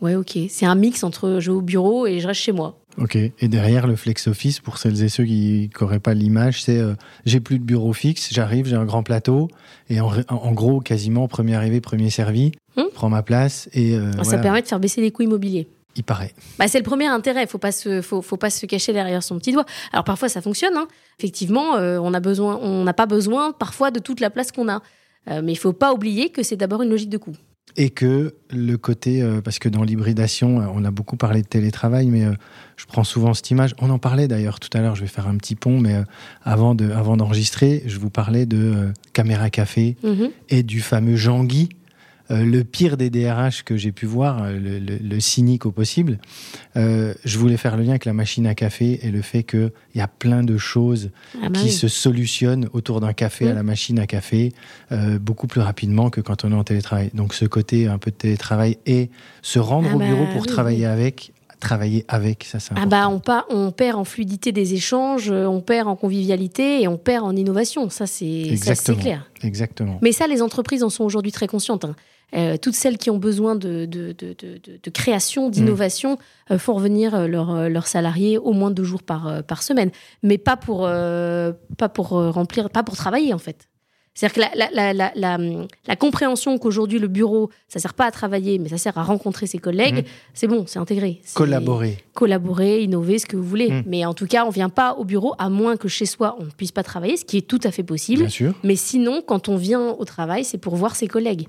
ouais, 0.00 0.14
ok. 0.14 0.38
C'est 0.48 0.64
un 0.64 0.74
mix 0.74 1.04
entre 1.04 1.38
je 1.38 1.50
vais 1.50 1.56
au 1.56 1.60
bureau 1.60 2.06
et 2.06 2.18
je 2.20 2.26
reste 2.26 2.40
chez 2.40 2.52
moi. 2.52 2.80
Ok. 2.98 3.16
Et 3.16 3.48
derrière 3.48 3.86
le 3.86 3.96
flex 3.96 4.28
office, 4.28 4.60
pour 4.60 4.78
celles 4.78 5.02
et 5.02 5.08
ceux 5.08 5.24
qui 5.24 5.70
n'auraient 5.80 5.98
pas 6.00 6.14
l'image, 6.14 6.62
c'est 6.62 6.78
euh, 6.78 6.94
j'ai 7.24 7.40
plus 7.40 7.58
de 7.58 7.64
bureau 7.64 7.92
fixe, 7.92 8.32
j'arrive, 8.32 8.66
j'ai 8.66 8.76
un 8.76 8.84
grand 8.84 9.02
plateau, 9.02 9.48
et 9.88 10.00
en, 10.00 10.52
gros, 10.52 10.80
quasiment 10.80 11.26
premier 11.28 11.54
arrivé, 11.54 11.80
premier 11.80 12.10
servi, 12.10 12.52
Hum. 12.76 12.86
prends 12.92 13.08
ma 13.08 13.22
place, 13.22 13.68
et 13.72 13.94
euh, 13.94 14.10
Ça 14.12 14.22
voilà, 14.22 14.38
permet 14.42 14.62
de 14.62 14.66
faire 14.66 14.80
baisser 14.80 15.00
les 15.00 15.12
coûts 15.12 15.22
immobiliers. 15.22 15.68
il 15.94 16.02
paraît. 16.02 16.34
Bah, 16.58 16.66
c'est 16.66 16.78
le 16.78 16.84
premier 16.84 17.06
intérêt. 17.06 17.46
Faut 17.46 17.58
pas 17.58 17.70
se, 17.70 18.02
faut, 18.02 18.20
faut 18.20 18.36
pas 18.36 18.50
se 18.50 18.66
cacher 18.66 18.92
derrière 18.92 19.22
son 19.22 19.38
petit 19.38 19.52
doigt. 19.52 19.64
Alors 19.92 20.02
parfois 20.02 20.28
ça 20.28 20.40
fonctionne. 20.42 20.76
Hein. 20.76 20.88
Effectivement, 21.20 21.76
euh, 21.76 21.98
on 22.02 22.12
a 22.14 22.18
besoin, 22.20 22.58
on 22.60 22.82
n'a 22.82 22.92
pas 22.92 23.06
besoin 23.06 23.52
parfois 23.52 23.92
de 23.92 24.00
toute 24.00 24.18
la 24.18 24.30
place 24.30 24.50
qu'on 24.50 24.68
a. 24.68 24.82
Mais 25.42 25.52
il 25.52 25.56
faut 25.56 25.72
pas 25.72 25.94
oublier 25.94 26.28
que 26.28 26.42
c'est 26.42 26.56
d'abord 26.56 26.82
une 26.82 26.90
logique 26.90 27.08
de 27.08 27.16
coût. 27.16 27.34
Et 27.76 27.90
que 27.90 28.34
le 28.50 28.76
côté, 28.76 29.20
euh, 29.20 29.40
parce 29.40 29.58
que 29.58 29.68
dans 29.68 29.82
l'hybridation, 29.82 30.60
euh, 30.60 30.66
on 30.72 30.84
a 30.84 30.92
beaucoup 30.92 31.16
parlé 31.16 31.42
de 31.42 31.46
télétravail, 31.48 32.06
mais 32.06 32.24
euh, 32.24 32.32
je 32.76 32.86
prends 32.86 33.02
souvent 33.02 33.34
cette 33.34 33.50
image. 33.50 33.74
On 33.80 33.90
en 33.90 33.98
parlait 33.98 34.28
d'ailleurs 34.28 34.60
tout 34.60 34.68
à 34.78 34.80
l'heure, 34.80 34.94
je 34.94 35.00
vais 35.00 35.08
faire 35.08 35.26
un 35.26 35.36
petit 35.36 35.56
pont, 35.56 35.80
mais 35.80 35.94
euh, 35.96 36.02
avant 36.44 36.76
de, 36.76 36.90
avant 36.92 37.16
d'enregistrer, 37.16 37.82
je 37.86 37.98
vous 37.98 38.10
parlais 38.10 38.46
de 38.46 38.92
caméra 39.12 39.50
café 39.50 39.96
Mhm. 40.04 40.30
et 40.50 40.62
du 40.62 40.80
fameux 40.80 41.16
Jean-Guy, 41.16 41.68
le 42.30 42.62
pire 42.62 42.96
des 42.96 43.10
DRH 43.10 43.64
que 43.64 43.76
j'ai 43.76 43.92
pu 43.92 44.06
voir, 44.06 44.42
euh, 44.42 44.52
le, 44.58 44.78
le- 44.78 44.96
le 44.98 45.20
cynique 45.20 45.66
au 45.66 45.70
possible. 45.72 46.18
Euh, 46.76 47.14
je 47.24 47.38
voulais 47.38 47.56
faire 47.56 47.76
le 47.76 47.82
lien 47.82 47.90
avec 47.90 48.04
la 48.06 48.12
machine 48.14 48.46
à 48.46 48.54
café 48.54 48.98
et 49.06 49.10
le 49.10 49.20
fait 49.22 49.42
qu'il 49.42 49.70
y 49.94 50.00
a 50.00 50.08
plein 50.08 50.42
de 50.42 50.56
choses 50.56 51.10
Ah 51.42 51.48
bah 51.50 51.58
qui 51.60 51.66
oui. 51.66 51.70
se 51.72 51.88
solutionnent 51.88 52.68
autour 52.72 53.00
d'un 53.00 53.12
café 53.12 53.48
à 53.50 53.54
la 53.54 53.62
machine 53.62 53.98
à 53.98 54.06
café 54.06 54.52
euh, 54.92 55.18
beaucoup 55.18 55.46
plus 55.46 55.60
rapidement 55.60 56.08
que 56.10 56.20
quand 56.20 56.44
on 56.44 56.52
est 56.52 56.54
en 56.54 56.64
télétravail. 56.64 57.10
Donc 57.14 57.34
ce 57.34 57.44
côté 57.44 57.86
un 57.88 57.98
peu 57.98 58.10
de 58.10 58.16
télétravail 58.16 58.78
et 58.86 59.10
se 59.42 59.58
rendre 59.58 59.88
Ah 59.92 59.96
au 59.96 59.98
bah 59.98 60.06
bureau 60.06 60.24
pour 60.32 60.42
oui, 60.42 60.48
travailler 60.48 60.86
avec, 60.86 61.32
travailler 61.60 62.04
avec, 62.08 62.44
ça 62.44 62.58
c'est 62.58 62.72
Ah 62.76 62.82
important. 62.82 63.22
bah 63.26 63.44
on, 63.50 63.66
on 63.66 63.70
perd 63.72 63.98
en 63.98 64.04
fluidité 64.04 64.50
des 64.52 64.74
échanges, 64.74 65.30
euh, 65.30 65.46
on 65.46 65.60
perd 65.60 65.88
en 65.88 65.96
convivialité 65.96 66.82
et 66.82 66.88
on 66.88 66.96
perd 66.96 67.24
en 67.24 67.36
innovation. 67.36 67.90
Ça 67.90 68.06
c'est 68.06 68.56
clair. 68.98 69.30
Exactement. 69.42 69.98
Mais 70.02 70.12
ça, 70.12 70.26
les 70.26 70.40
entreprises 70.42 70.82
en 70.82 70.88
sont 70.90 71.04
aujourd'hui 71.04 71.32
très 71.32 71.46
conscientes. 71.46 71.84
hein. 71.84 71.94
Euh, 72.36 72.56
toutes 72.56 72.74
celles 72.74 72.98
qui 72.98 73.10
ont 73.10 73.18
besoin 73.18 73.54
de, 73.54 73.84
de, 73.86 74.12
de, 74.12 74.34
de, 74.38 74.58
de- 74.62 74.80
de 74.82 74.90
création, 74.90 75.50
d'innovation, 75.50 76.18
euh, 76.50 76.58
font 76.58 76.74
revenir 76.74 77.14
euh, 77.14 77.28
leurs 77.68 77.86
salariés 77.86 78.38
au 78.38 78.52
moins 78.52 78.70
deux 78.70 78.84
jours 78.84 79.02
par, 79.02 79.42
par 79.44 79.62
semaine. 79.62 79.90
Mais 80.22 80.38
pas 80.38 80.56
pour, 80.56 80.80
pas 81.78 81.88
pour 81.88 82.08
remplir, 82.08 82.70
pas 82.70 82.82
pour 82.82 82.96
travailler 82.96 83.32
en 83.34 83.38
fait. 83.38 83.68
C'est-à-dire 84.16 84.34
que 84.34 84.58
la, 84.58 84.70
la, 84.70 84.92
la, 84.92 85.12
la, 85.14 85.38
la- 85.38 85.66
la 85.88 85.96
compréhension 85.96 86.56
qu'aujourd'hui 86.58 87.00
le 87.00 87.08
bureau, 87.08 87.50
ça 87.66 87.80
sert 87.80 87.94
pas 87.94 88.04
à 88.06 88.12
travailler, 88.12 88.60
mais 88.60 88.68
ça 88.68 88.78
sert 88.78 88.96
à 88.96 89.02
rencontrer 89.02 89.48
ses 89.48 89.58
collègues, 89.58 89.96
Mhm. 89.96 90.04
c'est 90.34 90.46
bon, 90.46 90.64
c'est 90.68 90.78
intégré. 90.78 91.20
Collaborer. 91.34 91.98
collaborer, 92.14 92.82
innover, 92.84 93.18
ce 93.18 93.26
que 93.26 93.36
vous 93.36 93.42
voulez. 93.42 93.70
Mm. 93.70 93.82
Mais 93.86 94.04
en 94.04 94.14
tout 94.14 94.26
cas, 94.28 94.44
on 94.46 94.50
vient 94.50 94.68
pas 94.68 94.94
au 94.94 95.04
bureau 95.04 95.34
à 95.38 95.48
moins 95.48 95.76
que 95.76 95.88
chez 95.88 96.06
soi 96.06 96.36
on 96.38 96.44
ne 96.44 96.50
puisse 96.50 96.70
pas 96.70 96.84
travailler, 96.84 97.16
ce 97.16 97.24
qui 97.24 97.38
est 97.38 97.46
tout 97.48 97.58
à 97.64 97.72
fait 97.72 97.82
possible. 97.82 98.20
Bien 98.20 98.28
sûr. 98.28 98.54
Mais 98.62 98.76
sinon, 98.76 99.20
quand 99.26 99.48
on 99.48 99.56
vient 99.56 99.90
au 99.90 100.04
travail, 100.04 100.44
c'est 100.44 100.58
pour 100.58 100.76
voir 100.76 100.94
ses 100.94 101.08
collègues. 101.08 101.48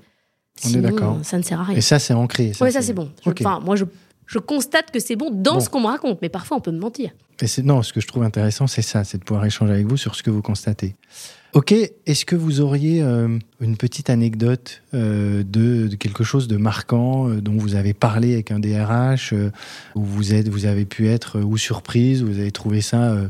On 0.64 0.70
est 0.70 0.80
d'accord. 0.80 1.18
Ça 1.22 1.36
ne 1.38 1.42
sert 1.42 1.60
à 1.60 1.64
rien. 1.64 1.76
Et 1.76 1.80
ça 1.80 1.98
c'est 1.98 2.14
ancré. 2.14 2.52
Oui, 2.60 2.72
ça 2.72 2.80
c'est 2.82 2.92
bon. 2.94 3.10
Enfin, 3.26 3.60
moi, 3.64 3.76
je, 3.76 3.84
je 4.26 4.38
constate 4.38 4.90
que 4.90 4.98
c'est 5.00 5.16
bon 5.16 5.30
dans 5.30 5.54
Bon. 5.54 5.60
ce 5.60 5.68
qu'on 5.68 5.80
me 5.80 5.86
raconte, 5.86 6.18
mais 6.22 6.28
parfois 6.28 6.56
on 6.56 6.60
peut 6.60 6.70
me 6.72 6.78
mentir. 6.80 7.10
Et 7.42 7.46
c'est 7.46 7.62
non, 7.62 7.82
ce 7.82 7.92
que 7.92 8.00
je 8.00 8.06
trouve 8.06 8.22
intéressant, 8.22 8.66
c'est 8.66 8.80
ça, 8.82 9.04
c'est 9.04 9.18
de 9.18 9.24
pouvoir 9.24 9.44
échanger 9.44 9.72
avec 9.74 9.86
vous 9.86 9.96
sur 9.98 10.14
ce 10.14 10.22
que 10.22 10.30
vous 10.30 10.40
constatez. 10.42 10.94
Ok, 11.52 11.72
est-ce 11.72 12.24
que 12.24 12.36
vous 12.36 12.60
auriez 12.60 13.02
euh, 13.02 13.38
une 13.60 13.76
petite 13.76 14.10
anecdote 14.10 14.82
euh, 14.94 15.42
de, 15.42 15.86
de 15.88 15.94
quelque 15.96 16.24
chose 16.24 16.48
de 16.48 16.56
marquant 16.56 17.28
euh, 17.28 17.40
dont 17.40 17.56
vous 17.56 17.74
avez 17.76 17.94
parlé 17.94 18.34
avec 18.34 18.50
un 18.50 18.58
DRH, 18.58 19.32
euh, 19.32 19.50
où 19.94 20.02
vous 20.02 20.34
êtes, 20.34 20.48
vous 20.48 20.66
avez 20.66 20.84
pu 20.86 21.08
être 21.08 21.38
euh, 21.38 21.42
ou 21.42 21.56
surprise, 21.56 22.22
ou 22.22 22.26
vous 22.26 22.38
avez 22.38 22.50
trouvé 22.52 22.80
ça 22.82 23.04
euh, 23.10 23.28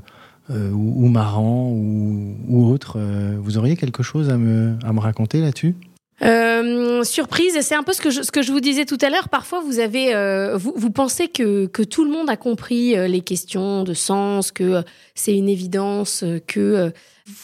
euh, 0.50 0.70
ou, 0.70 1.04
ou 1.04 1.08
marrant 1.08 1.68
ou, 1.70 2.34
ou 2.48 2.66
autre. 2.68 2.94
euh, 2.98 3.36
vous 3.40 3.58
auriez 3.58 3.76
quelque 3.76 4.02
chose 4.02 4.28
à 4.30 4.36
me, 4.38 4.76
à 4.84 4.92
me 4.92 5.00
raconter 5.00 5.40
là-dessus? 5.40 5.74
Euh, 6.22 7.04
surprise, 7.04 7.58
c'est 7.60 7.74
un 7.74 7.82
peu 7.82 7.92
ce 7.92 8.00
que, 8.00 8.10
je, 8.10 8.22
ce 8.22 8.30
que 8.30 8.42
je 8.42 8.50
vous 8.50 8.60
disais 8.60 8.86
tout 8.86 8.98
à 9.02 9.10
l'heure. 9.10 9.28
Parfois, 9.28 9.60
vous 9.60 9.80
avez, 9.80 10.14
euh, 10.14 10.56
vous, 10.56 10.72
vous 10.74 10.90
pensez 10.90 11.28
que, 11.28 11.66
que 11.66 11.82
tout 11.82 12.04
le 12.04 12.10
monde 12.10 12.30
a 12.30 12.36
compris 12.36 12.96
euh, 12.96 13.06
les 13.06 13.20
questions 13.20 13.84
de 13.84 13.92
sens, 13.92 14.50
que 14.50 14.64
euh, 14.64 14.82
c'est 15.14 15.36
une 15.36 15.48
évidence, 15.48 16.22
euh, 16.22 16.38
que 16.46 16.92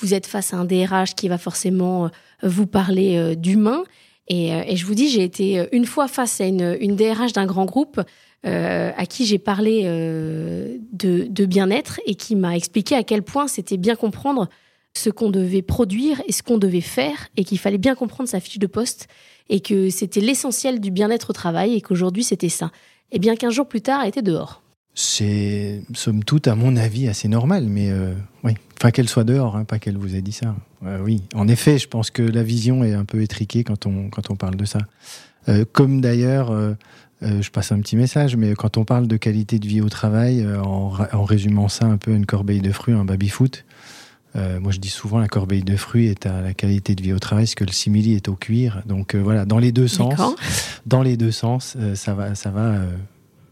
vous 0.00 0.14
êtes 0.14 0.26
face 0.26 0.54
à 0.54 0.56
un 0.56 0.64
DRH 0.64 1.14
qui 1.14 1.28
va 1.28 1.38
forcément 1.38 2.08
vous 2.42 2.66
parler 2.66 3.34
d'humain. 3.34 3.82
Et, 4.28 4.50
et 4.50 4.76
je 4.76 4.86
vous 4.86 4.94
dis, 4.94 5.08
j'ai 5.08 5.24
été 5.24 5.66
une 5.72 5.86
fois 5.86 6.06
face 6.06 6.40
à 6.40 6.44
une, 6.44 6.76
une 6.80 6.94
DRH 6.94 7.32
d'un 7.32 7.46
grand 7.46 7.64
groupe 7.64 8.00
euh, 8.46 8.92
à 8.96 9.06
qui 9.06 9.26
j'ai 9.26 9.40
parlé 9.40 9.82
de, 9.82 11.26
de 11.28 11.46
bien-être 11.46 12.00
et 12.06 12.14
qui 12.14 12.36
m'a 12.36 12.54
expliqué 12.56 12.94
à 12.94 13.02
quel 13.02 13.22
point 13.22 13.48
c'était 13.48 13.76
bien 13.76 13.96
comprendre 13.96 14.48
ce 14.94 15.10
qu'on 15.10 15.30
devait 15.30 15.62
produire 15.62 16.22
et 16.26 16.32
ce 16.32 16.42
qu'on 16.42 16.58
devait 16.58 16.80
faire 16.80 17.28
et 17.36 17.44
qu'il 17.44 17.58
fallait 17.58 17.78
bien 17.78 17.94
comprendre 17.94 18.28
sa 18.28 18.40
fiche 18.40 18.58
de 18.58 18.66
poste 18.66 19.08
et 19.48 19.60
que 19.60 19.90
c'était 19.90 20.20
l'essentiel 20.20 20.80
du 20.80 20.90
bien-être 20.90 21.30
au 21.30 21.32
travail 21.32 21.74
et 21.74 21.80
qu'aujourd'hui 21.80 22.24
c'était 22.24 22.48
ça. 22.48 22.70
Et 23.10 23.18
bien 23.18 23.36
qu'un 23.36 23.50
jour 23.50 23.68
plus 23.68 23.82
tard, 23.82 24.00
elle 24.02 24.08
était 24.08 24.22
dehors. 24.22 24.62
C'est, 24.94 25.82
somme 25.94 26.22
toute, 26.22 26.48
à 26.48 26.54
mon 26.54 26.76
avis, 26.76 27.08
assez 27.08 27.28
normal, 27.28 27.66
mais 27.66 27.90
euh, 27.90 28.12
oui. 28.44 28.52
Enfin, 28.78 28.90
qu'elle 28.90 29.08
soit 29.08 29.24
dehors, 29.24 29.56
hein, 29.56 29.64
pas 29.64 29.78
qu'elle 29.78 29.96
vous 29.96 30.16
ait 30.16 30.22
dit 30.22 30.32
ça. 30.32 30.54
Euh, 30.84 30.98
oui, 31.02 31.22
en 31.34 31.48
effet, 31.48 31.78
je 31.78 31.88
pense 31.88 32.10
que 32.10 32.22
la 32.22 32.42
vision 32.42 32.84
est 32.84 32.92
un 32.92 33.04
peu 33.04 33.22
étriquée 33.22 33.64
quand 33.64 33.86
on, 33.86 34.10
quand 34.10 34.30
on 34.30 34.36
parle 34.36 34.56
de 34.56 34.64
ça. 34.64 34.80
Euh, 35.48 35.64
comme 35.70 36.00
d'ailleurs, 36.00 36.52
je 37.22 37.50
passe 37.50 37.72
un 37.72 37.80
petit 37.80 37.96
message, 37.96 38.36
mais 38.36 38.54
quand 38.54 38.76
on 38.76 38.84
parle 38.84 39.06
de 39.06 39.16
qualité 39.16 39.58
de 39.58 39.66
vie 39.66 39.80
au 39.80 39.88
travail, 39.88 40.46
en, 40.46 40.92
en 41.12 41.24
résumant 41.24 41.68
ça 41.68 41.86
un 41.86 41.96
peu 41.96 42.12
à 42.12 42.16
une 42.16 42.26
corbeille 42.26 42.60
de 42.60 42.72
fruits, 42.72 42.94
un 42.94 43.04
baby-foot, 43.04 43.64
euh, 44.36 44.60
moi 44.60 44.72
je 44.72 44.78
dis 44.78 44.88
souvent 44.88 45.18
la 45.18 45.28
corbeille 45.28 45.62
de 45.62 45.76
fruits 45.76 46.06
est 46.06 46.26
à 46.26 46.40
la 46.40 46.54
qualité 46.54 46.94
de 46.94 47.02
vie 47.02 47.12
au 47.12 47.18
travail, 47.18 47.46
ce 47.46 47.54
que 47.56 47.64
le 47.64 47.72
simili 47.72 48.14
est 48.14 48.28
au 48.28 48.34
cuir. 48.34 48.82
Donc 48.86 49.14
euh, 49.14 49.18
voilà, 49.22 49.44
dans 49.44 49.58
les 49.58 49.72
deux 49.72 49.88
sens, 49.88 50.14
dans 50.86 51.02
les 51.02 51.16
deux 51.16 51.30
sens, 51.32 51.74
euh, 51.78 51.94
ça 51.94 52.14
va, 52.14 52.34
ça 52.34 52.50
va, 52.50 52.76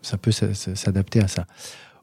ça 0.02 0.16
peut 0.16 0.32
s'adapter 0.32 1.20
à 1.22 1.28
ça. 1.28 1.46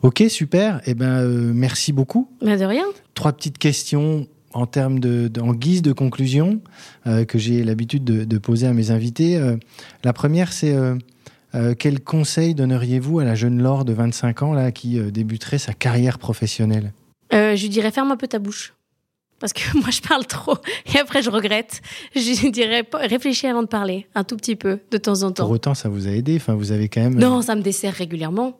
Ok, 0.03 0.23
super. 0.29 0.79
Eh 0.85 0.93
ben, 0.93 1.23
merci 1.53 1.91
beaucoup. 1.91 2.29
Bah, 2.41 2.55
de 2.57 2.63
rien. 2.65 2.85
Trois 3.15 3.33
petites 3.33 3.57
questions 3.57 4.27
en 4.53 4.65
termes 4.67 4.99
de, 4.99 5.27
de- 5.27 5.41
en 5.41 5.53
guise 5.53 5.81
de 5.81 5.91
conclusion 5.91 6.61
que 7.05 7.37
j'ai 7.39 7.63
l'habitude 7.63 8.03
de, 8.03 8.23
de 8.23 8.37
poser 8.37 8.67
à 8.67 8.73
mes 8.73 8.91
invités. 8.91 9.39
La 10.03 10.13
première, 10.13 10.53
c'est 10.53 10.73
euh, 10.73 10.95
euh, 11.55 11.73
quel 11.77 11.99
conseil 12.01 12.53
donneriez-vous 12.53 13.19
à 13.19 13.23
la 13.23 13.33
jeune 13.35 13.61
Laure 13.61 13.85
de 13.85 13.93
25 13.93 14.43
ans 14.43 14.53
là 14.53 14.71
qui 14.71 14.99
euh, 14.99 15.09
débuterait 15.11 15.57
sa 15.57 15.73
carrière 15.73 16.19
professionnelle? 16.19 16.91
Euh, 17.33 17.55
je 17.55 17.61
lui 17.63 17.69
dirais 17.69 17.91
ferme 17.91 18.11
un 18.11 18.17
peu 18.17 18.27
ta 18.27 18.39
bouche. 18.39 18.73
Parce 19.39 19.53
que 19.53 19.61
moi, 19.77 19.89
je 19.91 20.01
parle 20.01 20.25
trop. 20.25 20.57
Et 20.93 20.97
après, 20.97 21.21
je 21.21 21.29
regrette. 21.29 21.81
Je 22.15 22.41
lui 22.41 22.51
dirais 22.51 22.83
réfléchis 22.93 23.47
avant 23.47 23.61
de 23.63 23.67
parler. 23.67 24.07
Un 24.15 24.23
tout 24.23 24.35
petit 24.37 24.55
peu, 24.55 24.79
de 24.91 24.97
temps 24.97 25.21
en 25.23 25.27
Pour 25.27 25.33
temps. 25.47 25.51
autant, 25.51 25.73
ça 25.75 25.89
vous 25.89 26.07
a 26.07 26.11
aidé. 26.11 26.37
Enfin, 26.37 26.55
vous 26.55 26.71
avez 26.71 26.89
quand 26.89 27.01
même. 27.01 27.15
Non, 27.15 27.41
ça 27.41 27.55
me 27.55 27.61
dessert 27.61 27.93
régulièrement. 27.93 28.57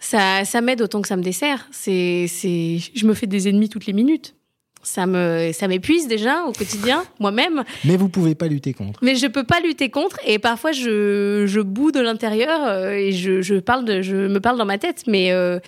Ça, 0.00 0.44
ça 0.44 0.60
m'aide 0.60 0.82
autant 0.82 1.00
que 1.00 1.08
ça 1.08 1.16
me 1.16 1.22
dessert. 1.22 1.68
C'est, 1.70 2.26
c'est, 2.28 2.78
je 2.94 3.06
me 3.06 3.14
fais 3.14 3.26
des 3.26 3.48
ennemis 3.48 3.68
toutes 3.68 3.86
les 3.86 3.92
minutes. 3.92 4.34
Ça 4.82 5.06
me, 5.06 5.50
ça 5.52 5.66
m'épuise 5.68 6.06
déjà 6.06 6.44
au 6.44 6.52
quotidien, 6.52 7.04
moi-même. 7.18 7.64
Mais 7.84 7.96
vous 7.96 8.08
pouvez 8.08 8.34
pas 8.36 8.46
lutter 8.46 8.72
contre. 8.72 9.00
Mais 9.02 9.16
je 9.16 9.26
peux 9.26 9.42
pas 9.42 9.58
lutter 9.60 9.90
contre. 9.90 10.18
Et 10.24 10.38
parfois, 10.38 10.70
je, 10.72 11.44
je 11.46 11.60
boue 11.60 11.90
de 11.92 11.98
l'intérieur 12.00 12.60
euh, 12.64 12.90
et 12.90 13.10
je, 13.10 13.42
je 13.42 13.54
parle 13.56 13.84
de, 13.84 14.02
je 14.02 14.14
me 14.28 14.38
parle 14.40 14.58
dans 14.58 14.64
ma 14.64 14.78
tête. 14.78 15.04
Mais 15.08 15.32
euh, 15.32 15.58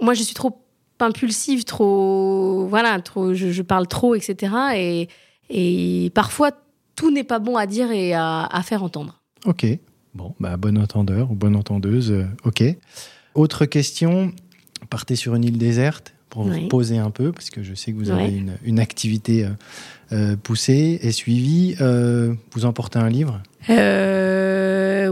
moi, 0.00 0.14
je 0.14 0.22
suis 0.22 0.34
trop 0.34 0.62
impulsive, 1.02 1.64
trop, 1.64 2.66
voilà, 2.68 3.00
trop, 3.00 3.34
je, 3.34 3.50
je 3.50 3.62
parle 3.62 3.86
trop, 3.86 4.14
etc. 4.14 4.52
Et, 4.76 5.08
et 5.50 6.10
parfois, 6.14 6.50
tout 6.96 7.10
n'est 7.10 7.24
pas 7.24 7.38
bon 7.38 7.56
à 7.56 7.66
dire 7.66 7.90
et 7.90 8.12
à, 8.14 8.44
à 8.44 8.62
faire 8.62 8.82
entendre. 8.82 9.20
Ok. 9.46 9.66
Bon, 10.14 10.34
bah, 10.40 10.56
bon 10.56 10.76
entendeur 10.78 11.30
ou 11.30 11.34
bonne 11.34 11.56
entendeuse. 11.56 12.10
euh, 12.12 12.24
ok. 12.44 12.62
Autre 13.34 13.64
question. 13.66 14.32
Partez 14.90 15.14
sur 15.16 15.34
une 15.34 15.44
île 15.44 15.58
déserte 15.58 16.14
pour 16.30 16.42
vous 16.44 16.50
Oui. 16.52 16.62
reposer 16.64 16.98
un 16.98 17.10
peu, 17.10 17.32
parce 17.32 17.50
que 17.50 17.62
je 17.62 17.74
sais 17.74 17.92
que 17.92 17.96
vous 17.96 18.10
avez 18.10 18.34
une, 18.36 18.56
une 18.64 18.78
activité 18.80 19.44
euh, 19.44 19.48
euh, 20.12 20.36
poussée 20.36 20.98
et 21.02 21.12
suivie. 21.12 21.76
Euh, 21.80 22.34
vous 22.52 22.64
emportez 22.64 22.98
un 22.98 23.08
livre? 23.08 23.40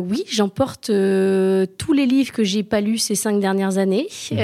Oui, 0.01 0.25
j'emporte 0.31 0.87
tous 0.87 1.93
les 1.93 2.07
livres 2.07 2.33
que 2.33 2.45
j'ai 2.45 2.63
pas 2.63 2.81
lus 2.81 2.99
ces 2.99 3.15
cinq 3.15 3.41
dernières 3.41 3.79
années. 3.79 4.07
Mhm. 4.31 4.39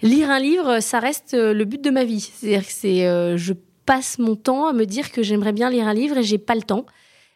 Lire 0.00 0.30
un 0.30 0.38
livre, 0.38 0.78
ça 0.78 1.00
reste 1.00 1.34
euh, 1.34 1.52
le 1.52 1.64
but 1.64 1.82
de 1.82 1.90
ma 1.90 2.04
vie. 2.04 2.20
C'est-à-dire 2.20 2.64
que 2.64 2.72
c'est, 2.72 3.06
euh, 3.08 3.36
je 3.36 3.52
passe 3.84 4.20
mon 4.20 4.36
temps 4.36 4.68
à 4.68 4.72
me 4.72 4.86
dire 4.86 5.10
que 5.10 5.24
j'aimerais 5.24 5.52
bien 5.52 5.70
lire 5.70 5.88
un 5.88 5.94
livre 5.94 6.18
et 6.18 6.22
j'ai 6.22 6.38
pas 6.38 6.54
le 6.54 6.62
temps. 6.62 6.86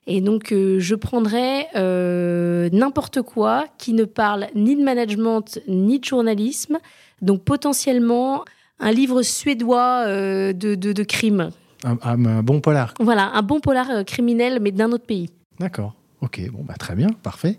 Et 0.07 0.21
donc, 0.21 0.53
euh, 0.53 0.79
je 0.79 0.95
prendrais 0.95 1.67
euh, 1.75 2.69
n'importe 2.73 3.23
quoi 3.23 3.65
qui 3.79 3.93
ne 3.95 4.05
parle 4.05 4.47
ni 4.55 4.77
de 4.77 4.83
management 4.83 5.59
ni 5.67 5.99
de 5.99 6.05
journalisme. 6.05 6.79
Donc, 7.21 7.43
potentiellement, 7.43 8.45
un 8.79 8.93
livre 8.93 9.23
suédois 9.23 10.07
de, 10.07 10.53
de, 10.53 10.93
de 10.93 11.03
crime. 11.03 11.51
un, 11.85 12.43
bon 12.43 12.61
polar. 12.61 12.95
Voilà, 13.01 13.31
un 13.35 13.43
bon 13.43 13.59
polar 13.59 14.05
criminel, 14.05 14.59
mais 14.61 14.71
d'un 14.71 14.93
autre 14.93 15.07
pays. 15.07 15.31
D'accord. 15.59 15.95
Ok. 16.21 16.41
Bon, 16.53 16.63
bah, 16.63 16.75
très 16.79 16.95
bien. 16.95 17.09
Parfait. 17.23 17.59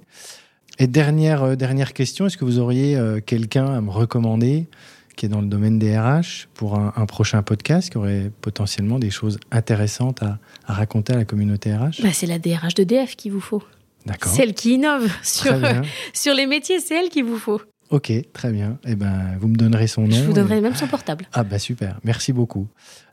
Et 0.80 0.88
dernière, 0.88 1.44
euh, 1.44 1.56
dernière 1.56 1.94
question. 1.94 2.26
Est-ce 2.26 2.38
que 2.38 2.46
vous 2.46 2.60
auriez 2.60 2.96
euh, 2.96 3.20
quelqu'un 3.20 3.66
à 3.66 3.82
me 3.82 3.90
recommander 3.90 4.68
qui 5.16 5.28
est 5.28 5.30
dans 5.30 5.42
le 5.42 5.48
domaine 5.48 5.78
des 5.78 5.98
RH 5.98 6.48
pour 6.56 6.76
un, 6.76 6.92
un 6.96 7.06
prochain 7.06 7.44
podcast 7.44 7.92
qui 7.92 7.98
aurait 7.98 8.32
potentiellement 8.42 8.98
des 8.98 9.12
choses 9.12 9.40
intéressantes 9.52 10.24
à, 10.24 10.40
à 10.66 10.74
raconter 10.74 11.14
à 11.14 11.18
la 11.18 11.26
communauté 11.26 11.76
RH 11.76 12.02
Bah, 12.02 12.10
c'est 12.12 12.26
la 12.26 12.40
DRH 12.40 12.74
d'EDF 12.74 13.16
qu'il 13.16 13.32
vous 13.32 13.42
faut. 13.42 13.62
D'accord. 14.08 14.32
Celle 14.32 14.54
qui 14.54 14.74
innove 14.74 15.08
sur, 15.22 15.56
sur 16.14 16.34
les 16.34 16.48
métiers, 16.48 16.80
c'est 16.80 16.96
elle 16.96 17.10
qu'il 17.10 17.26
vous 17.26 17.38
faut. 17.38 17.62
Ok, 17.94 18.12
très 18.34 18.52
bien. 18.52 18.80
Eh 18.88 18.96
ben, 18.96 19.38
vous 19.40 19.48
me 19.48 19.56
donnerez 19.56 19.86
son 19.86 20.02
nom. 20.08 20.16
Je 20.16 20.24
vous 20.24 20.32
et- 20.32 20.34
donnerai 20.34 20.62
même 20.62 20.74
son 20.74 20.88
portable. 20.88 21.26
Ah 21.32 21.44
bah 21.44 21.60
super, 21.60 22.00
merci 22.04 22.34
beaucoup. 22.34 22.68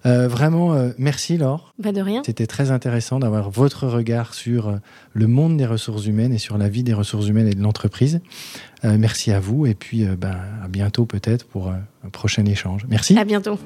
Euh, 0.06 0.26
vraiment, 0.26 0.72
euh, 0.72 0.92
merci 0.96 1.36
Laure. 1.36 1.74
Bah, 1.78 1.92
de 1.92 2.00
rien. 2.00 2.22
C'était 2.24 2.46
très 2.46 2.70
intéressant 2.70 3.18
d'avoir 3.18 3.50
votre 3.50 3.86
regard 3.86 4.32
sur 4.32 4.68
euh, 4.68 4.76
le 5.12 5.26
monde 5.26 5.58
des 5.58 5.66
ressources 5.66 6.06
humaines 6.06 6.32
et 6.32 6.38
sur 6.38 6.56
la 6.56 6.70
vie 6.70 6.82
des 6.82 6.94
ressources 6.94 7.28
humaines 7.28 7.48
et 7.48 7.54
de 7.54 7.62
l'entreprise. 7.62 8.22
Euh, 8.86 8.96
merci 8.98 9.32
à 9.32 9.38
vous 9.38 9.66
et 9.66 9.74
puis 9.74 10.06
ben, 10.06 10.34
à 10.64 10.68
bientôt 10.68 11.04
peut-être 11.04 11.44
pour 11.44 11.68
un 11.70 12.08
prochain 12.10 12.46
échange. 12.46 12.86
Merci. 12.88 13.18
À 13.18 13.24
bientôt. 13.26 13.58